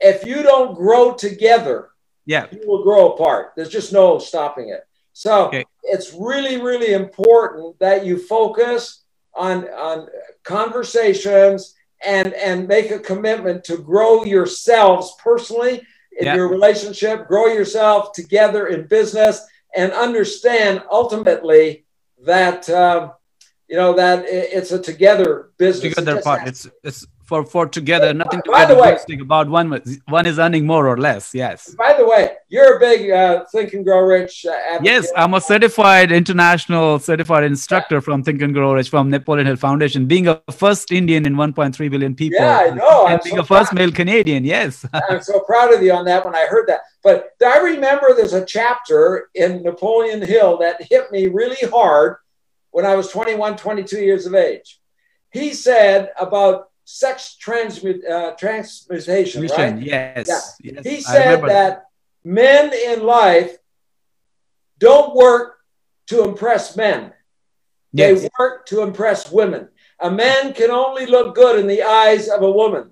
if 0.00 0.26
you 0.26 0.42
don't 0.42 0.74
grow 0.74 1.14
together, 1.14 1.90
yeah, 2.26 2.46
you 2.50 2.60
will 2.66 2.82
grow 2.82 3.12
apart. 3.12 3.52
There's 3.56 3.70
just 3.70 3.92
no 3.92 4.18
stopping 4.18 4.70
it. 4.70 4.84
So 5.12 5.46
okay. 5.46 5.64
it's 5.84 6.12
really, 6.12 6.60
really 6.60 6.92
important 6.92 7.78
that 7.78 8.04
you 8.04 8.18
focus 8.18 9.04
on 9.34 9.68
on 9.68 10.08
conversations 10.42 11.74
and 12.04 12.34
and 12.34 12.66
make 12.66 12.90
a 12.90 12.98
commitment 12.98 13.62
to 13.64 13.78
grow 13.78 14.24
yourselves 14.24 15.14
personally 15.22 15.82
in 16.18 16.34
your 16.34 16.48
relationship 16.48 17.28
grow 17.28 17.46
yourself 17.46 18.12
together 18.12 18.68
in 18.68 18.86
business 18.86 19.46
and 19.76 19.92
understand 19.92 20.82
ultimately 20.90 21.84
that 22.24 22.68
um, 22.70 23.12
you 23.68 23.76
know 23.76 23.94
that 23.94 24.24
it's 24.28 24.72
a 24.72 24.80
together 24.80 25.50
business. 25.58 25.94
Together 25.94 26.22
part. 26.22 26.46
it's 26.46 26.68
it's 26.82 27.06
for 27.26 27.44
for 27.44 27.66
together. 27.66 28.14
Nothing 28.14 28.40
by 28.46 28.64
the 28.64 28.76
way 28.76 28.96
about 29.20 29.48
one 29.48 29.82
one 30.08 30.26
is 30.26 30.38
earning 30.38 30.66
more 30.66 30.88
or 30.88 30.96
less. 30.96 31.34
Yes. 31.34 31.74
By 31.74 31.94
the 31.94 32.06
way 32.06 32.36
you're 32.48 32.76
a 32.76 32.80
big 32.80 33.10
uh, 33.10 33.44
think 33.50 33.72
and 33.72 33.84
grow 33.84 34.00
rich 34.00 34.46
uh, 34.46 34.78
yes 34.82 35.10
i'm 35.16 35.34
a 35.34 35.40
certified 35.40 36.12
international 36.12 36.98
certified 37.00 37.42
instructor 37.42 37.96
yeah. 37.96 38.00
from 38.00 38.22
think 38.22 38.40
and 38.40 38.54
grow 38.54 38.72
rich 38.74 38.88
from 38.88 39.10
napoleon 39.10 39.46
hill 39.46 39.56
foundation. 39.56 40.06
Being 40.06 40.28
a 40.28 40.40
first 40.52 40.92
indian 40.92 41.26
in 41.26 41.34
1.3 41.34 41.90
billion 41.90 42.14
people. 42.14 42.38
Yeah 42.38 42.58
i 42.58 42.70
know. 42.70 43.06
And 43.06 43.14
I'm 43.14 43.20
being 43.24 43.36
so 43.36 43.42
a 43.42 43.44
first 43.44 43.72
male 43.72 43.90
canadian 43.90 44.44
yes. 44.44 44.86
I'm 44.92 45.22
so 45.22 45.40
proud 45.40 45.74
of 45.74 45.82
you 45.82 45.92
on 45.92 46.04
that 46.04 46.24
when 46.24 46.34
i 46.34 46.46
heard 46.46 46.68
that. 46.68 46.80
But 47.02 47.32
i 47.44 47.58
remember 47.58 48.14
there's 48.14 48.34
a 48.34 48.44
chapter 48.44 49.28
in 49.34 49.62
napoleon 49.62 50.22
hill 50.22 50.58
that 50.58 50.82
hit 50.82 51.10
me 51.10 51.26
really 51.26 51.68
hard 51.70 52.16
when 52.76 52.84
i 52.84 52.94
was 52.94 53.08
21 53.08 53.56
22 53.56 53.98
years 53.98 54.26
of 54.26 54.34
age 54.34 54.80
he 55.30 55.52
said 55.52 56.12
about 56.18 56.68
sex 56.86 57.36
transmit, 57.36 58.04
uh, 58.06 58.34
transmutation, 58.38 59.42
right? 59.48 59.78
Yes, 59.82 60.56
yeah. 60.62 60.72
yes. 60.74 60.86
He 60.86 61.00
said 61.00 61.42
that 61.42 61.86
men 62.24 62.72
in 62.72 63.04
life 63.04 63.58
don't 64.78 65.14
work 65.14 65.58
to 66.06 66.24
impress 66.24 66.76
men. 66.76 67.12
Yes. 67.92 68.22
They 68.22 68.28
work 68.38 68.66
to 68.66 68.82
impress 68.82 69.30
women. 69.30 69.68
A 70.00 70.10
man 70.10 70.52
can 70.54 70.70
only 70.70 71.06
look 71.06 71.34
good 71.34 71.58
in 71.58 71.66
the 71.66 71.82
eyes 71.82 72.28
of 72.28 72.42
a 72.42 72.50
woman. 72.50 72.90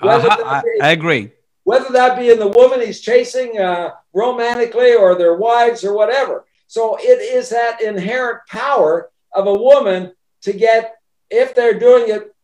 Uh-huh. 0.00 0.62
Be, 0.62 0.80
I, 0.82 0.90
agree. 0.90 1.32
Whether 1.64 1.90
that 1.92 2.18
be 2.18 2.30
in 2.30 2.38
the 2.38 2.48
woman 2.48 2.80
he's 2.80 3.00
chasing 3.00 3.58
uh, 3.58 3.92
romantically 4.12 4.94
or 4.94 5.14
their 5.16 5.36
wives 5.36 5.84
or 5.84 5.94
whatever. 5.94 6.44
So 6.76 6.98
it 7.00 7.22
is 7.22 7.48
that 7.48 7.80
inherent 7.80 8.40
power 8.50 9.08
of 9.32 9.46
a 9.46 9.54
woman 9.54 10.12
to 10.42 10.52
get, 10.52 10.96
if 11.30 11.54
they're 11.54 11.78
doing 11.78 12.10
it 12.10 12.34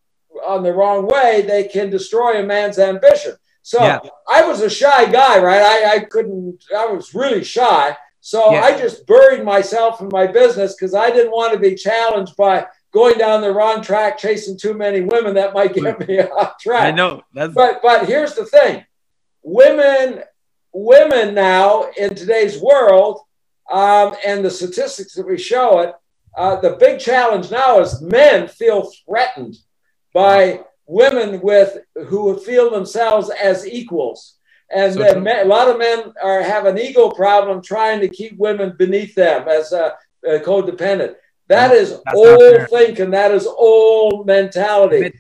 on 0.47 0.63
the 0.63 0.73
wrong 0.73 1.07
way, 1.07 1.45
they 1.47 1.65
can 1.65 1.91
destroy 1.91 2.41
a 2.41 2.43
man's 2.43 2.79
ambition. 2.79 3.35
So 3.61 3.83
yeah. 3.83 4.01
I 4.27 4.47
was 4.47 4.63
a 4.63 4.71
shy 4.71 5.05
guy, 5.13 5.39
right? 5.39 5.61
I, 5.61 5.97
I 5.97 5.99
couldn't, 6.07 6.65
I 6.75 6.87
was 6.87 7.15
really 7.15 7.45
shy. 7.45 7.95
So 8.23 8.53
yeah. 8.53 8.63
I 8.63 8.79
just 8.79 9.07
buried 9.07 9.45
myself 9.45 10.01
in 10.01 10.09
my 10.11 10.27
business 10.27 10.77
because 10.77 10.95
I 10.95 11.11
didn't 11.11 11.33
want 11.33 11.53
to 11.53 11.59
be 11.59 11.75
challenged 11.75 12.35
by 12.35 12.67
going 12.91 13.19
down 13.19 13.43
the 13.43 13.53
wrong 13.53 13.83
track, 13.83 14.17
chasing 14.17 14.59
too 14.59 14.73
many 14.73 15.03
women 15.03 15.35
that 15.35 15.53
might 15.53 15.75
get 15.75 16.09
me 16.09 16.21
off 16.39 16.57
track. 16.59 16.85
I 16.85 16.91
know. 16.91 17.21
That's... 17.35 17.53
But 17.53 17.83
but 17.83 18.07
here's 18.07 18.35
the 18.35 18.47
thing: 18.47 18.87
women 19.43 20.23
women 20.73 21.35
now 21.35 21.91
in 21.99 22.15
today's 22.15 22.59
world, 22.59 23.21
um, 23.73 24.15
and 24.25 24.45
the 24.45 24.51
statistics 24.51 25.15
that 25.15 25.27
we 25.27 25.39
show 25.39 25.81
it, 25.81 25.95
uh, 26.37 26.61
the 26.61 26.77
big 26.77 27.01
challenge 27.01 27.51
now 27.51 27.81
is 27.81 28.01
men 28.03 28.47
feel 28.47 28.91
threatened 29.07 29.57
by 30.15 30.61
women 30.87 31.41
with 31.41 31.79
who 32.09 32.39
feel 32.39 32.71
themselves 32.71 33.31
as 33.31 33.67
equals. 33.67 34.37
And 34.71 34.95
so 34.95 35.21
men, 35.21 35.47
a 35.47 35.49
lot 35.49 35.69
of 35.69 35.79
men 35.79 36.13
are 36.23 36.43
have 36.43 36.67
an 36.67 36.79
ego 36.79 37.11
problem 37.11 37.63
trying 37.63 38.01
to 38.01 38.09
keep 38.09 38.39
women 38.39 38.75
beneath 38.79 39.15
them 39.15 39.49
as 39.49 39.73
a, 39.73 39.95
codependent. 40.25 41.15
That 41.49 41.73
is 41.73 41.99
old 42.15 42.69
thinking. 42.71 43.11
That 43.11 43.33
is 43.33 43.47
old 43.47 44.27
mentality. 44.27 45.13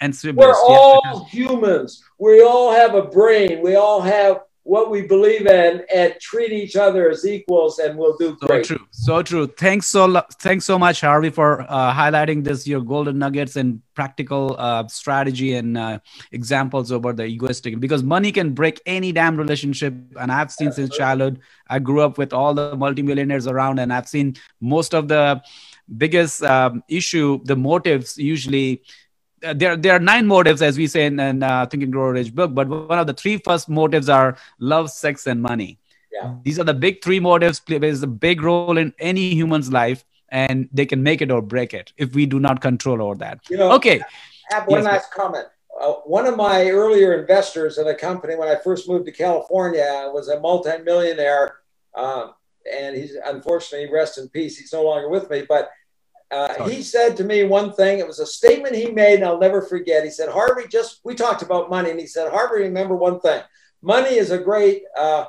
And 0.00 0.16
we're 0.34 0.54
all 0.54 1.24
humans. 1.24 2.02
We 2.18 2.42
all 2.42 2.72
have 2.72 2.94
a 2.94 3.02
brain. 3.02 3.62
We 3.62 3.76
all 3.76 4.00
have 4.00 4.42
what 4.70 4.88
we 4.88 5.02
believe 5.02 5.46
in 5.48 5.84
and 5.92 6.14
treat 6.20 6.52
each 6.52 6.76
other 6.76 7.10
as 7.10 7.26
equals 7.26 7.80
and 7.80 7.98
we'll 7.98 8.16
do 8.16 8.36
great. 8.36 8.64
So 8.64 8.76
true. 8.76 8.86
So 8.92 9.22
true. 9.22 9.46
Thanks 9.48 9.86
so 9.88 10.04
thanks 10.38 10.64
so 10.64 10.78
much, 10.78 11.00
Harvey, 11.00 11.30
for 11.30 11.62
uh, 11.62 11.92
highlighting 11.92 12.44
this 12.44 12.68
your 12.68 12.80
golden 12.80 13.18
nuggets 13.18 13.56
and 13.56 13.82
practical 13.94 14.54
uh, 14.56 14.86
strategy 14.86 15.54
and 15.54 15.76
uh, 15.76 15.98
examples 16.30 16.92
about 16.92 17.16
the 17.16 17.24
egoistic 17.24 17.80
because 17.80 18.04
money 18.04 18.30
can 18.30 18.54
break 18.54 18.80
any 18.86 19.10
damn 19.10 19.36
relationship. 19.36 19.92
And 20.20 20.30
I've 20.30 20.52
seen 20.52 20.68
Absolutely. 20.68 20.90
since 20.90 20.96
childhood. 20.96 21.40
I 21.68 21.80
grew 21.80 22.02
up 22.02 22.16
with 22.16 22.32
all 22.32 22.54
the 22.54 22.76
multimillionaires 22.76 23.48
around, 23.48 23.80
and 23.80 23.92
I've 23.92 24.08
seen 24.08 24.36
most 24.60 24.94
of 24.94 25.08
the 25.08 25.42
biggest 25.96 26.44
um, 26.44 26.84
issue, 26.88 27.40
the 27.42 27.56
motives 27.56 28.16
usually 28.16 28.82
uh, 29.44 29.54
there 29.54 29.76
there 29.76 29.94
are 29.94 29.98
nine 29.98 30.26
motives 30.26 30.62
as 30.62 30.76
we 30.76 30.86
say 30.86 31.06
in, 31.06 31.18
in 31.18 31.42
uh, 31.42 31.66
think 31.66 31.82
and 31.82 31.92
grow 31.92 32.10
rich 32.10 32.34
book 32.34 32.54
but 32.54 32.68
one 32.68 32.98
of 32.98 33.06
the 33.06 33.14
three 33.14 33.36
first 33.38 33.68
motives 33.68 34.08
are 34.08 34.36
love 34.58 34.90
sex 34.90 35.26
and 35.26 35.40
money 35.42 35.78
yeah. 36.12 36.34
these 36.42 36.58
are 36.58 36.64
the 36.64 36.74
big 36.74 37.02
three 37.02 37.20
motives 37.20 37.60
plays 37.60 38.02
a 38.02 38.06
big 38.06 38.42
role 38.42 38.78
in 38.78 38.92
any 38.98 39.34
human's 39.34 39.72
life 39.72 40.04
and 40.30 40.68
they 40.72 40.86
can 40.86 41.02
make 41.02 41.20
it 41.22 41.30
or 41.30 41.42
break 41.42 41.74
it 41.74 41.92
if 41.96 42.14
we 42.14 42.26
do 42.26 42.40
not 42.40 42.60
control 42.60 43.02
over 43.02 43.16
that. 43.16 43.40
You 43.50 43.56
know, 43.56 43.72
okay. 43.72 44.00
I 44.50 44.54
have 44.54 44.66
one 44.66 44.82
Yes, 44.82 44.92
last 44.92 45.12
comment. 45.12 45.46
Uh, 45.80 45.92
one 46.04 46.26
of 46.26 46.36
my 46.36 46.68
earlier 46.68 47.20
investors 47.20 47.78
in 47.78 47.86
a 47.86 47.94
company 47.94 48.36
when 48.36 48.48
I 48.48 48.56
first 48.56 48.88
moved 48.88 49.06
to 49.06 49.12
California 49.12 50.10
was 50.12 50.28
a 50.28 50.38
multimillionaire, 50.40 51.56
um, 51.94 52.34
and 52.70 52.96
he's 52.96 53.14
unfortunately 53.24 53.90
rest 53.92 54.18
in 54.18 54.28
peace. 54.28 54.58
He's 54.58 54.72
no 54.72 54.84
longer 54.84 55.08
with 55.08 55.30
me, 55.30 55.44
but 55.48 55.70
uh, 56.30 56.68
he 56.68 56.82
said 56.82 57.16
to 57.16 57.24
me 57.24 57.44
one 57.44 57.72
thing. 57.72 57.98
It 57.98 58.06
was 58.06 58.20
a 58.20 58.26
statement 58.26 58.74
he 58.74 58.90
made, 58.90 59.16
and 59.16 59.24
I'll 59.24 59.38
never 59.38 59.62
forget. 59.62 60.04
He 60.04 60.10
said, 60.10 60.28
"Harvey, 60.28 60.68
just 60.68 61.00
we 61.04 61.14
talked 61.14 61.42
about 61.42 61.70
money, 61.70 61.90
and 61.90 61.98
he 61.98 62.06
said, 62.06 62.30
Harvey, 62.30 62.62
remember 62.62 62.94
one 62.94 63.20
thing: 63.20 63.42
money 63.82 64.16
is 64.16 64.30
a 64.30 64.38
great 64.38 64.84
uh, 64.96 65.26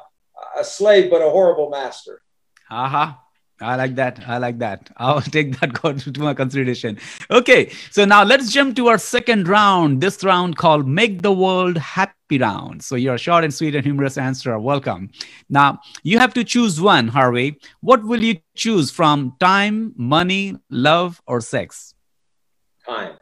a 0.58 0.64
slave, 0.64 1.10
but 1.10 1.22
a 1.22 1.30
horrible 1.30 1.70
master." 1.70 2.22
Aha. 2.70 3.20
I 3.62 3.76
like 3.76 3.96
that. 3.96 4.20
I 4.28 4.38
like 4.40 4.58
that. 4.60 4.90
I'll 4.98 5.22
take 5.38 5.60
that 5.60 5.76
to 6.14 6.20
my 6.20 6.34
consideration. 6.34 6.98
Okay. 7.30 7.72
So 7.92 8.06
now 8.06 8.24
let's 8.24 8.52
jump 8.52 8.76
to 8.78 8.88
our 8.88 8.98
second 8.98 9.48
round. 9.48 10.02
This 10.02 10.24
round 10.24 10.58
called 10.58 10.88
Make 10.88 11.22
the 11.22 11.32
World 11.32 11.78
Happy 11.78 12.40
Round. 12.40 12.84
So 12.84 12.96
your 12.96 13.18
short 13.18 13.44
and 13.44 13.54
sweet 13.54 13.76
and 13.76 13.84
humorous 13.84 14.18
answer. 14.18 14.58
Welcome. 14.58 15.12
Now 15.50 15.80
you 16.04 16.20
have 16.20 16.34
to 16.34 16.44
choose 16.44 16.82
one, 16.82 17.08
Harvey. 17.08 17.60
What 17.82 18.04
will 18.04 18.24
you 18.24 18.40
choose 18.56 18.90
from 18.92 19.36
time, 19.40 19.94
money, 19.96 20.58
love, 20.70 21.22
or 21.28 21.40
sex? 21.42 21.94
Time. 22.86 23.14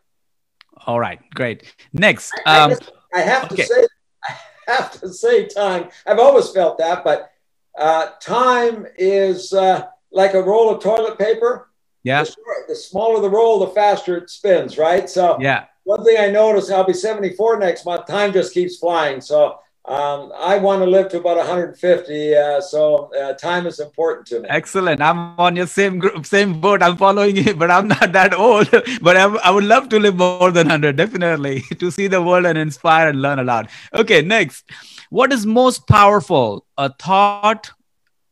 All 0.86 1.00
right. 1.00 1.20
Great. 1.36 1.64
Next. 1.92 2.34
I, 2.46 2.60
Um, 2.60 2.78
I 3.14 3.22
have 3.22 3.52
okay. 3.52 3.64
to 3.64 3.68
say, 3.68 3.88
I 4.30 4.72
have 4.72 4.92
to 5.02 5.14
say, 5.14 5.48
time. 5.48 5.90
I've 6.08 6.20
always 6.20 6.50
felt 6.52 6.78
that, 6.78 7.04
but 7.04 7.32
uh, 7.78 8.08
time 8.22 8.86
is 8.98 9.54
uh, 9.54 9.88
like 10.12 10.34
a 10.34 10.41
roll 10.41 10.70
of 10.74 10.82
toilet 10.82 11.18
paper. 11.18 11.70
yeah. 12.03 12.24
The, 12.24 12.32
short- 12.32 12.68
the 12.68 12.76
smaller 12.76 13.22
the 13.22 13.30
roll, 13.30 13.60
the 13.60 13.68
faster 13.68 14.18
it 14.18 14.30
spins, 14.30 14.78
right? 14.78 15.10
So 15.10 15.38
Yeah. 15.39 15.66
one 15.84 16.03
thing 16.05 16.18
I 16.20 16.30
noticed, 16.30 16.72
I'll 16.72 16.84
be 16.84 16.93
74 16.93 17.60
next 17.60 17.86
month. 17.86 18.05
Time 18.07 18.32
just 18.34 18.53
keeps 18.53 18.78
flying. 18.78 19.22
So 19.22 19.60
um, 19.86 20.32
I 20.38 20.57
want 20.57 20.82
to 20.84 20.86
live 20.89 21.10
to 21.10 21.18
about 21.18 21.38
150. 21.38 22.36
Uh, 22.36 22.62
so 22.62 23.12
uh, 23.20 23.34
time 23.34 23.66
is 23.66 23.80
important 23.80 24.28
to 24.28 24.39
me. 24.41 24.47
Excellent. 24.49 25.01
I'm 25.01 25.39
on 25.39 25.55
your 25.55 25.66
same 25.68 25.97
group, 25.99 26.26
same 26.26 26.60
boat. 26.62 26.84
I'm 26.84 26.95
following 26.97 27.36
you, 27.38 27.53
but 27.55 27.72
I'm 27.72 27.88
not 27.88 28.12
that 28.14 28.34
old. 28.34 28.70
But 29.01 29.18
I, 29.18 29.24
I 29.38 29.49
would 29.51 29.64
love 29.64 29.89
to 29.89 29.99
live 29.99 30.16
more 30.16 30.51
than 30.51 30.68
100, 30.68 30.95
definitely, 30.95 31.62
to 31.80 31.91
see 31.91 32.07
the 32.07 32.22
world 32.22 32.45
and 32.45 32.57
inspire 32.57 33.10
and 33.10 33.22
learn 33.22 33.39
a 33.39 33.43
lot. 33.43 33.70
Okay, 33.93 34.22
next. 34.22 34.66
What 35.10 35.34
is 35.34 35.45
most 35.45 35.88
powerful, 35.88 36.66
a 36.78 36.93
thought 36.93 37.72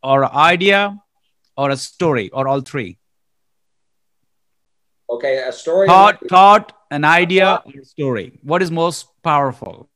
or 0.03 0.23
an 0.23 0.31
idea 0.33 0.99
or 1.57 1.71
a 1.71 1.77
story 1.77 2.29
or 2.29 2.47
all 2.47 2.61
three? 2.61 2.97
Okay, 5.09 5.37
a 5.37 5.51
story. 5.51 5.87
Thought, 5.87 6.19
thought, 6.27 6.73
an 6.91 7.03
idea, 7.05 7.61
or 7.65 7.81
a 7.81 7.85
story. 7.85 8.39
What 8.43 8.61
is 8.61 8.71
most 8.71 9.07
powerful 9.23 9.89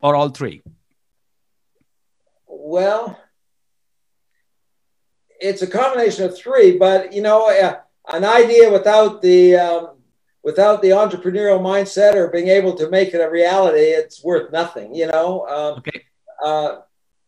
or 0.00 0.14
all 0.14 0.28
three? 0.30 0.62
Well, 2.46 3.18
it's 5.40 5.62
a 5.62 5.66
combination 5.66 6.24
of 6.24 6.36
three, 6.36 6.78
but 6.78 7.12
you 7.12 7.20
know, 7.22 7.50
uh, 7.50 7.80
an 8.12 8.24
idea 8.24 8.72
without 8.72 9.22
the 9.22 9.56
um, 9.56 9.98
without 10.42 10.82
the 10.82 10.90
entrepreneurial 10.90 11.60
mindset 11.60 12.14
or 12.14 12.28
being 12.28 12.48
able 12.48 12.74
to 12.76 12.88
make 12.90 13.12
it 13.12 13.20
a 13.20 13.30
reality, 13.30 13.78
it's 13.80 14.22
worth 14.22 14.52
nothing. 14.52 14.94
You 14.94 15.08
know. 15.08 15.46
Um, 15.48 15.78
Okay. 15.78 16.04
uh, 16.44 16.80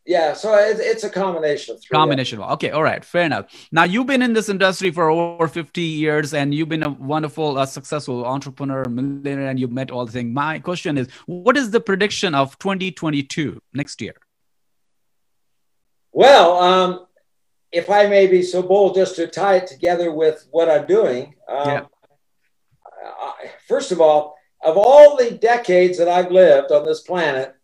yeah, 0.08 0.34
so 0.34 0.54
it's, 0.54 0.78
it's 0.80 1.04
a 1.04 1.10
combination 1.10 1.74
of 1.74 1.82
three. 1.82 1.94
combination 1.96 2.40
of 2.40 2.50
okay 2.52 2.70
all 2.70 2.82
right 2.82 3.04
fair 3.04 3.24
enough 3.24 3.46
now 3.72 3.82
you've 3.84 4.06
been 4.06 4.22
in 4.22 4.32
this 4.32 4.48
industry 4.48 4.90
for 4.90 5.10
over 5.10 5.48
50 5.48 5.80
years 5.80 6.32
and 6.32 6.54
you've 6.54 6.68
been 6.68 6.84
a 6.84 6.90
wonderful 6.90 7.58
uh, 7.58 7.66
successful 7.66 8.24
entrepreneur 8.24 8.84
millionaire 8.88 9.48
and 9.48 9.58
you've 9.58 9.72
met 9.72 9.90
all 9.90 10.06
the 10.06 10.12
things 10.12 10.32
my 10.32 10.58
question 10.60 10.96
is 10.96 11.08
what 11.26 11.56
is 11.56 11.70
the 11.70 11.80
prediction 11.80 12.34
of 12.34 12.56
2022 12.58 13.60
next 13.74 14.00
year 14.00 14.14
Well, 16.12 16.52
um, 16.58 17.06
if 17.72 17.90
I 17.90 18.06
may 18.06 18.26
be 18.26 18.42
so 18.42 18.62
bold, 18.62 18.94
just 18.94 19.16
to 19.16 19.26
tie 19.26 19.56
it 19.56 19.66
together 19.66 20.10
with 20.12 20.46
what 20.50 20.70
I'm 20.70 20.86
doing. 20.86 21.34
Um, 21.48 21.68
Yeah. 21.68 21.84
I- 23.04 23.50
first 23.68 23.92
of 23.92 24.00
all, 24.00 24.34
of 24.64 24.76
all 24.78 25.16
the 25.16 25.32
decades 25.32 25.98
that 25.98 26.08
I've 26.08 26.30
lived 26.30 26.72
on 26.72 26.84
this 26.84 27.02
planet 27.02 27.54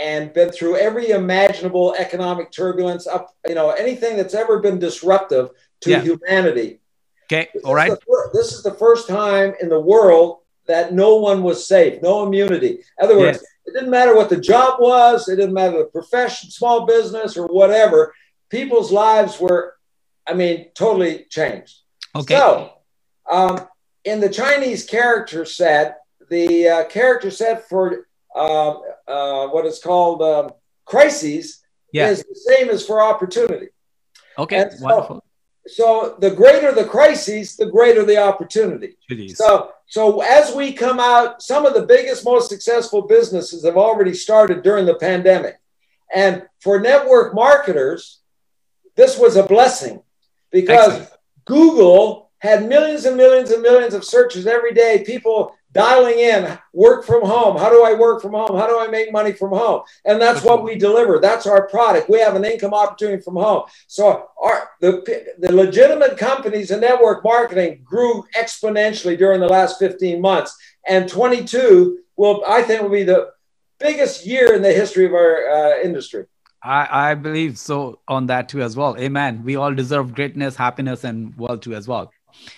and 0.00 0.32
been 0.32 0.50
through 0.50 0.76
every 0.76 1.10
imaginable 1.10 1.94
economic 1.98 2.50
turbulence, 2.50 3.06
up 3.06 3.34
you 3.46 3.54
know 3.54 3.70
anything 3.70 4.16
that's 4.16 4.34
ever 4.34 4.58
been 4.60 4.78
disruptive 4.78 5.50
to 5.82 5.90
Yeah. 5.90 6.00
humanity. 6.02 6.80
okay 7.26 7.48
This 7.54 7.62
all 7.64 7.74
right 7.74 7.90
the 7.90 8.30
this 8.32 8.52
is 8.52 8.62
the 8.62 8.74
first 8.74 9.06
time 9.08 9.54
in 9.60 9.68
the 9.68 9.80
world 9.80 10.38
that 10.66 10.92
no 10.92 11.16
one 11.16 11.42
was 11.42 11.66
safe, 11.66 12.00
no 12.02 12.22
immunity. 12.26 12.72
In 12.98 13.04
other 13.04 13.18
words, 13.18 13.38
Yes. 13.38 13.46
it 13.66 13.72
didn't 13.74 13.90
matter 13.90 14.14
what 14.14 14.28
the 14.28 14.40
job 14.52 14.80
was, 14.80 15.28
it 15.28 15.36
didn't 15.36 15.54
matter 15.54 15.78
the 15.78 15.84
profession, 15.86 16.50
small 16.50 16.86
business, 16.86 17.36
or 17.36 17.46
whatever. 17.48 18.14
People's 18.50 18.92
lives 18.92 19.40
were, 19.40 19.74
I 20.26 20.34
mean, 20.34 20.70
totally 20.74 21.26
changed. 21.28 21.74
okay 22.14 22.36
So, 22.36 22.72
um, 23.30 23.66
in 24.04 24.20
the 24.20 24.28
Chinese 24.28 24.84
character 24.84 25.44
set, 25.44 25.98
the 26.30 26.68
uh, 26.68 26.84
character 26.84 27.30
set 27.30 27.68
for 27.68 28.06
um, 28.36 28.82
uh, 29.10 29.48
what 29.48 29.64
is 29.66 29.78
called 29.88 30.22
um, 30.22 30.46
crises 30.84 31.46
yeah 31.92 32.08
is 32.10 32.22
the 32.22 32.40
same 32.50 32.68
as 32.70 32.86
for 32.86 32.96
opportunity. 33.02 33.68
okay 34.38 34.60
so- 34.70 34.84
wonderful 34.84 35.18
So, 35.66 36.16
the 36.24 36.30
greater 36.42 36.70
the 36.80 36.86
crises, 36.96 37.46
the 37.62 37.66
greater 37.76 38.02
the 38.04 38.16
opportunity. 38.30 38.90
Jeez. 39.10 39.36
So, 39.36 39.50
so 39.96 40.02
as 40.38 40.46
we 40.58 40.72
come 40.72 40.98
out, 40.98 41.42
some 41.42 41.62
of 41.68 41.74
the 41.74 41.86
biggest, 41.94 42.24
most 42.24 42.48
successful 42.48 43.02
businesses 43.16 43.60
have 43.68 43.76
already 43.76 44.14
started 44.14 44.62
during 44.68 44.84
the 44.86 44.98
pandemic. 45.08 45.56
And 46.22 46.32
for 46.64 46.74
network 46.80 47.34
marketers, 47.34 48.20
this 48.96 49.12
was 49.22 49.36
a 49.36 49.44
blessing 49.54 49.96
because 50.50 50.94
Excellent. 50.94 51.10
Google 51.44 52.30
had 52.38 52.58
millions 52.74 53.04
and 53.04 53.16
millions 53.22 53.50
and 53.54 53.62
millions 53.62 53.94
of 53.94 54.02
searches 54.04 54.46
every 54.56 54.72
day, 54.84 55.04
people 55.12 55.54
dialing 55.72 56.18
in, 56.18 56.58
work 56.72 57.04
from 57.04 57.22
home. 57.22 57.56
How 57.56 57.70
do 57.70 57.84
I 57.84 57.94
work 57.94 58.22
from 58.22 58.32
home? 58.32 58.58
How 58.58 58.66
do 58.66 58.78
I 58.78 58.88
make 58.88 59.12
money 59.12 59.32
from 59.32 59.50
home? 59.50 59.82
And 60.04 60.20
that's 60.20 60.42
what 60.42 60.64
we 60.64 60.74
deliver. 60.76 61.18
That's 61.18 61.46
our 61.46 61.68
product. 61.68 62.10
We 62.10 62.18
have 62.20 62.34
an 62.34 62.44
income 62.44 62.74
opportunity 62.74 63.22
from 63.22 63.36
home. 63.36 63.64
So 63.86 64.28
our 64.42 64.70
the, 64.80 65.24
the 65.38 65.52
legitimate 65.52 66.16
companies 66.16 66.70
in 66.70 66.80
network 66.80 67.22
marketing 67.22 67.82
grew 67.84 68.24
exponentially 68.36 69.16
during 69.16 69.40
the 69.40 69.48
last 69.48 69.78
15 69.78 70.20
months. 70.20 70.56
And 70.88 71.08
22 71.08 71.98
will, 72.16 72.42
I 72.46 72.62
think, 72.62 72.82
will 72.82 72.88
be 72.88 73.04
the 73.04 73.30
biggest 73.78 74.26
year 74.26 74.54
in 74.54 74.62
the 74.62 74.72
history 74.72 75.06
of 75.06 75.12
our 75.12 75.48
uh, 75.48 75.80
industry. 75.82 76.26
I, 76.62 77.10
I 77.10 77.14
believe 77.14 77.56
so 77.56 78.00
on 78.06 78.26
that 78.26 78.50
too 78.50 78.60
as 78.60 78.76
well 78.76 78.94
amen 78.98 79.44
we 79.44 79.56
all 79.56 79.72
deserve 79.72 80.14
greatness 80.14 80.56
happiness 80.56 81.04
and 81.04 81.34
wealth 81.38 81.60
too 81.60 81.74
as 81.74 81.88
well 81.88 82.12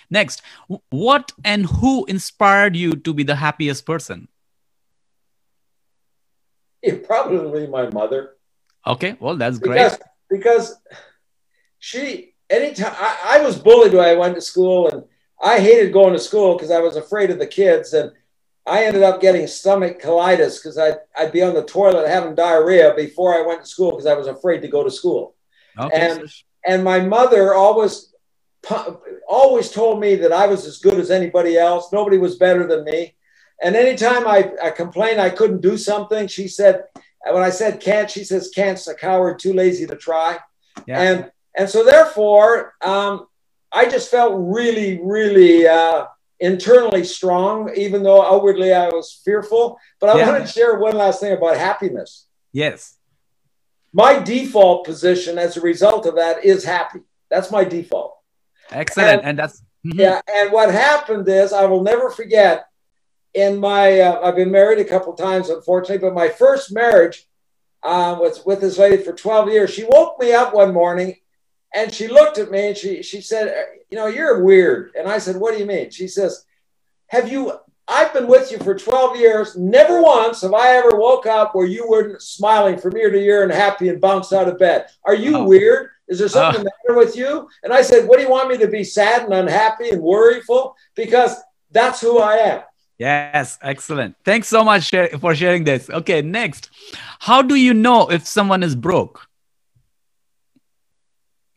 next 0.09 0.41
what 0.89 1.31
and 1.43 1.65
who 1.65 2.05
inspired 2.05 2.75
you 2.75 2.91
to 2.93 3.13
be 3.13 3.23
the 3.23 3.35
happiest 3.35 3.85
person 3.85 4.27
It 6.81 7.05
Probably 7.07 7.67
my 7.67 7.89
mother. 7.89 8.35
okay 8.85 9.15
well 9.19 9.35
that's 9.37 9.57
great 9.59 9.97
because 10.29 10.75
she 11.79 12.33
anytime 12.49 12.93
I, 12.97 13.37
I 13.39 13.41
was 13.41 13.57
bullied 13.57 13.93
when 13.93 14.03
I 14.05 14.15
went 14.15 14.35
to 14.35 14.41
school 14.41 14.89
and 14.89 15.03
I 15.41 15.59
hated 15.59 15.93
going 15.93 16.13
to 16.13 16.19
school 16.19 16.55
because 16.55 16.71
I 16.71 16.79
was 16.79 16.95
afraid 16.97 17.29
of 17.31 17.39
the 17.39 17.47
kids 17.47 17.93
and 17.93 18.11
I 18.65 18.85
ended 18.85 19.03
up 19.03 19.19
getting 19.21 19.45
stomach 19.47 20.01
colitis 20.01 20.57
because 20.61 20.77
I'd, 20.77 20.97
I'd 21.17 21.31
be 21.33 21.41
on 21.41 21.53
the 21.53 21.65
toilet 21.65 22.07
having 22.07 22.35
diarrhea 22.35 22.93
before 22.95 23.35
I 23.35 23.41
went 23.45 23.61
to 23.61 23.67
school 23.67 23.91
because 23.91 24.05
I 24.05 24.13
was 24.13 24.27
afraid 24.27 24.61
to 24.61 24.67
go 24.69 24.83
to 24.83 24.91
school. 24.91 25.35
okay 25.79 26.11
and- 26.11 26.29
And 26.65 26.81
my 26.83 26.99
mother 27.01 27.53
always 27.53 28.12
always 29.27 29.71
told 29.71 29.99
me 29.99 30.15
that 30.15 30.31
I 30.31 30.47
was 30.47 30.65
as 30.65 30.79
good 30.79 30.99
as 30.99 31.11
anybody 31.11 31.57
else. 31.57 31.91
Nobody 31.91 32.17
was 32.17 32.37
better 32.37 32.65
than 32.67 32.83
me. 32.85 33.15
And 33.61 33.75
anytime 33.75 34.27
I, 34.27 34.51
I 34.61 34.71
complained 34.71 35.21
I 35.21 35.29
couldn't 35.29 35.61
do 35.61 35.77
something, 35.77 36.27
she 36.27 36.47
said, 36.47 36.83
when 37.29 37.43
I 37.43 37.49
said 37.49 37.79
can't, 37.79 38.09
she 38.09 38.23
says 38.23 38.51
can't's 38.53 38.87
a 38.87 38.95
coward, 38.95 39.39
too 39.39 39.53
lazy 39.53 39.85
to 39.87 39.95
try. 39.95 40.39
yeah 40.85 41.01
And 41.01 41.31
and 41.55 41.69
so 41.69 41.83
therefore, 41.85 42.73
um, 42.81 43.27
I 43.71 43.87
just 43.87 44.09
felt 44.09 44.33
really, 44.35 44.99
really 45.03 45.67
uh, 45.67 46.05
internally 46.39 47.03
strong, 47.03 47.71
even 47.75 48.01
though 48.03 48.23
outwardly 48.23 48.73
I 48.73 48.87
was 48.87 49.21
fearful. 49.23 49.77
But 49.99 50.09
I 50.09 50.17
Yeah. 50.17 50.31
want 50.31 50.45
to 50.45 50.51
share 50.51 50.79
one 50.79 50.95
last 50.97 51.19
thing 51.19 51.33
about 51.33 51.57
happiness. 51.57 52.27
yes 52.51 52.97
My 53.93 54.17
default 54.19 54.85
position 54.85 55.37
as 55.37 55.55
a 55.57 55.61
result 55.61 56.05
of 56.07 56.15
that 56.15 56.43
is 56.43 56.63
happy. 56.63 57.01
That's 57.29 57.51
my 57.51 57.63
default. 57.63 58.17
Excellent 58.71 59.19
And- 59.19 59.25
and 59.29 59.39
that's 59.39 59.61
Mhm. 59.85 59.99
Yeah. 59.99 60.21
And 60.33 60.51
what 60.51 60.71
happened 60.71 61.27
is, 61.27 61.51
I 61.51 61.65
will 61.65 61.83
never 61.83 62.09
forget. 62.09 62.67
In 63.33 63.57
my, 63.57 63.99
uh, 63.99 64.21
I've 64.21 64.35
been 64.35 64.51
married 64.51 64.79
a 64.79 64.85
couple 64.85 65.11
times, 65.13 65.49
unfortunately, 65.49 65.97
but 66.07 66.13
my 66.13 66.29
first 66.29 66.71
marriage 66.71 67.27
uh, 67.81 68.15
was 68.17 68.45
with 68.45 68.61
this 68.61 68.77
lady 68.77 69.03
for 69.03 69.11
12 69.11 69.49
years. 69.49 69.69
She 69.71 69.83
woke 69.83 70.17
me 70.19 70.31
up 70.33 70.53
one 70.53 70.73
morning 70.73 71.17
And 71.75 71.91
she 71.91 72.07
looked 72.07 72.37
at 72.37 72.51
me 72.51 72.67
and 72.67 72.77
she 72.77 73.01
she 73.01 73.19
said, 73.19 73.51
"You 73.89 73.97
know, 73.97 74.05
you're 74.05 74.43
weird." 74.43 74.91
And 74.95 75.07
I 75.07 75.17
said, 75.17 75.37
"What 75.37 75.53
do 75.53 75.59
you 75.59 75.65
mean?" 75.65 75.89
She 75.89 76.07
says, 76.07 76.45
"Have 77.07 77.27
you 77.31 77.51
I've 77.87 78.13
been 78.13 78.27
with 78.27 78.51
you 78.51 78.59
for 78.59 78.75
12 78.75 79.17
years. 79.17 79.57
Never 79.57 80.01
once 80.01 80.41
have 80.41 80.53
I 80.53 80.77
ever 80.77 80.91
woke 80.93 81.25
up 81.25 81.53
where 81.53 81.65
you 81.65 81.89
weren't 81.89 82.21
smiling 82.21 82.77
from 82.77 82.95
ear 82.95 83.09
to 83.11 83.17
ear 83.17 83.43
and 83.43 83.51
happy 83.51 83.89
and 83.89 83.99
bounced 83.99 84.31
out 84.31 84.47
of 84.47 84.57
bed. 84.57 84.85
Are 85.03 85.15
you 85.15 85.37
oh. 85.37 85.43
weird? 85.43 85.89
Is 86.13 86.19
there 86.19 86.29
something 86.29 86.61
uh. 86.61 86.63
the 86.63 86.71
matter 86.87 86.99
with 86.99 87.15
you? 87.15 87.49
And 87.63 87.73
I 87.73 87.81
said, 87.81 88.07
What 88.07 88.17
do 88.17 88.23
you 88.23 88.29
want 88.29 88.49
me 88.49 88.57
to 88.57 88.67
be 88.67 88.83
sad 88.83 89.23
and 89.23 89.33
unhappy 89.33 89.89
and 89.89 90.01
worryful? 90.01 90.75
Because 90.95 91.35
that's 91.71 91.99
who 91.99 92.19
I 92.19 92.35
am. 92.35 92.61
Yes, 92.99 93.57
excellent. 93.63 94.15
Thanks 94.23 94.47
so 94.47 94.63
much 94.63 94.91
for 95.19 95.33
sharing 95.33 95.63
this. 95.63 95.89
Okay, 95.89 96.21
next. 96.21 96.69
How 97.19 97.41
do 97.41 97.55
you 97.55 97.73
know 97.73 98.11
if 98.11 98.27
someone 98.27 98.61
is 98.61 98.75
broke? 98.75 99.27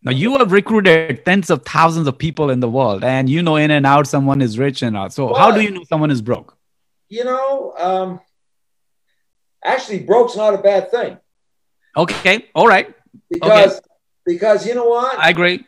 Now 0.03 0.13
you 0.13 0.39
have 0.39 0.53
recruited 0.53 1.25
tens 1.27 1.51
of 1.51 1.65
thousands 1.65 2.07
of 2.09 2.17
people 2.17 2.49
in 2.49 2.61
the 2.61 2.69
world, 2.69 3.05
and 3.05 3.29
you 3.29 3.43
know 3.43 3.57
in 3.57 3.71
and 3.71 3.85
out 3.85 4.07
someone 4.07 4.41
is 4.41 4.59
rich 4.59 4.83
and 4.83 4.97
out. 4.97 5.13
So 5.13 5.35
how 5.35 5.51
do 5.51 5.61
you 5.61 5.71
know 5.71 5.85
someone 5.85 6.11
is 6.11 6.23
broke? 6.23 6.57
You 7.09 7.25
know, 7.25 7.75
um, 7.77 8.21
actually, 9.63 10.01
broke's 10.01 10.37
not 10.37 10.55
a 10.55 10.59
bad 10.59 10.91
thing. 10.91 11.19
Okay, 11.97 12.47
all 12.55 12.67
right. 12.67 12.95
Because 13.31 13.79
okay. 13.79 13.87
Because 14.27 14.67
you 14.67 14.75
know 14.75 14.89
what? 14.89 15.19
I 15.19 15.31
agree. 15.31 15.65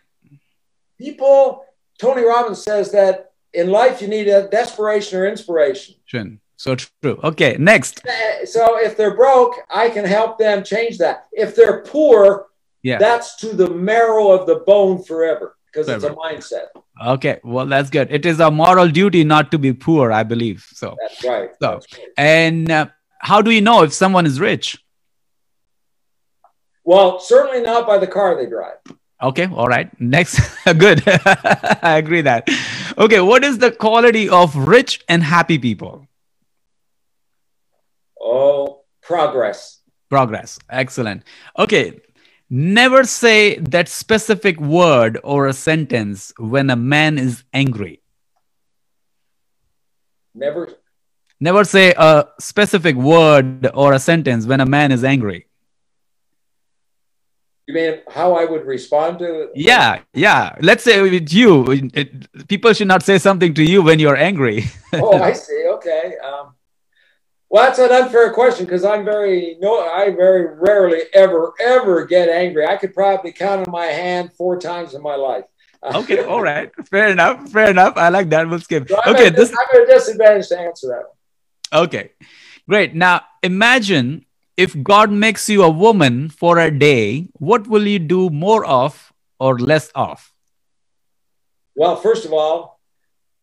People, 0.98 1.64
Tony 1.98 2.24
Robbins 2.24 2.62
says 2.62 2.90
that 2.92 3.32
in 3.54 3.70
life 3.70 4.02
you 4.02 4.08
need 4.08 4.28
a 4.28 4.48
desperation 4.48 5.18
or 5.18 5.26
inspiration. 5.26 5.94
So 6.56 6.74
true. 6.74 7.20
Okay, 7.22 7.56
next. 7.58 8.02
So 8.44 8.78
if 8.80 8.96
they're 8.96 9.14
broke, 9.14 9.54
I 9.70 9.88
can 9.88 10.04
help 10.04 10.38
them 10.38 10.64
change 10.64 10.98
that. 10.98 11.28
If 11.32 11.54
they're 11.54 11.82
poor, 11.82 12.48
yeah. 12.82 12.98
That's 12.98 13.36
to 13.36 13.48
the 13.54 13.70
marrow 13.70 14.30
of 14.30 14.46
the 14.46 14.56
bone 14.66 15.02
forever 15.02 15.56
because 15.66 15.88
it's 15.88 16.04
a 16.04 16.10
mindset. 16.10 16.66
Okay, 17.04 17.40
well, 17.44 17.66
that's 17.66 17.90
good. 17.90 18.08
It 18.10 18.24
is 18.24 18.40
a 18.40 18.50
moral 18.50 18.88
duty 18.88 19.24
not 19.24 19.50
to 19.50 19.58
be 19.58 19.72
poor, 19.72 20.12
I 20.12 20.22
believe. 20.22 20.66
So 20.72 20.96
that's 21.00 21.24
right. 21.24 21.50
So, 21.60 21.72
that's 21.72 21.92
right. 21.92 22.06
and 22.16 22.70
uh, 22.70 22.86
how 23.20 23.42
do 23.42 23.50
you 23.50 23.60
know 23.60 23.82
if 23.82 23.92
someone 23.92 24.26
is 24.26 24.40
rich? 24.40 24.78
Well, 26.88 27.20
certainly 27.20 27.60
not 27.60 27.86
by 27.86 27.98
the 27.98 28.06
car 28.06 28.34
they 28.34 28.46
drive. 28.46 28.78
Okay, 29.22 29.46
all 29.52 29.66
right. 29.68 29.88
Next, 30.00 30.40
good. 30.64 31.02
I 31.06 31.98
agree 31.98 32.22
that. 32.22 32.48
Okay, 32.96 33.20
what 33.20 33.44
is 33.44 33.58
the 33.58 33.70
quality 33.70 34.30
of 34.30 34.56
rich 34.56 35.04
and 35.06 35.22
happy 35.22 35.58
people? 35.58 36.06
Oh, 38.18 38.84
progress. 39.02 39.80
Progress. 40.08 40.58
Excellent. 40.70 41.24
Okay, 41.58 42.00
Never 42.48 43.04
say 43.04 43.58
that 43.58 43.90
specific 43.90 44.58
word 44.58 45.18
or 45.22 45.48
a 45.48 45.52
sentence 45.52 46.32
when 46.38 46.70
a 46.70 46.76
man 46.76 47.18
is 47.18 47.44
angry. 47.52 48.00
Never. 50.34 50.70
Never 51.38 51.64
say 51.64 51.92
a 51.94 52.28
specific 52.40 52.96
word 52.96 53.68
or 53.74 53.92
a 53.92 53.98
sentence 53.98 54.46
when 54.46 54.62
a 54.62 54.66
man 54.66 54.90
is 54.92 55.04
angry. 55.04 55.47
You 57.68 57.74
mean 57.74 58.00
how 58.08 58.32
I 58.32 58.46
would 58.46 58.64
respond 58.64 59.18
to 59.18 59.42
it? 59.42 59.50
Yeah, 59.54 60.00
yeah. 60.14 60.56
Let's 60.62 60.82
say 60.82 61.02
with 61.02 61.30
you, 61.30 61.66
it, 61.92 62.48
people 62.48 62.72
should 62.72 62.88
not 62.88 63.02
say 63.02 63.18
something 63.18 63.52
to 63.52 63.62
you 63.62 63.82
when 63.82 63.98
you're 63.98 64.16
angry. 64.16 64.64
oh, 64.94 65.20
I 65.20 65.34
see. 65.34 65.66
Okay. 65.74 66.14
Um, 66.24 66.54
well, 67.50 67.66
that's 67.66 67.78
an 67.78 67.92
unfair 67.92 68.32
question 68.32 68.64
because 68.64 68.86
I'm 68.86 69.04
very 69.04 69.58
no, 69.60 69.80
I 69.80 70.08
very 70.08 70.56
rarely 70.56 71.02
ever 71.12 71.52
ever 71.60 72.06
get 72.06 72.30
angry. 72.30 72.66
I 72.66 72.78
could 72.78 72.94
probably 72.94 73.32
count 73.32 73.66
on 73.66 73.70
my 73.70 73.84
hand 73.84 74.32
four 74.32 74.58
times 74.58 74.94
in 74.94 75.02
my 75.02 75.16
life. 75.16 75.44
okay, 75.82 76.24
all 76.24 76.40
right, 76.40 76.72
fair 76.88 77.08
enough, 77.08 77.50
fair 77.50 77.68
enough. 77.68 77.98
I 77.98 78.08
like 78.08 78.30
that. 78.30 78.48
We'll 78.48 78.60
skip. 78.60 78.88
So 78.88 78.98
okay, 79.08 79.28
this 79.28 79.50
I'm 79.50 79.82
at 79.82 79.88
a 79.88 79.92
disadvantage 79.92 80.48
to 80.48 80.58
answer 80.58 80.86
that 80.88 81.04
one. 81.04 81.84
Okay, 81.84 82.12
great. 82.66 82.94
Now 82.94 83.26
imagine 83.42 84.24
if 84.58 84.74
God 84.82 85.12
makes 85.12 85.48
you 85.48 85.62
a 85.62 85.70
woman 85.70 86.28
for 86.28 86.58
a 86.58 86.68
day, 86.68 87.28
what 87.34 87.68
will 87.68 87.86
you 87.86 88.00
do 88.00 88.28
more 88.28 88.64
of 88.66 89.12
or 89.38 89.56
less 89.56 89.88
of? 89.94 90.32
Well, 91.76 91.94
first 91.94 92.24
of 92.24 92.32
all, 92.32 92.80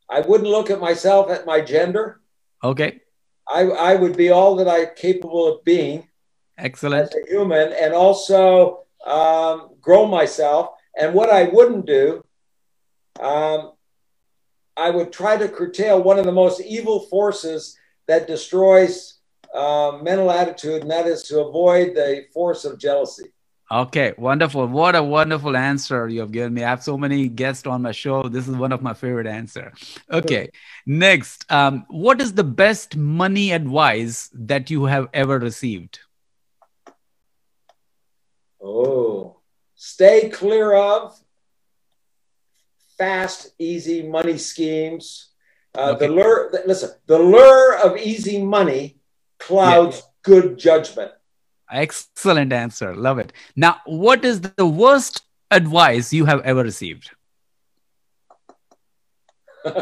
I 0.09 0.19
wouldn't 0.19 0.49
look 0.49 0.69
at 0.69 0.81
myself 0.81 1.31
at 1.31 1.45
my 1.45 1.61
gender. 1.61 2.19
Okay. 2.61 2.99
I, 3.47 3.61
I 3.61 3.95
would 3.95 4.17
be 4.17 4.29
all 4.29 4.57
that 4.57 4.67
I'm 4.67 4.93
capable 4.97 5.47
of 5.47 5.63
being. 5.63 6.09
Excellent. 6.57 7.03
As 7.03 7.15
a 7.15 7.29
human, 7.29 7.71
and 7.71 7.93
also 7.93 8.83
um, 9.07 9.69
grow 9.79 10.05
myself. 10.05 10.71
And 10.99 11.13
what 11.13 11.29
I 11.29 11.43
wouldn't 11.43 11.85
do, 11.85 12.25
um, 13.21 13.71
I 14.75 14.89
would 14.89 15.13
try 15.13 15.37
to 15.37 15.47
curtail 15.47 16.03
one 16.03 16.19
of 16.19 16.25
the 16.25 16.31
most 16.33 16.59
evil 16.59 17.01
forces 17.07 17.77
that 18.07 18.27
destroys 18.27 19.14
uh, 19.55 19.99
mental 20.01 20.29
attitude, 20.31 20.81
and 20.81 20.91
that 20.91 21.07
is 21.07 21.23
to 21.23 21.39
avoid 21.39 21.95
the 21.95 22.25
force 22.33 22.65
of 22.65 22.77
jealousy. 22.77 23.31
Okay, 23.71 24.13
wonderful. 24.17 24.67
What 24.67 24.95
a 24.95 25.01
wonderful 25.01 25.57
answer 25.57 26.07
you 26.07 26.19
have 26.19 26.31
given 26.31 26.53
me. 26.53 26.63
I 26.63 26.69
have 26.69 26.83
so 26.83 26.97
many 26.97 27.27
guests 27.27 27.65
on 27.65 27.81
my 27.81 27.91
show. 27.91 28.29
This 28.29 28.47
is 28.47 28.55
one 28.55 28.71
of 28.71 28.83
my 28.83 28.93
favorite 28.93 29.25
answer. 29.25 29.73
Okay, 30.11 30.49
next, 30.85 31.51
um, 31.51 31.85
what 31.89 32.21
is 32.21 32.33
the 32.33 32.43
best 32.43 32.95
money 32.95 33.51
advice 33.51 34.29
that 34.33 34.69
you 34.69 34.85
have 34.85 35.07
ever 35.13 35.39
received? 35.39 35.99
Oh, 38.61 39.37
stay 39.75 40.29
clear 40.29 40.75
of 40.75 41.19
fast, 42.97 43.51
easy 43.57 44.03
money 44.07 44.37
schemes. 44.37 45.29
Uh, 45.73 45.93
okay. 45.95 46.07
The 46.07 46.13
lure, 46.13 46.51
listen, 46.67 46.91
the 47.07 47.17
lure 47.17 47.77
of 47.79 47.97
easy 47.97 48.43
money 48.43 48.99
clouds 49.39 49.97
yeah. 49.97 50.03
good 50.23 50.57
judgment. 50.57 51.11
Excellent 51.71 52.53
answer. 52.53 52.95
Love 52.95 53.19
it. 53.19 53.33
Now, 53.55 53.81
what 53.85 54.23
is 54.23 54.41
the 54.41 54.65
worst 54.65 55.23
advice 55.51 56.13
you 56.13 56.25
have 56.25 56.41
ever 56.41 56.63
received? 56.63 57.11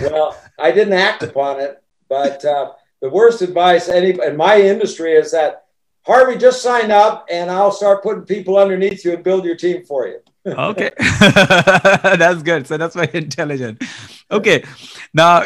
well, 0.00 0.36
I 0.58 0.72
didn't 0.72 0.92
act 0.92 1.22
upon 1.22 1.60
it, 1.60 1.82
but 2.08 2.44
uh, 2.44 2.72
the 3.00 3.08
worst 3.08 3.42
advice 3.42 3.88
any 3.88 4.10
in 4.10 4.36
my 4.36 4.60
industry 4.60 5.14
is 5.14 5.32
that 5.32 5.64
Harvey, 6.04 6.36
just 6.36 6.62
sign 6.62 6.90
up 6.90 7.26
and 7.30 7.50
I'll 7.50 7.70
start 7.70 8.02
putting 8.02 8.24
people 8.24 8.58
underneath 8.58 9.04
you 9.04 9.14
and 9.14 9.22
build 9.22 9.44
your 9.44 9.56
team 9.56 9.84
for 9.84 10.06
you. 10.06 10.20
okay, 10.46 10.90
that's 11.20 12.42
good. 12.42 12.66
So 12.66 12.76
that's 12.76 12.94
very 12.94 13.10
intelligent. 13.14 13.82
Okay, 14.30 14.64
now, 15.14 15.44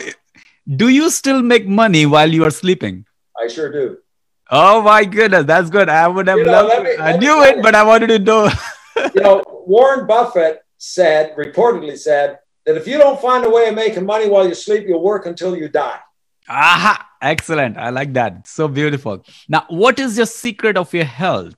do 0.76 0.88
you 0.88 1.10
still 1.10 1.42
make 1.42 1.66
money 1.66 2.06
while 2.06 2.32
you 2.32 2.44
are 2.44 2.50
sleeping? 2.50 3.05
I 3.42 3.48
sure 3.48 3.70
do. 3.70 3.98
Oh 4.50 4.82
my 4.82 5.04
goodness, 5.04 5.44
that's 5.44 5.70
good. 5.70 5.88
I 5.88 6.06
would 6.06 6.28
have 6.28 6.38
you 6.38 6.44
know, 6.44 6.66
loved. 6.66 6.84
Me, 6.84 6.96
I 6.98 7.16
knew 7.16 7.42
it, 7.42 7.62
but 7.62 7.74
I 7.74 7.82
wanted 7.82 8.08
to 8.08 8.18
know. 8.18 8.48
you 9.14 9.20
know, 9.20 9.42
Warren 9.66 10.06
Buffett 10.06 10.62
said, 10.78 11.34
reportedly 11.36 11.98
said, 11.98 12.38
that 12.64 12.76
if 12.76 12.86
you 12.86 12.98
don't 12.98 13.20
find 13.20 13.44
a 13.44 13.50
way 13.50 13.68
of 13.68 13.74
making 13.74 14.06
money 14.06 14.28
while 14.28 14.46
you 14.46 14.54
sleep, 14.54 14.86
you'll 14.86 15.02
work 15.02 15.26
until 15.26 15.56
you 15.56 15.68
die. 15.68 15.98
Aha! 16.48 17.08
Excellent. 17.22 17.76
I 17.76 17.90
like 17.90 18.12
that. 18.12 18.46
So 18.46 18.68
beautiful. 18.68 19.24
Now, 19.48 19.64
what 19.68 19.98
is 19.98 20.16
your 20.16 20.26
secret 20.26 20.76
of 20.76 20.92
your 20.92 21.04
health? 21.04 21.56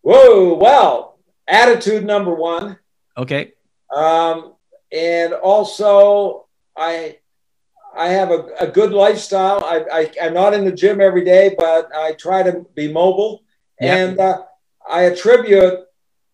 Whoa! 0.00 0.54
Well, 0.54 1.18
attitude 1.46 2.04
number 2.04 2.34
one. 2.34 2.78
Okay. 3.16 3.52
Um, 3.94 4.54
and 4.90 5.32
also, 5.32 6.46
I 6.76 7.18
I 7.96 8.08
have 8.08 8.30
a, 8.30 8.46
a 8.58 8.66
good 8.66 8.92
lifestyle. 8.92 9.62
I, 9.64 9.84
I, 9.92 10.26
am 10.26 10.34
not 10.34 10.54
in 10.54 10.64
the 10.64 10.72
gym 10.72 11.00
every 11.00 11.24
day, 11.24 11.54
but 11.58 11.94
I 11.94 12.12
try 12.12 12.42
to 12.42 12.64
be 12.74 12.90
mobile. 12.90 13.42
Yep. 13.80 13.98
And 13.98 14.18
uh, 14.20 14.42
I 14.88 15.02
attribute 15.02 15.80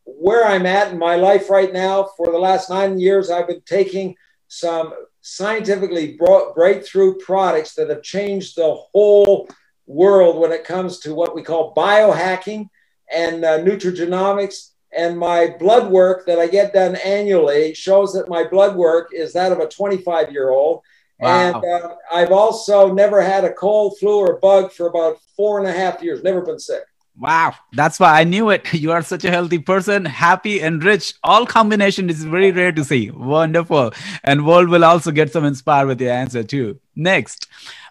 where 0.04 0.46
I'm 0.46 0.66
at 0.66 0.92
in 0.92 0.98
my 0.98 1.16
life 1.16 1.50
right 1.50 1.72
now. 1.72 2.10
For 2.16 2.30
the 2.30 2.38
last 2.38 2.70
nine 2.70 2.98
years, 2.98 3.30
I've 3.30 3.48
been 3.48 3.62
taking 3.62 4.14
some 4.48 4.92
scientifically 5.20 6.16
bro- 6.16 6.52
breakthrough 6.54 7.16
products 7.18 7.74
that 7.74 7.90
have 7.90 8.02
changed 8.02 8.56
the 8.56 8.74
whole 8.92 9.48
world 9.86 10.38
when 10.38 10.52
it 10.52 10.64
comes 10.64 11.00
to 11.00 11.14
what 11.14 11.34
we 11.34 11.42
call 11.42 11.74
biohacking 11.74 12.68
and 13.12 13.44
uh, 13.44 13.58
nutrigenomics. 13.58 14.70
And 14.96 15.18
my 15.18 15.54
blood 15.58 15.90
work 15.90 16.24
that 16.26 16.38
I 16.38 16.46
get 16.46 16.72
done 16.72 16.96
annually 16.96 17.74
shows 17.74 18.12
that 18.14 18.28
my 18.28 18.44
blood 18.44 18.74
work 18.76 19.10
is 19.12 19.32
that 19.34 19.52
of 19.52 19.58
a 19.58 19.68
25 19.68 20.32
year 20.32 20.50
old 20.50 20.82
Wow. 21.18 21.62
And 21.62 21.64
uh, 21.64 21.94
I've 22.12 22.32
also 22.32 22.92
never 22.92 23.20
had 23.20 23.44
a 23.44 23.52
cold, 23.52 23.98
flu, 23.98 24.18
or 24.18 24.38
bug 24.38 24.72
for 24.72 24.86
about 24.86 25.18
four 25.36 25.58
and 25.58 25.66
a 25.66 25.72
half 25.72 26.02
years. 26.02 26.22
Never 26.22 26.42
been 26.42 26.58
sick. 26.58 26.82
Wow, 27.18 27.56
that's 27.72 27.98
why 27.98 28.20
I 28.20 28.24
knew 28.24 28.50
it. 28.50 28.72
You 28.72 28.92
are 28.92 29.02
such 29.02 29.24
a 29.24 29.30
healthy 29.30 29.58
person, 29.58 30.04
happy 30.04 30.60
and 30.60 30.82
rich. 30.84 31.14
All 31.24 31.46
combination 31.46 32.08
is 32.08 32.22
very 32.22 32.52
rare 32.52 32.70
to 32.70 32.84
see. 32.84 33.10
Wonderful. 33.10 33.92
And 34.22 34.46
world 34.46 34.68
will 34.68 34.84
also 34.84 35.10
get 35.10 35.32
some 35.32 35.44
inspired 35.44 35.88
with 35.88 36.00
your 36.00 36.12
answer 36.12 36.44
too. 36.44 36.78
Next, 36.94 37.48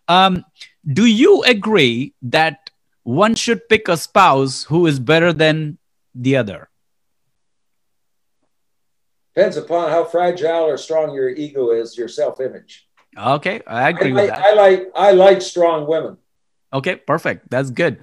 um, 0.08 0.46
do 0.88 1.06
you 1.06 1.44
agree 1.44 2.14
that 2.22 2.70
one 3.04 3.36
should 3.36 3.68
pick 3.68 3.90
a 3.90 3.98
spouse 3.98 4.64
who 4.64 4.88
is 4.88 5.00
better 5.00 5.34
than 5.34 5.78
the 6.16 6.38
other? 6.38 6.70
Depends 9.36 9.58
upon 9.58 9.92
how 9.92 10.06
fragile 10.06 10.64
or 10.64 10.78
strong 10.78 11.14
your 11.14 11.30
ego 11.30 11.72
is, 11.72 11.98
your 11.98 12.08
self-image. 12.08 12.88
Okay, 13.18 13.62
I 13.66 13.90
agree 13.90 14.12
I, 14.12 14.14
with 14.14 14.30
like, 14.30 14.30
that. 14.30 14.46
I 14.46 14.54
like 14.54 14.92
I 14.96 15.12
like 15.12 15.42
strong 15.42 15.88
women. 15.88 16.18
Okay, 16.74 16.96
perfect. 16.96 17.50
That's 17.50 17.72
good. 17.72 18.00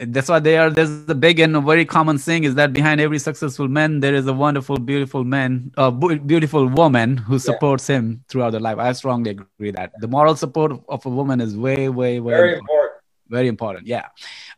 That's 0.00 0.28
why 0.28 0.38
they 0.38 0.56
are. 0.56 0.70
There's 0.70 1.06
the 1.06 1.14
big 1.14 1.40
and 1.40 1.64
very 1.64 1.84
common 1.84 2.18
thing 2.18 2.44
is 2.44 2.54
that 2.54 2.72
behind 2.72 3.00
every 3.00 3.18
successful 3.18 3.66
man, 3.66 4.00
there 4.00 4.14
is 4.14 4.26
a 4.28 4.32
wonderful, 4.32 4.78
beautiful 4.78 5.24
man, 5.24 5.72
a 5.76 5.82
uh, 5.82 5.90
beautiful 5.90 6.68
woman 6.68 7.16
who 7.16 7.38
supports 7.38 7.88
yeah. 7.88 7.96
him 7.96 8.24
throughout 8.28 8.50
the 8.50 8.60
life. 8.60 8.78
I 8.78 8.92
strongly 8.92 9.30
agree 9.32 9.72
that 9.72 9.92
the 9.98 10.06
moral 10.06 10.36
support 10.36 10.72
of 10.88 11.04
a 11.04 11.08
woman 11.08 11.40
is 11.40 11.56
way, 11.56 11.88
way, 11.88 12.20
way 12.20 12.32
very 12.32 12.52
important. 12.52 12.60
important. 12.60 12.92
Very 13.28 13.48
important. 13.48 13.86
Yeah. 13.86 14.06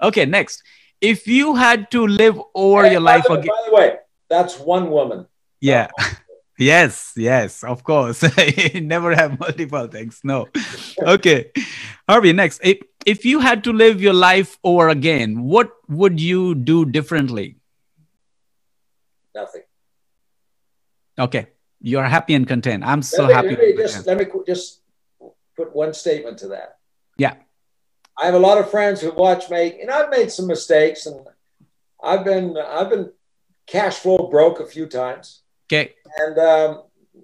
Okay. 0.03 0.27
Next, 0.27 0.63
if 1.01 1.27
you 1.27 1.55
had 1.55 1.91
to 1.93 2.07
live 2.07 2.39
over 2.55 2.91
your 2.91 3.01
life 3.01 3.25
again, 3.25 3.47
by 3.47 3.63
the 3.67 3.75
way, 3.75 3.97
that's 4.29 4.59
one 4.59 4.91
woman. 4.91 5.27
Yeah. 5.61 5.89
Yes, 6.61 7.15
yes, 7.17 7.65
of 7.65 7.83
course. 7.83 8.23
Never 8.75 9.15
have 9.15 9.41
multiple 9.41 9.87
things. 9.87 10.21
No. 10.23 10.47
Okay. 11.01 11.53
Harvey, 12.07 12.35
next. 12.35 12.61
If, 12.63 12.81
if 13.07 13.25
you 13.25 13.41
had 13.41 13.65
to 13.65 13.73
live 13.73 14.03
your 14.03 14.13
life 14.13 14.59
over 14.63 14.91
again, 14.91 15.43
what 15.43 15.73
would 15.89 16.21
you 16.21 16.55
do 16.55 16.85
differently? 16.85 17.57
Nothing. 19.35 19.63
Okay. 21.19 21.47
You're 21.81 22.05
happy 22.05 22.35
and 22.35 22.47
content. 22.47 22.85
I'm 22.85 23.01
so 23.01 23.27
me, 23.27 23.33
happy. 23.33 23.57
Let 23.57 23.59
me, 23.59 23.77
just, 23.79 24.07
let 24.07 24.19
me 24.19 24.27
just 24.47 24.83
put 25.57 25.75
one 25.75 25.95
statement 25.95 26.37
to 26.41 26.49
that. 26.49 26.77
Yeah. 27.17 27.37
I 28.21 28.27
have 28.27 28.35
a 28.35 28.39
lot 28.39 28.59
of 28.59 28.71
friends 28.71 29.01
who 29.01 29.13
watch 29.13 29.49
me, 29.49 29.81
and 29.81 29.91
I've 29.91 30.11
made 30.11 30.31
some 30.31 30.47
mistakes, 30.47 31.07
and 31.07 31.27
I've 32.05 32.23
been 32.23 32.59
I've 32.59 32.91
been 32.91 33.13
cash 33.67 33.97
flow 33.97 34.29
broke 34.31 34.61
a 34.61 34.67
few 34.67 34.85
times. 34.85 35.41
Okay. 35.71 35.95
And 36.19 36.39
um, 36.39 36.83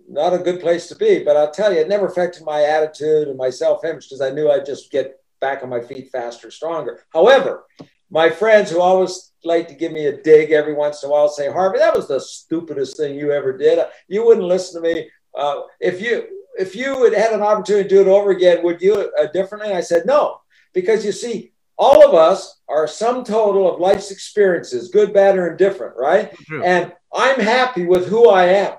not 0.09 0.32
a 0.32 0.38
good 0.38 0.61
place 0.61 0.86
to 0.88 0.94
be. 0.94 1.24
But 1.24 1.36
I'll 1.36 1.51
tell 1.51 1.72
you, 1.72 1.80
it 1.80 1.88
never 1.88 2.07
affected 2.07 2.44
my 2.44 2.62
attitude 2.62 3.28
and 3.28 3.36
my 3.36 3.51
self 3.51 3.84
image 3.84 4.07
because 4.07 4.20
I 4.20 4.30
knew 4.30 4.51
I'd 4.51 4.66
just 4.66 4.92
get 4.92 5.20
back 5.40 5.62
on 5.62 5.68
my 5.68 5.80
feet 5.80 6.11
faster, 6.11 6.51
stronger. 6.51 7.03
However, 7.12 7.64
my 8.11 8.30
friends 8.30 8.70
who 8.70 8.80
always 8.80 9.32
like 9.44 9.68
to 9.68 9.74
give 9.74 9.92
me 9.92 10.07
a 10.07 10.22
dig 10.22 10.53
every 10.53 10.74
once 10.74 11.03
in 11.03 11.09
a 11.09 11.12
while 11.12 11.28
say, 11.28 11.51
Harvey, 11.51 11.78
that 11.78 11.94
was 11.94 12.09
the 12.09 12.20
stupidest 12.20 12.97
thing 12.97 13.16
you 13.16 13.32
ever 13.32 13.57
did. 13.57 13.84
You 14.09 14.24
wouldn't 14.24 14.47
listen 14.47 14.82
to 14.82 14.94
me. 14.94 15.11
Uh, 15.36 15.62
if 15.80 16.01
you 16.01 16.26
if 16.59 16.74
you 16.74 17.05
had 17.05 17.12
had 17.12 17.32
an 17.32 17.42
opportunity 17.42 17.88
to 17.88 17.94
do 17.94 18.01
it 18.01 18.07
over 18.07 18.30
again, 18.30 18.62
would 18.62 18.80
you 18.80 19.12
uh, 19.20 19.26
differently? 19.26 19.72
I 19.72 19.80
said 19.80 20.07
no, 20.07 20.40
because 20.72 21.05
you 21.05 21.12
see, 21.12 21.53
all 21.79 22.07
of 22.07 22.14
us 22.14 22.61
are 22.68 22.87
sum 22.87 23.22
total 23.24 23.72
of 23.72 23.81
life's 23.81 24.11
experiences, 24.11 24.89
good, 24.89 25.12
bad, 25.12 25.37
or 25.37 25.49
indifferent, 25.49 25.97
right? 25.97 26.35
True. 26.47 26.62
And 26.64 26.93
I'm 27.14 27.39
happy 27.41 27.85
with 27.87 28.07
who 28.09 28.29
I 28.31 28.45
am. 28.47 28.74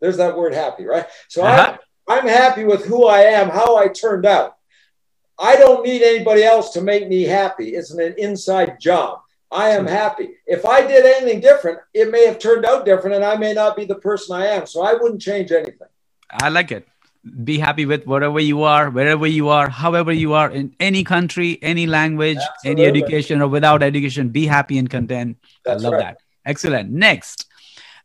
There's 0.00 0.16
that 0.18 0.36
word 0.36 0.54
happy, 0.54 0.84
right? 0.86 1.06
So 1.28 1.42
Uh-huh. 1.44 1.76
I'm, 2.08 2.18
I'm 2.24 2.28
happy 2.28 2.64
with 2.64 2.86
who 2.86 3.06
I 3.06 3.20
am, 3.20 3.48
how 3.50 3.76
I 3.76 3.88
turned 3.88 4.24
out. 4.26 4.56
I 5.38 5.56
don't 5.56 5.84
need 5.84 6.02
anybody 6.02 6.42
else 6.42 6.70
to 6.72 6.80
make 6.80 7.06
me 7.08 7.22
happy. 7.22 7.74
It's 7.76 7.90
an 7.92 8.14
inside 8.18 8.80
job. 8.80 9.20
I 9.50 9.70
am 9.70 9.86
happy. 9.86 10.30
If 10.46 10.66
I 10.66 10.86
did 10.86 11.04
anything 11.06 11.40
different, 11.40 11.78
it 11.94 12.10
may 12.10 12.26
have 12.26 12.38
turned 12.38 12.64
out 12.66 12.84
different 12.84 13.16
and 13.16 13.24
I 13.24 13.36
may 13.36 13.54
not 13.54 13.76
be 13.76 13.84
the 13.84 13.94
person 13.94 14.36
I 14.36 14.46
am. 14.46 14.66
So 14.66 14.82
I 14.82 14.94
wouldn't 14.94 15.22
change 15.22 15.52
anything. 15.52 15.88
I 16.30 16.48
like 16.48 16.70
it. 16.72 16.86
Be 17.44 17.58
happy 17.58 17.86
with 17.86 18.06
whatever 18.06 18.40
you 18.40 18.62
are, 18.62 18.90
wherever 18.90 19.26
you 19.26 19.48
are, 19.48 19.68
however 19.68 20.12
you 20.12 20.32
are, 20.32 20.50
in 20.50 20.74
any 20.80 21.04
country, 21.04 21.58
any 21.62 21.86
language, 21.86 22.38
any 22.64 22.84
education, 22.84 23.42
or 23.42 23.48
without 23.48 23.82
education. 23.82 24.28
Be 24.30 24.46
happy 24.46 24.78
and 24.78 24.88
content. 24.88 25.38
That's 25.64 25.82
I 25.82 25.88
love 25.88 25.92
right. 25.94 26.00
that. 26.00 26.18
Excellent. 26.44 26.90
Next, 26.90 27.46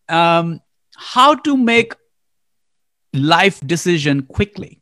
um, 0.10 0.62
how 0.96 1.36
to 1.36 1.56
make 1.56 1.96
life 3.14 3.60
decision 3.66 4.24
quickly. 4.24 4.82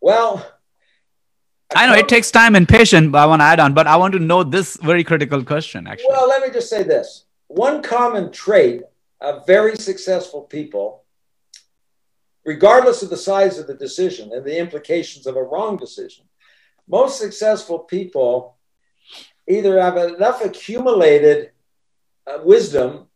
Well, 0.00 0.46
I 1.74 1.86
know 1.86 1.94
it 1.94 2.08
takes 2.08 2.30
time 2.30 2.56
and 2.56 2.68
patience, 2.68 3.10
but 3.12 3.18
I 3.18 3.26
want 3.26 3.40
to 3.40 3.44
add 3.44 3.60
on. 3.60 3.74
But 3.74 3.86
I 3.86 3.96
want 3.96 4.12
to 4.14 4.18
know 4.18 4.42
this 4.42 4.76
very 4.78 5.04
critical 5.04 5.44
question, 5.44 5.86
actually. 5.86 6.08
Well, 6.10 6.28
let 6.28 6.42
me 6.42 6.52
just 6.52 6.68
say 6.68 6.82
this. 6.82 7.26
One 7.48 7.82
common 7.82 8.32
trait 8.32 8.82
of 9.20 9.46
very 9.46 9.76
successful 9.76 10.42
people, 10.42 11.04
regardless 12.44 13.02
of 13.02 13.10
the 13.10 13.16
size 13.16 13.58
of 13.58 13.66
the 13.66 13.74
decision 13.74 14.32
and 14.32 14.44
the 14.44 14.58
implications 14.58 15.26
of 15.26 15.36
a 15.36 15.42
wrong 15.42 15.76
decision, 15.76 16.24
most 16.88 17.18
successful 17.18 17.78
people 17.80 18.56
either 19.48 19.80
have 19.80 19.96
enough 19.96 20.44
accumulated 20.44 21.50
uh, 22.26 22.38
wisdom 22.44 23.06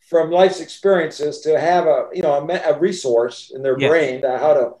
from 0.00 0.30
life's 0.30 0.60
experiences 0.60 1.40
to 1.40 1.58
have 1.58 1.86
a 1.86 2.08
you 2.12 2.22
know 2.22 2.34
a, 2.34 2.72
a 2.72 2.78
resource 2.78 3.52
in 3.54 3.62
their 3.62 3.78
Yes. 3.78 3.88
brain 3.88 4.20
to 4.22 4.38
how 4.38 4.54
to 4.54 4.74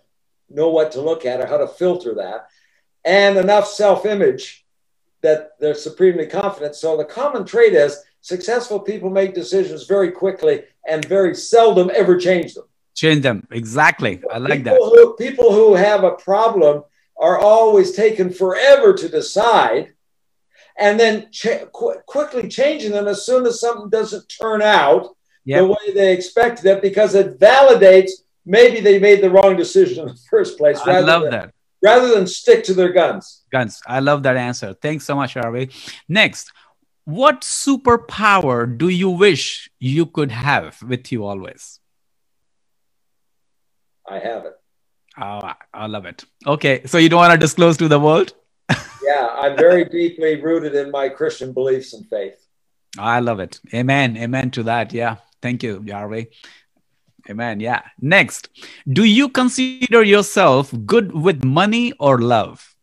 know 0.50 0.68
what 0.70 0.92
to 0.92 1.00
look 1.00 1.24
at 1.24 1.40
or 1.40 1.46
how 1.46 1.56
to 1.56 1.66
filter 1.66 2.14
that 2.14 2.48
and 3.04 3.36
enough 3.38 3.66
self-image 3.66 4.66
that 5.22 5.52
they're 5.58 5.74
supremely 5.74 6.26
confident 6.26 6.74
so 6.74 6.96
the 6.96 7.04
common 7.04 7.44
trait 7.44 7.72
is 7.72 8.02
successful 8.20 8.78
people 8.78 9.08
make 9.10 9.34
decisions 9.34 9.84
very 9.86 10.10
quickly 10.10 10.62
and 10.88 11.04
very 11.04 11.34
seldom 11.34 11.90
ever 11.94 12.16
change 12.18 12.54
them 12.54 12.64
Change 12.96 13.22
them. 13.22 13.44
Exactly. 13.50 14.22
I 14.32 14.38
like 14.38 14.62
that. 14.64 14.74
people 14.74 14.90
who, 14.90 15.16
people 15.16 15.52
who 15.52 15.74
have 15.74 16.04
a 16.04 16.12
problem 16.12 16.84
are 17.16 17.38
always 17.40 17.90
taken 17.92 18.30
forever 18.30 18.92
to 18.94 19.08
decide 19.08 19.92
and 20.78 20.98
then 20.98 21.28
ch- 21.32 21.66
qu- 21.72 21.98
quickly 22.06 22.48
changing 22.48 22.92
them 22.92 23.08
as 23.08 23.26
soon 23.26 23.46
as 23.46 23.60
something 23.60 23.88
doesn't 23.90 24.26
turn 24.28 24.62
out 24.62 25.08
Yep. 25.46 25.58
the 25.60 25.66
way 25.66 25.92
they 25.92 26.12
expected 26.14 26.64
it 26.66 26.80
because 26.80 27.14
it 27.14 27.38
validates 27.38 28.12
maybe 28.46 28.80
they 28.80 28.98
made 28.98 29.20
the 29.22 29.28
wrong 29.30 29.56
decision 29.56 30.08
in 30.08 30.14
the 30.14 30.20
first 30.30 30.56
place 30.56 30.78
I 30.80 31.00
love 31.00 31.22
than, 31.22 31.30
that. 31.32 31.54
rather 31.82 32.08
than 32.14 32.26
stick 32.26 32.62
to 32.64 32.74
their 32.74 32.92
guns. 32.92 33.42
Guns. 33.52 33.82
I 33.86 33.98
love 34.00 34.22
that 34.22 34.36
answer. 34.36 34.72
Thanks 34.72 35.04
so 35.04 35.14
much, 35.16 35.34
Harvey. 35.34 35.70
Next, 36.08 36.50
what 37.04 37.42
superpower 37.42 38.78
do 38.78 38.88
you 38.88 39.10
wish 39.10 39.70
you 39.78 40.06
could 40.06 40.30
have 40.30 40.82
with 40.82 41.12
you 41.12 41.24
always? 41.24 41.80
I 44.08 44.18
have 44.18 44.44
it. 44.44 44.54
Oh, 45.16 45.52
I- 45.72 45.86
love 45.86 46.06
it. 46.06 46.24
Okay, 46.46 46.82
so 46.86 46.98
you 46.98 47.08
don't 47.08 47.18
want 47.18 47.32
to 47.32 47.38
disclose 47.38 47.76
to 47.78 47.88
the 47.88 48.00
world? 48.00 48.32
Yeah, 49.04 49.28
I'm 49.36 49.54
very 49.54 49.84
deeply 49.84 50.40
rooted 50.40 50.74
in 50.74 50.90
my 50.90 51.10
Christian 51.10 51.52
beliefs 51.52 51.92
and 51.92 52.08
faith. 52.08 52.40
I 52.98 53.20
love 53.20 53.38
it. 53.38 53.60
Amen. 53.74 54.16
Amen 54.16 54.50
to 54.52 54.62
that. 54.62 54.94
Yeah. 54.94 55.16
Thank 55.42 55.62
you, 55.62 55.84
Harvey. 55.90 56.28
Amen. 57.28 57.60
Yeah. 57.60 57.82
Next, 58.00 58.48
do 58.88 59.04
you 59.04 59.28
consider 59.28 60.02
yourself 60.02 60.72
good 60.86 61.12
with 61.12 61.44
money 61.44 61.92
or 62.00 62.18
love? 62.18 62.74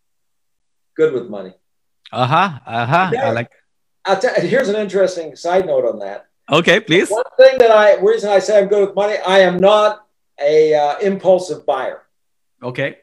Good 0.95 1.11
with 1.13 1.27
money. 1.27 1.53
Uh 2.11 2.27
huh. 2.27 2.59
Uh 2.67 2.85
huh. 2.85 3.11
I 3.17 3.31
like. 3.31 3.49
Tell, 4.05 4.33
here's 4.35 4.69
an 4.69 4.75
interesting 4.75 5.35
side 5.35 5.65
note 5.65 5.85
on 5.85 5.99
that. 5.99 6.27
Okay, 6.51 6.79
please. 6.79 7.09
One 7.09 7.23
thing 7.37 7.57
that 7.59 7.71
I 7.71 7.95
reason 7.95 8.29
I 8.29 8.39
say 8.39 8.59
I'm 8.59 8.67
good 8.67 8.85
with 8.87 8.95
money, 8.95 9.17
I 9.25 9.39
am 9.39 9.57
not 9.57 10.05
a 10.39 10.73
uh, 10.73 10.99
impulsive 10.99 11.65
buyer. 11.65 12.01
Okay. 12.61 12.97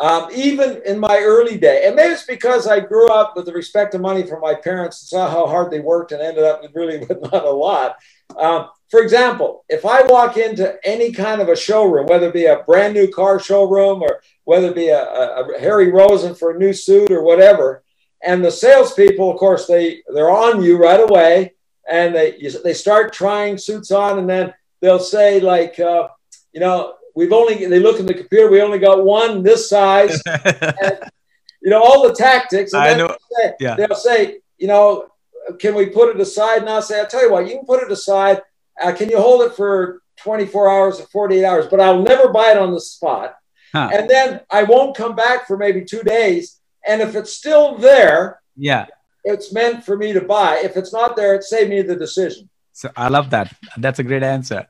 Um, 0.00 0.28
even 0.34 0.80
in 0.86 0.98
my 0.98 1.18
early 1.18 1.58
day, 1.58 1.84
and 1.86 1.94
maybe 1.94 2.14
it's 2.14 2.24
because 2.24 2.66
I 2.66 2.80
grew 2.80 3.08
up 3.08 3.36
with 3.36 3.44
the 3.44 3.52
respect 3.52 3.94
of 3.94 4.00
money 4.00 4.26
from 4.26 4.40
my 4.40 4.54
parents 4.54 5.02
and 5.02 5.08
saw 5.08 5.30
how 5.30 5.46
hard 5.46 5.70
they 5.70 5.80
worked 5.80 6.12
and 6.12 6.22
ended 6.22 6.42
up 6.42 6.62
with 6.62 6.74
really 6.74 6.98
with 7.08 7.20
not 7.20 7.44
a 7.44 7.50
lot. 7.50 7.96
Um, 8.36 8.68
for 8.90 9.02
example, 9.02 9.64
if 9.68 9.84
I 9.86 10.02
walk 10.02 10.36
into 10.36 10.78
any 10.84 11.12
kind 11.12 11.40
of 11.40 11.48
a 11.48 11.56
showroom, 11.56 12.06
whether 12.06 12.28
it 12.28 12.34
be 12.34 12.46
a 12.46 12.62
brand 12.66 12.94
new 12.94 13.08
car 13.08 13.38
showroom 13.38 14.02
or 14.02 14.20
whether 14.44 14.68
it 14.68 14.74
be 14.74 14.88
a, 14.88 15.02
a, 15.02 15.50
a 15.50 15.60
Harry 15.60 15.92
Rosen 15.92 16.34
for 16.34 16.50
a 16.50 16.58
new 16.58 16.72
suit 16.72 17.10
or 17.10 17.22
whatever, 17.22 17.84
and 18.22 18.44
the 18.44 18.50
salespeople, 18.50 19.30
of 19.30 19.38
course, 19.38 19.66
they 19.66 20.02
they're 20.12 20.30
on 20.30 20.62
you 20.62 20.76
right 20.76 21.00
away, 21.00 21.54
and 21.90 22.14
they 22.14 22.36
you, 22.36 22.50
they 22.62 22.74
start 22.74 23.12
trying 23.12 23.58
suits 23.58 23.90
on, 23.90 24.18
and 24.18 24.28
then 24.28 24.52
they'll 24.80 24.98
say 24.98 25.40
like, 25.40 25.78
uh, 25.80 26.08
you 26.52 26.60
know, 26.60 26.94
we've 27.14 27.32
only 27.32 27.64
they 27.66 27.80
look 27.80 28.00
in 28.00 28.06
the 28.06 28.14
computer, 28.14 28.50
we 28.50 28.60
only 28.60 28.78
got 28.78 29.04
one 29.04 29.42
this 29.42 29.68
size, 29.68 30.22
you 31.62 31.70
know, 31.70 31.82
all 31.82 32.06
the 32.06 32.14
tactics. 32.14 32.72
And 32.72 32.82
I 32.82 32.88
then 32.88 32.98
know. 32.98 33.06
They'll 33.08 33.18
say, 33.38 33.54
Yeah. 33.60 33.76
they'll 33.76 33.96
say, 33.96 34.38
you 34.58 34.66
know, 34.66 35.10
can 35.58 35.74
we 35.74 35.86
put 35.86 36.14
it 36.14 36.20
aside? 36.20 36.60
And 36.60 36.68
I'll 36.68 36.82
say, 36.82 37.00
I'll 37.00 37.06
tell 37.06 37.22
you 37.22 37.32
what, 37.32 37.46
you 37.46 37.56
can 37.56 37.66
put 37.66 37.82
it 37.82 37.90
aside. 37.90 38.42
Uh, 38.80 38.92
can 38.92 39.08
you 39.08 39.18
hold 39.20 39.42
it 39.42 39.54
for 39.54 40.02
24 40.18 40.70
hours 40.70 41.00
or 41.00 41.06
48 41.06 41.44
hours? 41.44 41.66
But 41.66 41.80
I'll 41.80 42.02
never 42.02 42.28
buy 42.28 42.52
it 42.52 42.58
on 42.58 42.72
the 42.72 42.80
spot. 42.80 43.36
Huh. 43.72 43.90
And 43.92 44.08
then 44.08 44.40
I 44.50 44.64
won't 44.64 44.96
come 44.96 45.14
back 45.14 45.46
for 45.46 45.56
maybe 45.56 45.84
two 45.84 46.02
days. 46.02 46.59
And 46.86 47.02
if 47.02 47.14
it's 47.14 47.32
still 47.32 47.76
there, 47.76 48.40
yeah. 48.56 48.86
it's 49.24 49.52
meant 49.52 49.84
for 49.84 49.96
me 49.96 50.12
to 50.12 50.20
buy. 50.20 50.60
If 50.62 50.76
it's 50.76 50.92
not 50.92 51.16
there, 51.16 51.34
it 51.34 51.44
saved 51.44 51.70
me 51.70 51.82
the 51.82 51.96
decision. 51.96 52.48
So 52.72 52.90
I 52.96 53.08
love 53.08 53.30
that. 53.30 53.54
That's 53.76 53.98
a 53.98 54.02
great 54.02 54.22
answer. 54.22 54.66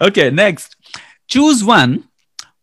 Okay, 0.00 0.30
next. 0.30 0.76
Choose 1.28 1.62
one. 1.62 2.04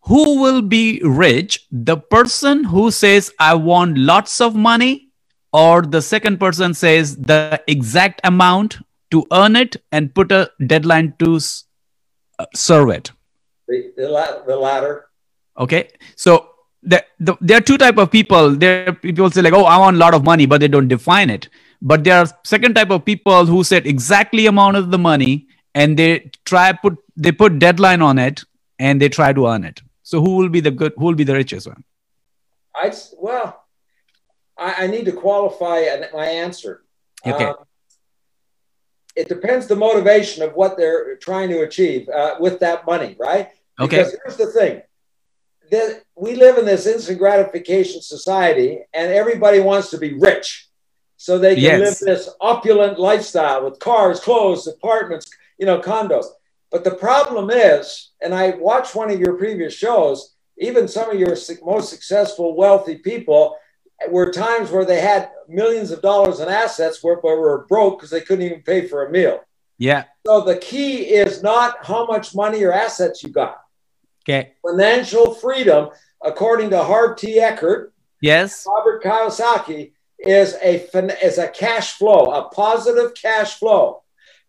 Who 0.01 0.41
will 0.41 0.61
be 0.61 1.01
rich? 1.03 1.67
The 1.71 1.97
person 1.97 2.63
who 2.63 2.91
says, 2.91 3.31
I 3.39 3.55
want 3.55 3.97
lots 3.97 4.39
of 4.41 4.55
money, 4.55 5.09
or 5.51 5.81
the 5.81 6.01
second 6.01 6.39
person 6.39 6.73
says 6.73 7.17
the 7.17 7.61
exact 7.67 8.21
amount, 8.23 8.79
to 9.11 9.25
earn 9.31 9.55
it 9.55 9.77
and 9.91 10.13
put 10.13 10.31
a 10.31 10.51
deadline 10.65 11.13
to 11.19 11.39
uh, 12.39 12.45
serve 12.53 12.89
it? 12.89 13.11
The, 13.67 13.93
the, 13.97 14.09
la- 14.09 14.43
the 14.43 14.55
latter. 14.55 15.07
Okay. 15.57 15.89
So 16.15 16.49
the, 16.87 17.05
the, 17.19 17.35
there 17.41 17.57
are 17.57 17.61
two 17.61 17.77
type 17.77 17.97
of 17.97 18.09
people. 18.09 18.51
There 18.51 18.93
people 18.93 19.29
say 19.29 19.41
like, 19.41 19.53
oh, 19.53 19.65
I 19.65 19.77
want 19.77 19.97
a 19.97 19.99
lot 19.99 20.13
of 20.13 20.23
money, 20.23 20.45
but 20.45 20.61
they 20.61 20.69
don't 20.69 20.87
define 20.87 21.29
it. 21.29 21.49
But 21.81 22.03
there 22.03 22.17
are 22.19 22.27
second 22.43 22.75
type 22.75 22.89
of 22.89 23.03
people 23.03 23.45
who 23.45 23.63
set 23.63 23.85
exactly 23.85 24.47
amount 24.47 24.77
of 24.77 24.89
the 24.89 24.97
money 24.97 25.47
and 25.75 25.97
they 25.97 26.31
try 26.45 26.71
put 26.71 26.97
they 27.15 27.31
put 27.31 27.59
deadline 27.59 28.01
on 28.01 28.17
it 28.17 28.43
and 28.79 29.01
they 29.01 29.09
try 29.09 29.33
to 29.33 29.47
earn 29.47 29.65
it. 29.65 29.81
So 30.03 30.21
who 30.21 30.37
will 30.37 30.49
be 30.49 30.61
the 30.61 30.71
good? 30.71 30.93
Who 30.97 31.05
will 31.05 31.15
be 31.15 31.25
the 31.25 31.35
richest 31.35 31.67
one? 31.67 31.83
I 32.73 32.93
well, 33.17 33.65
I, 34.57 34.85
I 34.85 34.87
need 34.87 35.05
to 35.05 35.11
qualify 35.11 35.83
my 36.13 36.25
answer. 36.25 36.83
Okay. 37.25 37.45
Um, 37.45 37.55
it 39.15 39.27
depends 39.27 39.67
the 39.67 39.75
motivation 39.75 40.43
of 40.43 40.53
what 40.53 40.77
they're 40.77 41.17
trying 41.17 41.49
to 41.49 41.61
achieve 41.61 42.07
uh, 42.07 42.35
with 42.39 42.59
that 42.59 42.85
money, 42.85 43.17
right? 43.19 43.49
Okay. 43.79 43.97
Because 43.97 44.15
here's 44.23 44.37
the 44.37 44.47
thing: 44.47 44.81
that 45.71 46.03
we 46.15 46.35
live 46.35 46.57
in 46.57 46.65
this 46.65 46.85
instant 46.85 47.19
gratification 47.19 48.01
society, 48.01 48.79
and 48.93 49.11
everybody 49.11 49.59
wants 49.59 49.89
to 49.91 49.97
be 49.97 50.13
rich, 50.13 50.67
so 51.17 51.37
they 51.37 51.55
can 51.55 51.63
Yes. 51.63 51.79
live 51.79 51.99
this 51.99 52.29
opulent 52.41 52.99
lifestyle 52.99 53.63
with 53.65 53.79
cars, 53.79 54.19
clothes, 54.19 54.67
apartments, 54.67 55.29
you 55.57 55.65
know, 55.65 55.79
condos. 55.79 56.25
But 56.71 56.83
the 56.83 56.95
problem 56.95 57.49
is, 57.49 58.11
and 58.21 58.33
I 58.33 58.51
watched 58.51 58.95
one 58.95 59.09
of 59.09 59.19
your 59.19 59.33
previous 59.33 59.73
shows, 59.73 60.35
even 60.59 60.87
some 60.87 61.09
of 61.09 61.19
your 61.19 61.35
most 61.63 61.89
successful, 61.89 62.55
wealthy 62.55 62.97
people 62.97 63.57
were 64.09 64.31
times 64.31 64.69
where 64.71 64.85
they 64.85 65.01
had 65.01 65.29
millions 65.47 65.91
of 65.91 66.01
dollars 66.01 66.39
in 66.39 66.49
assets 66.49 67.03
where 67.03 67.15
but 67.15 67.37
were 67.37 67.65
broke 67.67 67.97
because 67.97 68.11
they 68.11 68.21
couldn't 68.21 68.45
even 68.45 68.61
pay 68.61 68.87
for 68.87 69.05
a 69.05 69.11
meal. 69.11 69.39
Yeah. 69.77 70.05
So 70.25 70.41
the 70.41 70.57
key 70.57 71.03
is 71.03 71.41
not 71.41 71.85
how 71.85 72.05
much 72.05 72.35
money 72.35 72.63
or 72.63 72.73
assets 72.73 73.23
you 73.23 73.29
got. 73.29 73.59
Okay. 74.27 74.53
Financial 74.65 75.33
freedom, 75.33 75.89
according 76.23 76.69
to 76.71 76.83
Harv 76.83 77.17
T. 77.17 77.39
Eker, 77.39 77.89
Yes. 78.21 78.65
Robert 78.67 79.03
Kiyosaki, 79.03 79.91
is 80.19 80.55
a 80.63 80.83
is 81.23 81.37
a 81.37 81.47
cash 81.47 81.93
flow, 81.93 82.31
a 82.33 82.49
positive 82.49 83.13
cash 83.13 83.59
flow 83.59 84.01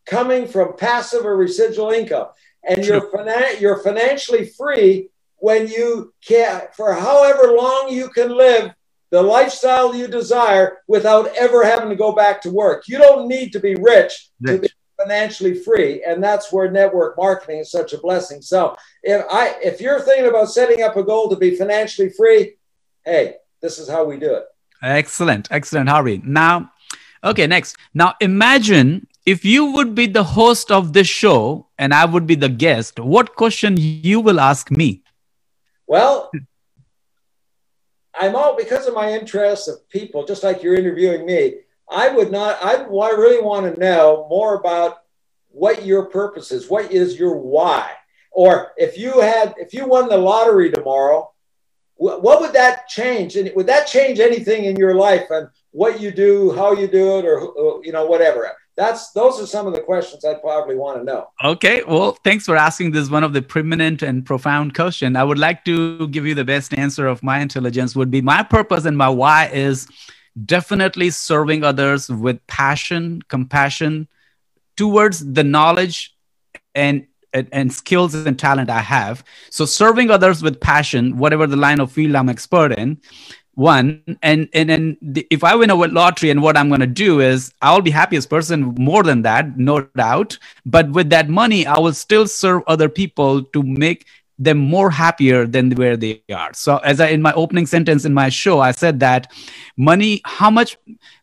coming 0.07 0.49
from 0.49 0.75
passive 0.77 1.27
or 1.27 1.37
residual 1.37 1.91
income, 1.91 2.29
and 2.67 2.85
you're 2.85 3.11
finan- 3.13 3.61
you're 3.61 3.83
financially 3.83 4.47
free 4.47 5.11
when 5.37 5.69
you 5.69 6.15
can 6.27 6.63
for 6.75 6.95
however 6.95 7.53
long 7.53 7.91
you 7.91 8.09
can 8.09 8.35
live 8.35 8.73
the 9.11 9.23
lifestyle 9.23 9.95
you 9.95 10.09
desire 10.09 10.79
without 10.89 11.29
ever 11.37 11.65
having 11.65 11.91
to 11.91 11.97
go 11.97 12.13
back 12.13 12.41
to 12.43 12.51
work. 12.51 12.89
You 12.89 12.97
don't 12.99 13.29
need 13.29 13.53
to 13.53 13.61
be 13.61 13.75
rich 13.75 14.31
to 14.47 14.55
be 14.55 14.59
Rich. 14.61 14.73
Financially 15.01 15.55
free, 15.55 16.03
and 16.05 16.23
that's 16.23 16.53
where 16.53 16.71
network 16.71 17.17
marketing 17.17 17.61
is 17.61 17.71
such 17.71 17.93
a 17.93 17.99
blessing. 17.99 18.43
So 18.43 18.77
if 19.03 19.25
I 19.31 19.57
if 19.63 19.81
you're 19.81 20.01
thinking 20.01 20.29
about 20.29 20.51
setting 20.51 20.83
up 20.83 20.97
a 20.97 21.03
goal 21.03 21.29
to 21.31 21.37
be 21.37 21.55
financially 21.57 22.11
free, 22.11 22.57
hey, 23.05 23.37
this 23.63 23.79
is 23.79 23.89
how 23.89 24.05
we 24.05 24.19
do 24.19 24.35
it. 24.35 24.45
Excellent. 24.83 25.49
Excellent, 25.51 25.89
Harvey. 25.89 26.21
Now, 26.25 26.73
okay, 27.25 27.47
next. 27.47 27.77
Now, 27.95 28.15
imagine 28.21 29.07
if 29.27 29.45
you 29.45 29.73
would 29.73 29.95
be 29.95 30.07
the 30.07 30.25
host 30.25 30.71
of 30.71 30.93
this 30.93 31.09
show 31.09 31.67
and 31.79 31.93
I 31.93 32.05
would 32.05 32.27
be 32.27 32.35
the 32.35 32.49
guest, 32.49 32.99
what 32.99 33.35
question 33.35 33.77
you 33.77 34.21
will 34.21 34.41
ask 34.41 34.71
me? 34.71 35.03
Well, 35.87 36.31
I'm 38.15 38.37
all 38.37 38.57
because 38.57 38.87
of 38.87 38.95
my 38.95 39.13
interest 39.13 39.69
of 39.69 39.89
people, 39.91 40.25
just 40.25 40.43
like 40.43 40.63
you're 40.63 40.75
interviewing 40.75 41.27
me. 41.27 41.61
I 41.91 42.09
would 42.09 42.31
not. 42.31 42.59
I 42.63 42.83
really 42.83 43.43
want 43.43 43.73
to 43.73 43.81
know 43.81 44.27
more 44.29 44.55
about 44.55 44.99
what 45.49 45.85
your 45.85 46.07
purpose 46.07 46.53
is. 46.53 46.69
What 46.69 46.93
is 46.93 47.19
your 47.19 47.37
why? 47.37 47.93
Or 48.33 48.73
if 48.77 48.99
you 48.99 49.21
had, 49.21 49.55
if 49.59 49.73
you 49.73 49.87
won 49.87 50.09
the 50.09 50.17
lottery 50.17 50.71
tomorrow, 50.71 51.33
wh- 51.95 52.23
what 52.23 52.41
would 52.41 52.53
that 52.53 52.89
change? 52.89 53.37
And 53.37 53.51
would 53.57 53.67
that 53.67 53.87
change 53.87 54.21
anything 54.21 54.67
in 54.67 54.77
your 54.77 54.95
life 54.95 55.27
and 55.31 55.49
what 55.71 56.01
you 56.01 56.11
do, 56.11 56.53
how 56.53 56.73
you 56.73 56.87
do 56.87 57.19
it, 57.19 57.25
or 57.25 57.81
you 57.85 57.93
know, 57.93 58.07
whatever? 58.07 58.51
That's 58.77 59.11
those 59.11 59.41
are 59.41 59.47
some 59.47 59.67
of 59.67 59.73
the 59.73 59.81
questions 59.81 60.25
I'd 60.25 60.41
probably 60.41 60.77
want 60.77 60.99
to 60.99 61.05
know. 61.05 61.27
Okay, 61.43 61.83
well, 61.83 62.17
thanks 62.23 62.45
for 62.45 62.57
asking 62.57 62.93
this 62.93 63.11
one 63.11 63.25
of 63.25 63.33
the 63.33 63.43
preeminent 63.43 64.03
and 64.03 64.25
profound 64.25 64.75
question. 64.75 65.17
I 65.17 65.25
would 65.25 65.39
like 65.39 65.65
to 65.65 66.07
give 66.09 66.25
you 66.25 66.37
the 66.37 66.45
best 66.45 66.73
answer 66.75 67.09
of 67.09 67.21
my 67.25 67.41
intelligence 67.41 67.97
would 67.97 68.11
be 68.11 68.21
my 68.21 68.45
purpose 68.45 68.85
and 68.85 68.97
my 68.97 69.09
why 69.09 69.47
is 69.47 69.89
definitely 70.45 71.11
serving 71.11 71.65
others 71.65 72.09
with 72.09 72.45
passion, 72.47 73.23
compassion 73.29 74.09
towards 74.77 75.33
the 75.33 75.45
knowledge 75.45 76.15
and 76.75 77.07
and, 77.35 77.47
and 77.53 77.71
skills 77.71 78.15
and 78.15 78.39
talent 78.39 78.71
I 78.71 78.81
have. 78.81 79.23
So 79.51 79.67
serving 79.67 80.11
others 80.11 80.43
with 80.43 80.61
passion, 80.61 81.19
whatever 81.19 81.47
the 81.47 81.57
line 81.57 81.79
of 81.79 81.93
field 81.93 82.17
I'm 82.17 82.31
expert 82.31 82.73
in, 82.73 82.99
one 83.59 84.01
and 84.23 84.49
and 84.55 84.71
then 84.71 84.97
the, 85.03 85.27
if 85.31 85.43
i 85.43 85.53
win 85.53 85.69
a 85.69 85.75
lottery 85.75 86.31
and 86.31 86.41
what 86.41 86.57
i'm 86.57 86.69
going 86.69 86.81
to 86.81 86.87
do 86.87 87.21
is 87.21 87.53
i'll 87.61 87.81
be 87.81 87.91
happiest 87.91 88.31
person 88.31 88.73
more 88.79 89.03
than 89.03 89.23
that 89.23 89.59
no 89.59 89.81
doubt 89.97 90.39
but 90.65 90.89
with 90.93 91.11
that 91.11 91.29
money 91.29 91.67
i 91.67 91.77
will 91.77 91.93
still 91.93 92.25
serve 92.29 92.63
other 92.69 92.89
people 92.89 93.43
to 93.43 93.65
make 93.65 94.07
them 94.39 94.59
more 94.59 94.91
happier 94.91 95.47
than 95.47 95.71
where 95.73 95.97
they 95.97 96.23
are 96.33 96.53
so 96.53 96.79
as 96.79 97.01
i 97.01 97.09
in 97.09 97.21
my 97.23 97.33
opening 97.33 97.67
sentence 97.67 98.05
in 98.05 98.15
my 98.15 98.29
show 98.29 98.61
i 98.61 98.71
said 98.71 99.01
that 99.01 99.33
money 99.77 100.21
how 100.25 100.51
much 100.51 100.77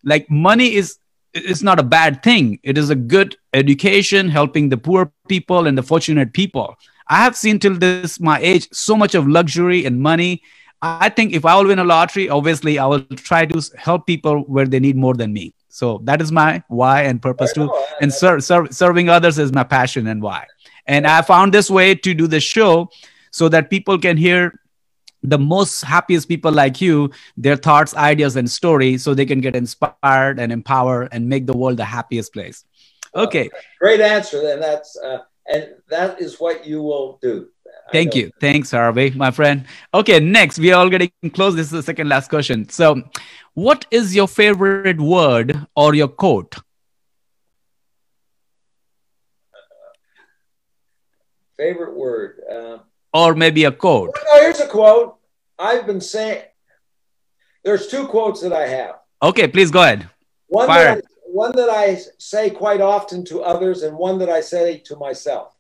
like 0.04 0.30
money 0.30 0.74
is 0.74 0.98
it's 1.34 1.62
not 1.62 1.80
a 1.80 1.84
bad 1.84 2.22
thing 2.24 2.60
it 2.64 2.78
is 2.78 2.90
a 2.90 2.96
good 2.96 3.36
education 3.54 4.30
helping 4.30 4.70
the 4.70 4.78
poor 4.78 5.12
people 5.28 5.68
and 5.68 5.78
the 5.78 5.84
fortunate 5.84 6.34
people 6.34 6.76
i 7.08 7.18
have 7.18 7.36
seen 7.36 7.60
till 7.60 7.76
this 7.76 8.20
my 8.20 8.40
age 8.40 8.68
so 8.72 8.96
much 8.96 9.16
of 9.16 9.28
luxury 9.28 9.86
and 9.86 10.00
money 10.00 10.42
I 10.82 11.10
think 11.10 11.34
if 11.34 11.46
I 11.46 11.56
will 11.56 11.68
win 11.68 11.80
a 11.80 11.84
lottery, 11.84 12.30
obviously 12.30 12.78
I 12.78 12.86
will 12.86 13.02
try 13.02 13.46
to 13.46 13.62
help 13.76 14.06
people 14.06 14.42
where 14.42 14.68
they 14.68 14.80
need 14.80 14.96
more 14.96 15.16
than 15.16 15.34
me. 15.34 15.54
So 15.70 16.00
that 16.04 16.22
is 16.22 16.32
my 16.32 16.64
why 16.68 17.04
and 17.04 17.22
purpose 17.22 17.54
too. 17.54 17.72
And 18.02 18.14
ser- 18.14 18.40
ser- 18.40 18.72
serving 18.72 19.10
others 19.10 19.40
is 19.40 19.52
my 19.52 19.64
passion 19.64 20.06
and 20.08 20.22
why. 20.22 20.46
And 20.88 21.08
I 21.08 21.22
found 21.22 21.54
this 21.54 21.70
way 21.70 21.96
to 21.96 22.14
do 22.14 22.28
the 22.28 22.40
show 22.40 22.90
so 23.32 23.50
that 23.50 23.70
people 23.70 23.98
can 23.98 24.18
hear 24.18 24.60
the 25.24 25.40
most 25.40 25.82
happiest 25.82 26.28
people 26.28 26.52
like 26.52 26.80
you, 26.80 27.12
their 27.36 27.56
thoughts, 27.56 27.96
ideas, 27.96 28.36
and 28.36 28.50
stories, 28.50 29.04
so 29.04 29.14
they 29.14 29.26
can 29.26 29.42
get 29.42 29.56
inspired 29.56 30.40
and 30.40 30.52
empowered 30.52 31.10
and 31.12 31.28
make 31.28 31.48
the 31.48 31.58
world 31.58 31.78
the 31.78 31.86
happiest 31.86 32.32
place. 32.34 32.64
Okay. 33.16 33.50
Great 33.80 34.02
answer, 34.02 34.48
and 34.50 34.62
that's 34.62 34.98
uh, 34.98 35.20
and 35.48 35.70
that 35.90 36.22
is 36.22 36.40
what 36.40 36.66
you 36.66 36.82
will 36.82 37.18
do. 37.22 37.50
Thank 37.92 38.16
you. 38.16 38.32
Thanks, 38.40 38.72
Harvey, 38.72 39.12
my 39.12 39.32
friend. 39.32 39.66
Okay, 39.94 40.20
next, 40.20 40.58
we 40.58 40.72
are 40.72 40.80
all 40.80 40.90
getting 40.90 41.12
close. 41.34 41.56
This 41.56 41.68
is 41.68 41.72
the 41.72 41.84
second 41.84 42.10
last 42.10 42.30
question. 42.30 42.68
So, 42.70 43.02
what 43.54 43.86
is 43.92 44.16
your 44.16 44.28
favorite 44.28 45.00
word 45.00 45.66
or 45.76 45.94
your 45.94 46.08
quote? 46.08 46.56
Favorite 51.58 51.96
word. 51.96 52.42
Uh, 52.52 52.78
Or 53.14 53.34
maybe 53.36 53.64
a 53.66 53.72
quote? 53.72 54.12
oh, 54.18 54.40
here's 54.42 54.60
a 54.60 54.68
quote. 54.68 55.18
I've 55.58 55.86
been 55.86 56.02
saying. 56.02 56.44
There's 57.64 57.88
two 57.88 58.08
quotes 58.08 58.42
that 58.42 58.54
I 58.54 58.68
have. 58.68 58.96
Okay, 59.24 59.48
please 59.48 59.72
go 59.72 59.82
ahead. 59.82 60.10
One 60.48 60.68
Fire. 60.68 60.96
that, 60.96 61.04
I, 61.06 61.08
one 61.26 61.56
that 61.56 61.70
I 61.70 61.98
say 62.20 62.50
quite 62.50 62.82
often 62.82 63.24
to 63.26 63.42
others, 63.42 63.84
and 63.84 63.98
one 63.98 64.20
that 64.20 64.30
I 64.30 64.42
say 64.42 64.78
to 64.86 64.96
myself. 64.98 65.56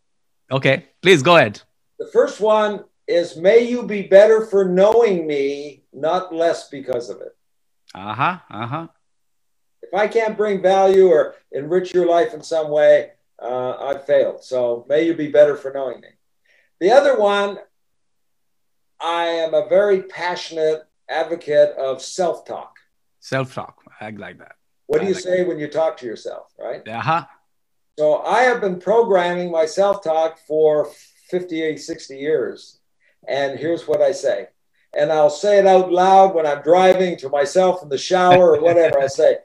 Okay, 0.51 0.85
please 1.01 1.23
go 1.23 1.37
ahead. 1.37 1.61
The 1.97 2.07
first 2.07 2.39
one 2.41 2.83
is, 3.07 3.37
"May 3.37 3.59
you 3.61 3.83
be 3.87 4.03
better 4.03 4.45
for 4.45 4.65
knowing 4.65 5.25
me, 5.25 5.83
not 5.93 6.35
less 6.35 6.69
because 6.69 7.09
of 7.09 7.21
it." 7.21 7.35
Uh 7.95 8.13
huh. 8.13 8.37
Uh 8.51 8.67
huh. 8.67 8.87
If 9.81 9.93
I 9.93 10.07
can't 10.07 10.37
bring 10.37 10.61
value 10.61 11.07
or 11.07 11.35
enrich 11.53 11.93
your 11.93 12.05
life 12.05 12.33
in 12.33 12.43
some 12.43 12.69
way, 12.69 13.11
uh, 13.41 13.77
I've 13.77 14.05
failed. 14.05 14.43
So 14.43 14.85
may 14.89 15.05
you 15.05 15.13
be 15.13 15.27
better 15.27 15.55
for 15.55 15.71
knowing 15.71 16.01
me. 16.01 16.09
The 16.79 16.91
other 16.91 17.17
one, 17.17 17.57
I 19.01 19.25
am 19.25 19.53
a 19.53 19.67
very 19.67 20.03
passionate 20.03 20.83
advocate 21.09 21.71
of 21.77 22.01
self 22.01 22.45
talk. 22.45 22.75
Self 23.19 23.53
talk. 23.53 23.81
I 23.99 24.09
like 24.11 24.39
that. 24.39 24.55
What 24.87 24.99
do 24.99 25.05
I 25.05 25.09
you 25.09 25.13
like 25.15 25.23
say 25.23 25.43
when 25.43 25.59
you 25.59 25.67
talk 25.67 25.97
to 25.97 26.05
yourself, 26.05 26.53
right? 26.59 26.87
Uh 26.87 27.01
huh. 27.01 27.25
So 27.97 28.21
I 28.21 28.43
have 28.43 28.61
been 28.61 28.79
programming 28.79 29.51
my 29.51 29.65
self 29.65 30.03
talk 30.03 30.37
for 30.39 30.89
58, 31.29 31.77
60 31.77 32.17
years. 32.17 32.79
And 33.27 33.57
here's 33.57 33.87
what 33.87 34.01
I 34.01 34.11
say. 34.11 34.47
And 34.97 35.11
I'll 35.11 35.29
say 35.29 35.59
it 35.59 35.65
out 35.65 35.91
loud 35.91 36.35
when 36.35 36.45
I'm 36.45 36.61
driving 36.61 37.17
to 37.17 37.29
myself 37.29 37.81
in 37.83 37.89
the 37.89 37.97
shower 37.97 38.55
or 38.55 38.61
whatever. 38.61 38.99
I 38.99 39.07
say, 39.07 39.37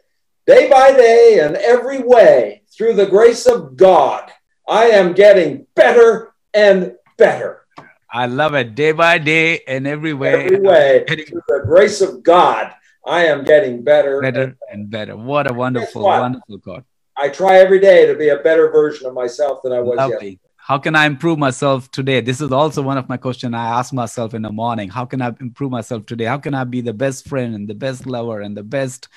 day 0.47 0.69
by 0.69 0.93
day 0.93 1.41
and 1.43 1.57
every 1.57 2.01
way, 2.03 2.60
through 2.81 2.95
the 2.95 3.05
grace 3.05 3.45
of 3.45 3.77
God, 3.77 4.33
I 4.67 4.85
am 4.87 5.13
getting 5.13 5.67
better 5.75 6.33
and 6.55 6.95
better. 7.19 7.67
I 8.11 8.25
love 8.25 8.55
it. 8.55 8.75
Day 8.75 8.93
by 8.93 9.19
day 9.19 9.61
and 9.69 9.87
every 9.87 10.15
way. 10.15 10.47
Every 10.47 10.61
way, 10.61 11.05
Getting 11.07 11.27
through 11.27 11.43
the 11.47 11.63
grace 11.67 12.01
of 12.01 12.23
God, 12.23 12.73
I 13.07 13.27
am 13.27 13.45
getting 13.45 13.85
better. 13.85 14.23
better 14.23 14.57
and 14.73 14.89
better. 14.89 15.15
What 15.15 15.51
a 15.51 15.53
wonderful, 15.53 16.05
what? 16.05 16.21
wonderful 16.21 16.59
quote. 16.59 16.85
I 17.19 17.29
try 17.29 17.59
every 17.59 17.81
day 17.81 18.07
to 18.07 18.15
be 18.15 18.31
a 18.31 18.39
better 18.39 18.71
version 18.71 19.07
of 19.07 19.13
myself 19.13 19.61
than 19.63 19.75
I 19.75 19.81
was 19.81 19.99
Lovely. 19.99 20.13
yesterday. 20.15 20.39
How 20.57 20.79
can 20.79 20.97
I 20.97 21.05
improve 21.05 21.39
myself 21.39 21.91
today? 21.91 22.23
This 22.23 22.41
is 22.41 22.51
also 22.51 22.81
one 22.81 22.97
of 22.97 23.11
my 23.11 23.19
questions 23.19 23.55
I 23.55 23.79
ask 23.79 23.93
myself 23.93 24.33
in 24.33 24.41
the 24.41 24.53
morning. 24.53 24.89
How 24.89 25.05
can 25.05 25.21
I 25.21 25.35
improve 25.39 25.71
myself 25.71 26.07
today? 26.07 26.25
How 26.25 26.39
can 26.39 26.55
I 26.55 26.65
be 26.65 26.81
the 26.81 26.95
best 26.95 27.29
friend 27.29 27.55
and 27.55 27.69
the 27.69 27.75
best 27.75 28.07
lover 28.07 28.41
and 28.41 28.57
the 28.57 28.63
best 28.63 29.09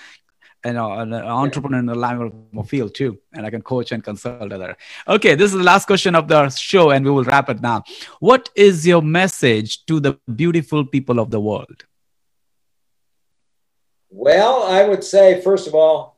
you 0.66 0.74
know, 0.74 0.92
an 0.94 1.14
entrepreneur 1.14 1.80
in 1.80 1.86
the 1.86 1.96
language 1.96 2.32
of 2.56 2.70
field 2.70 2.96
too, 2.96 3.20
and 3.34 3.46
I 3.46 3.50
can 3.50 3.62
coach 3.62 3.92
and 3.92 4.04
consult 4.04 4.52
other. 4.52 4.78
Okay, 5.08 5.36
this 5.36 5.52
is 5.52 5.58
the 5.58 5.64
last 5.64 5.86
question 5.86 6.16
of 6.16 6.28
the 6.28 6.50
show, 6.50 6.92
and 6.92 7.04
we 7.04 7.12
will 7.12 7.24
wrap 7.24 7.50
it 7.50 7.62
now. 7.62 7.84
What 8.20 8.50
is 8.56 8.88
your 8.88 9.02
message 9.02 9.86
to 9.86 10.00
the 10.00 10.20
beautiful 10.34 10.86
people 10.86 11.20
of 11.20 11.32
the 11.32 11.42
world? 11.42 11.86
Well, 14.10 14.64
I 14.64 14.88
would 14.88 15.04
say, 15.04 15.42
first 15.42 15.68
of 15.68 15.76
all, 15.76 16.18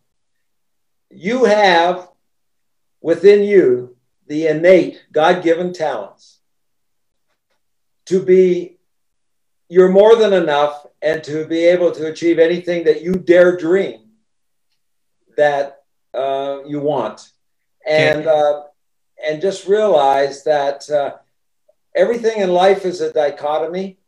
you 1.09 1.45
have 1.45 2.09
within 3.01 3.43
you 3.43 3.95
the 4.27 4.47
innate 4.47 5.05
God 5.11 5.43
given 5.43 5.73
talents 5.73 6.39
to 8.07 8.21
be, 8.21 8.77
you're 9.69 9.89
more 9.91 10.15
than 10.15 10.33
enough 10.33 10.85
and 11.01 11.23
to 11.23 11.47
be 11.47 11.65
able 11.65 11.91
to 11.93 12.07
achieve 12.07 12.37
anything 12.37 12.83
that 12.83 13.01
you 13.01 13.13
dare 13.13 13.57
dream 13.57 14.04
that 15.37 15.83
uh, 16.13 16.59
you 16.65 16.79
want. 16.79 17.31
And, 17.87 18.25
uh, 18.25 18.63
and 19.23 19.41
just 19.41 19.67
realize 19.67 20.43
that 20.43 20.89
uh, 20.89 21.15
everything 21.95 22.41
in 22.41 22.49
life 22.49 22.85
is 22.85 23.01
a 23.01 23.13
dichotomy. 23.13 23.99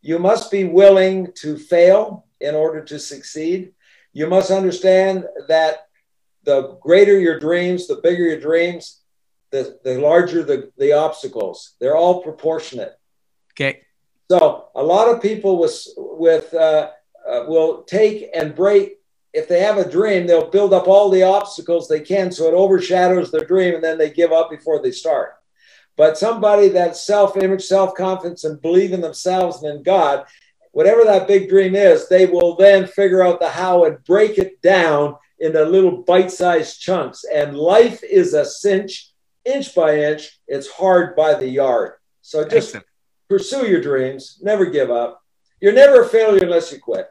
You 0.00 0.18
must 0.18 0.50
be 0.50 0.64
willing 0.64 1.32
to 1.36 1.58
fail 1.58 2.26
in 2.40 2.54
order 2.54 2.82
to 2.84 2.98
succeed. 2.98 3.72
You 4.12 4.26
must 4.26 4.50
understand 4.50 5.26
that 5.48 5.88
the 6.44 6.76
greater 6.80 7.18
your 7.18 7.38
dreams, 7.38 7.86
the 7.86 7.96
bigger 7.96 8.24
your 8.24 8.40
dreams, 8.40 9.02
the, 9.50 9.78
the 9.84 9.98
larger 9.98 10.42
the, 10.42 10.72
the 10.78 10.92
obstacles. 10.92 11.74
They're 11.78 11.96
all 11.96 12.22
proportionate. 12.22 12.98
Okay. 13.52 13.82
So 14.30 14.68
a 14.74 14.82
lot 14.82 15.08
of 15.08 15.22
people 15.22 15.58
with, 15.58 15.86
with 15.96 16.52
uh, 16.54 16.90
uh, 17.28 17.44
will 17.46 17.82
take 17.82 18.30
and 18.34 18.54
break. 18.54 18.98
If 19.32 19.48
they 19.48 19.60
have 19.60 19.78
a 19.78 19.88
dream, 19.88 20.26
they'll 20.26 20.50
build 20.50 20.74
up 20.74 20.88
all 20.88 21.08
the 21.08 21.22
obstacles 21.22 21.88
they 21.88 22.00
can 22.00 22.30
so 22.30 22.48
it 22.48 22.54
overshadows 22.54 23.30
their 23.30 23.44
dream 23.44 23.74
and 23.74 23.82
then 23.82 23.98
they 23.98 24.10
give 24.10 24.32
up 24.32 24.50
before 24.50 24.82
they 24.82 24.90
start. 24.90 25.34
But 25.96 26.18
somebody 26.18 26.68
that 26.68 26.96
self 26.96 27.36
image, 27.36 27.64
self 27.64 27.94
confidence, 27.94 28.44
and 28.44 28.60
believe 28.60 28.92
in 28.92 29.00
themselves 29.00 29.62
and 29.62 29.76
in 29.76 29.82
God, 29.82 30.24
whatever 30.72 31.04
that 31.04 31.28
big 31.28 31.48
dream 31.48 31.74
is, 31.74 32.08
they 32.08 32.26
will 32.26 32.56
then 32.56 32.86
figure 32.86 33.22
out 33.22 33.40
the 33.40 33.48
how 33.48 33.84
and 33.84 34.02
break 34.04 34.38
it 34.38 34.60
down 34.62 35.16
into 35.38 35.62
little 35.64 36.02
bite 36.02 36.30
sized 36.30 36.80
chunks. 36.80 37.24
And 37.24 37.56
life 37.56 38.02
is 38.02 38.32
a 38.32 38.44
cinch, 38.44 39.10
inch 39.44 39.74
by 39.74 39.98
inch. 39.98 40.40
It's 40.46 40.68
hard 40.70 41.14
by 41.14 41.34
the 41.34 41.48
yard. 41.48 41.94
So 42.22 42.42
just 42.44 42.68
Excellent. 42.68 42.86
pursue 43.28 43.66
your 43.66 43.80
dreams, 43.80 44.38
never 44.42 44.66
give 44.66 44.90
up. 44.90 45.22
You're 45.60 45.72
never 45.72 46.02
a 46.02 46.08
failure 46.08 46.44
unless 46.44 46.72
you 46.72 46.80
quit. 46.80 47.08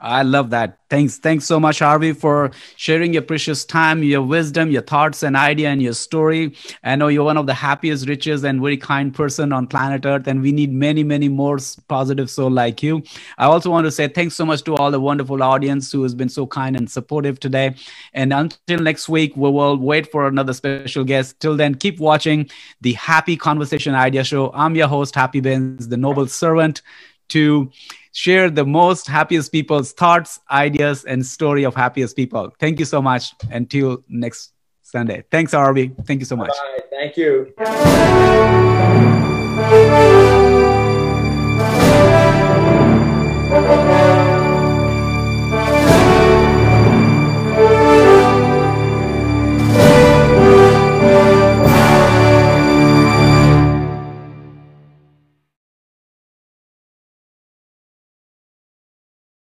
I 0.00 0.22
love 0.22 0.50
that. 0.50 0.78
Thanks. 0.88 1.18
Thanks 1.18 1.44
so 1.44 1.60
much, 1.60 1.80
Harvey, 1.80 2.12
for 2.12 2.50
sharing 2.76 3.12
your 3.12 3.22
precious 3.22 3.64
time, 3.64 4.02
your 4.02 4.22
wisdom, 4.22 4.70
your 4.70 4.82
thoughts 4.82 5.22
and 5.22 5.36
idea 5.36 5.68
and 5.68 5.82
your 5.82 5.92
story. 5.92 6.56
I 6.82 6.96
know 6.96 7.08
you're 7.08 7.24
one 7.24 7.36
of 7.36 7.46
the 7.46 7.54
happiest, 7.54 8.08
richest, 8.08 8.44
and 8.44 8.60
very 8.60 8.76
kind 8.76 9.14
person 9.14 9.52
on 9.52 9.66
planet 9.66 10.06
Earth, 10.06 10.26
and 10.26 10.40
we 10.40 10.52
need 10.52 10.72
many, 10.72 11.04
many 11.04 11.28
more 11.28 11.58
positive 11.86 12.30
soul 12.30 12.50
like 12.50 12.82
you. 12.82 13.02
I 13.38 13.44
also 13.44 13.70
want 13.70 13.84
to 13.84 13.90
say 13.90 14.08
thanks 14.08 14.34
so 14.34 14.46
much 14.46 14.62
to 14.64 14.74
all 14.76 14.90
the 14.90 14.98
wonderful 15.00 15.42
audience 15.42 15.92
who 15.92 16.02
has 16.02 16.14
been 16.14 16.30
so 16.30 16.46
kind 16.46 16.76
and 16.76 16.90
supportive 16.90 17.38
today. 17.38 17.74
And 18.14 18.32
until 18.32 18.80
next 18.80 19.08
week, 19.08 19.36
we 19.36 19.50
will 19.50 19.76
wait 19.76 20.10
for 20.10 20.26
another 20.26 20.54
special 20.54 21.04
guest. 21.04 21.38
Till 21.40 21.56
then, 21.56 21.74
keep 21.74 22.00
watching 22.00 22.48
the 22.80 22.94
Happy 22.94 23.36
Conversation 23.36 23.94
Idea 23.94 24.24
Show. 24.24 24.50
I'm 24.54 24.74
your 24.74 24.88
host, 24.88 25.14
Happy 25.14 25.40
Bains, 25.40 25.88
the 25.88 25.96
noble 25.98 26.26
servant 26.26 26.82
to 27.28 27.70
share 28.12 28.50
the 28.50 28.64
most 28.64 29.06
happiest 29.06 29.52
people's 29.52 29.92
thoughts, 29.92 30.40
ideas, 30.50 31.04
and 31.04 31.24
story 31.24 31.64
of 31.64 31.74
happiest 31.74 32.16
people. 32.16 32.52
Thank 32.58 32.78
you 32.78 32.84
so 32.84 33.00
much. 33.00 33.32
Until 33.50 34.04
next 34.08 34.52
Sunday. 34.82 35.24
Thanks, 35.30 35.52
Harvey. 35.52 35.92
Thank 36.04 36.20
you 36.20 36.26
so 36.26 36.36
much. 36.36 36.50
Bye. 36.50 36.80
Thank 36.90 37.16
you. 37.16 37.54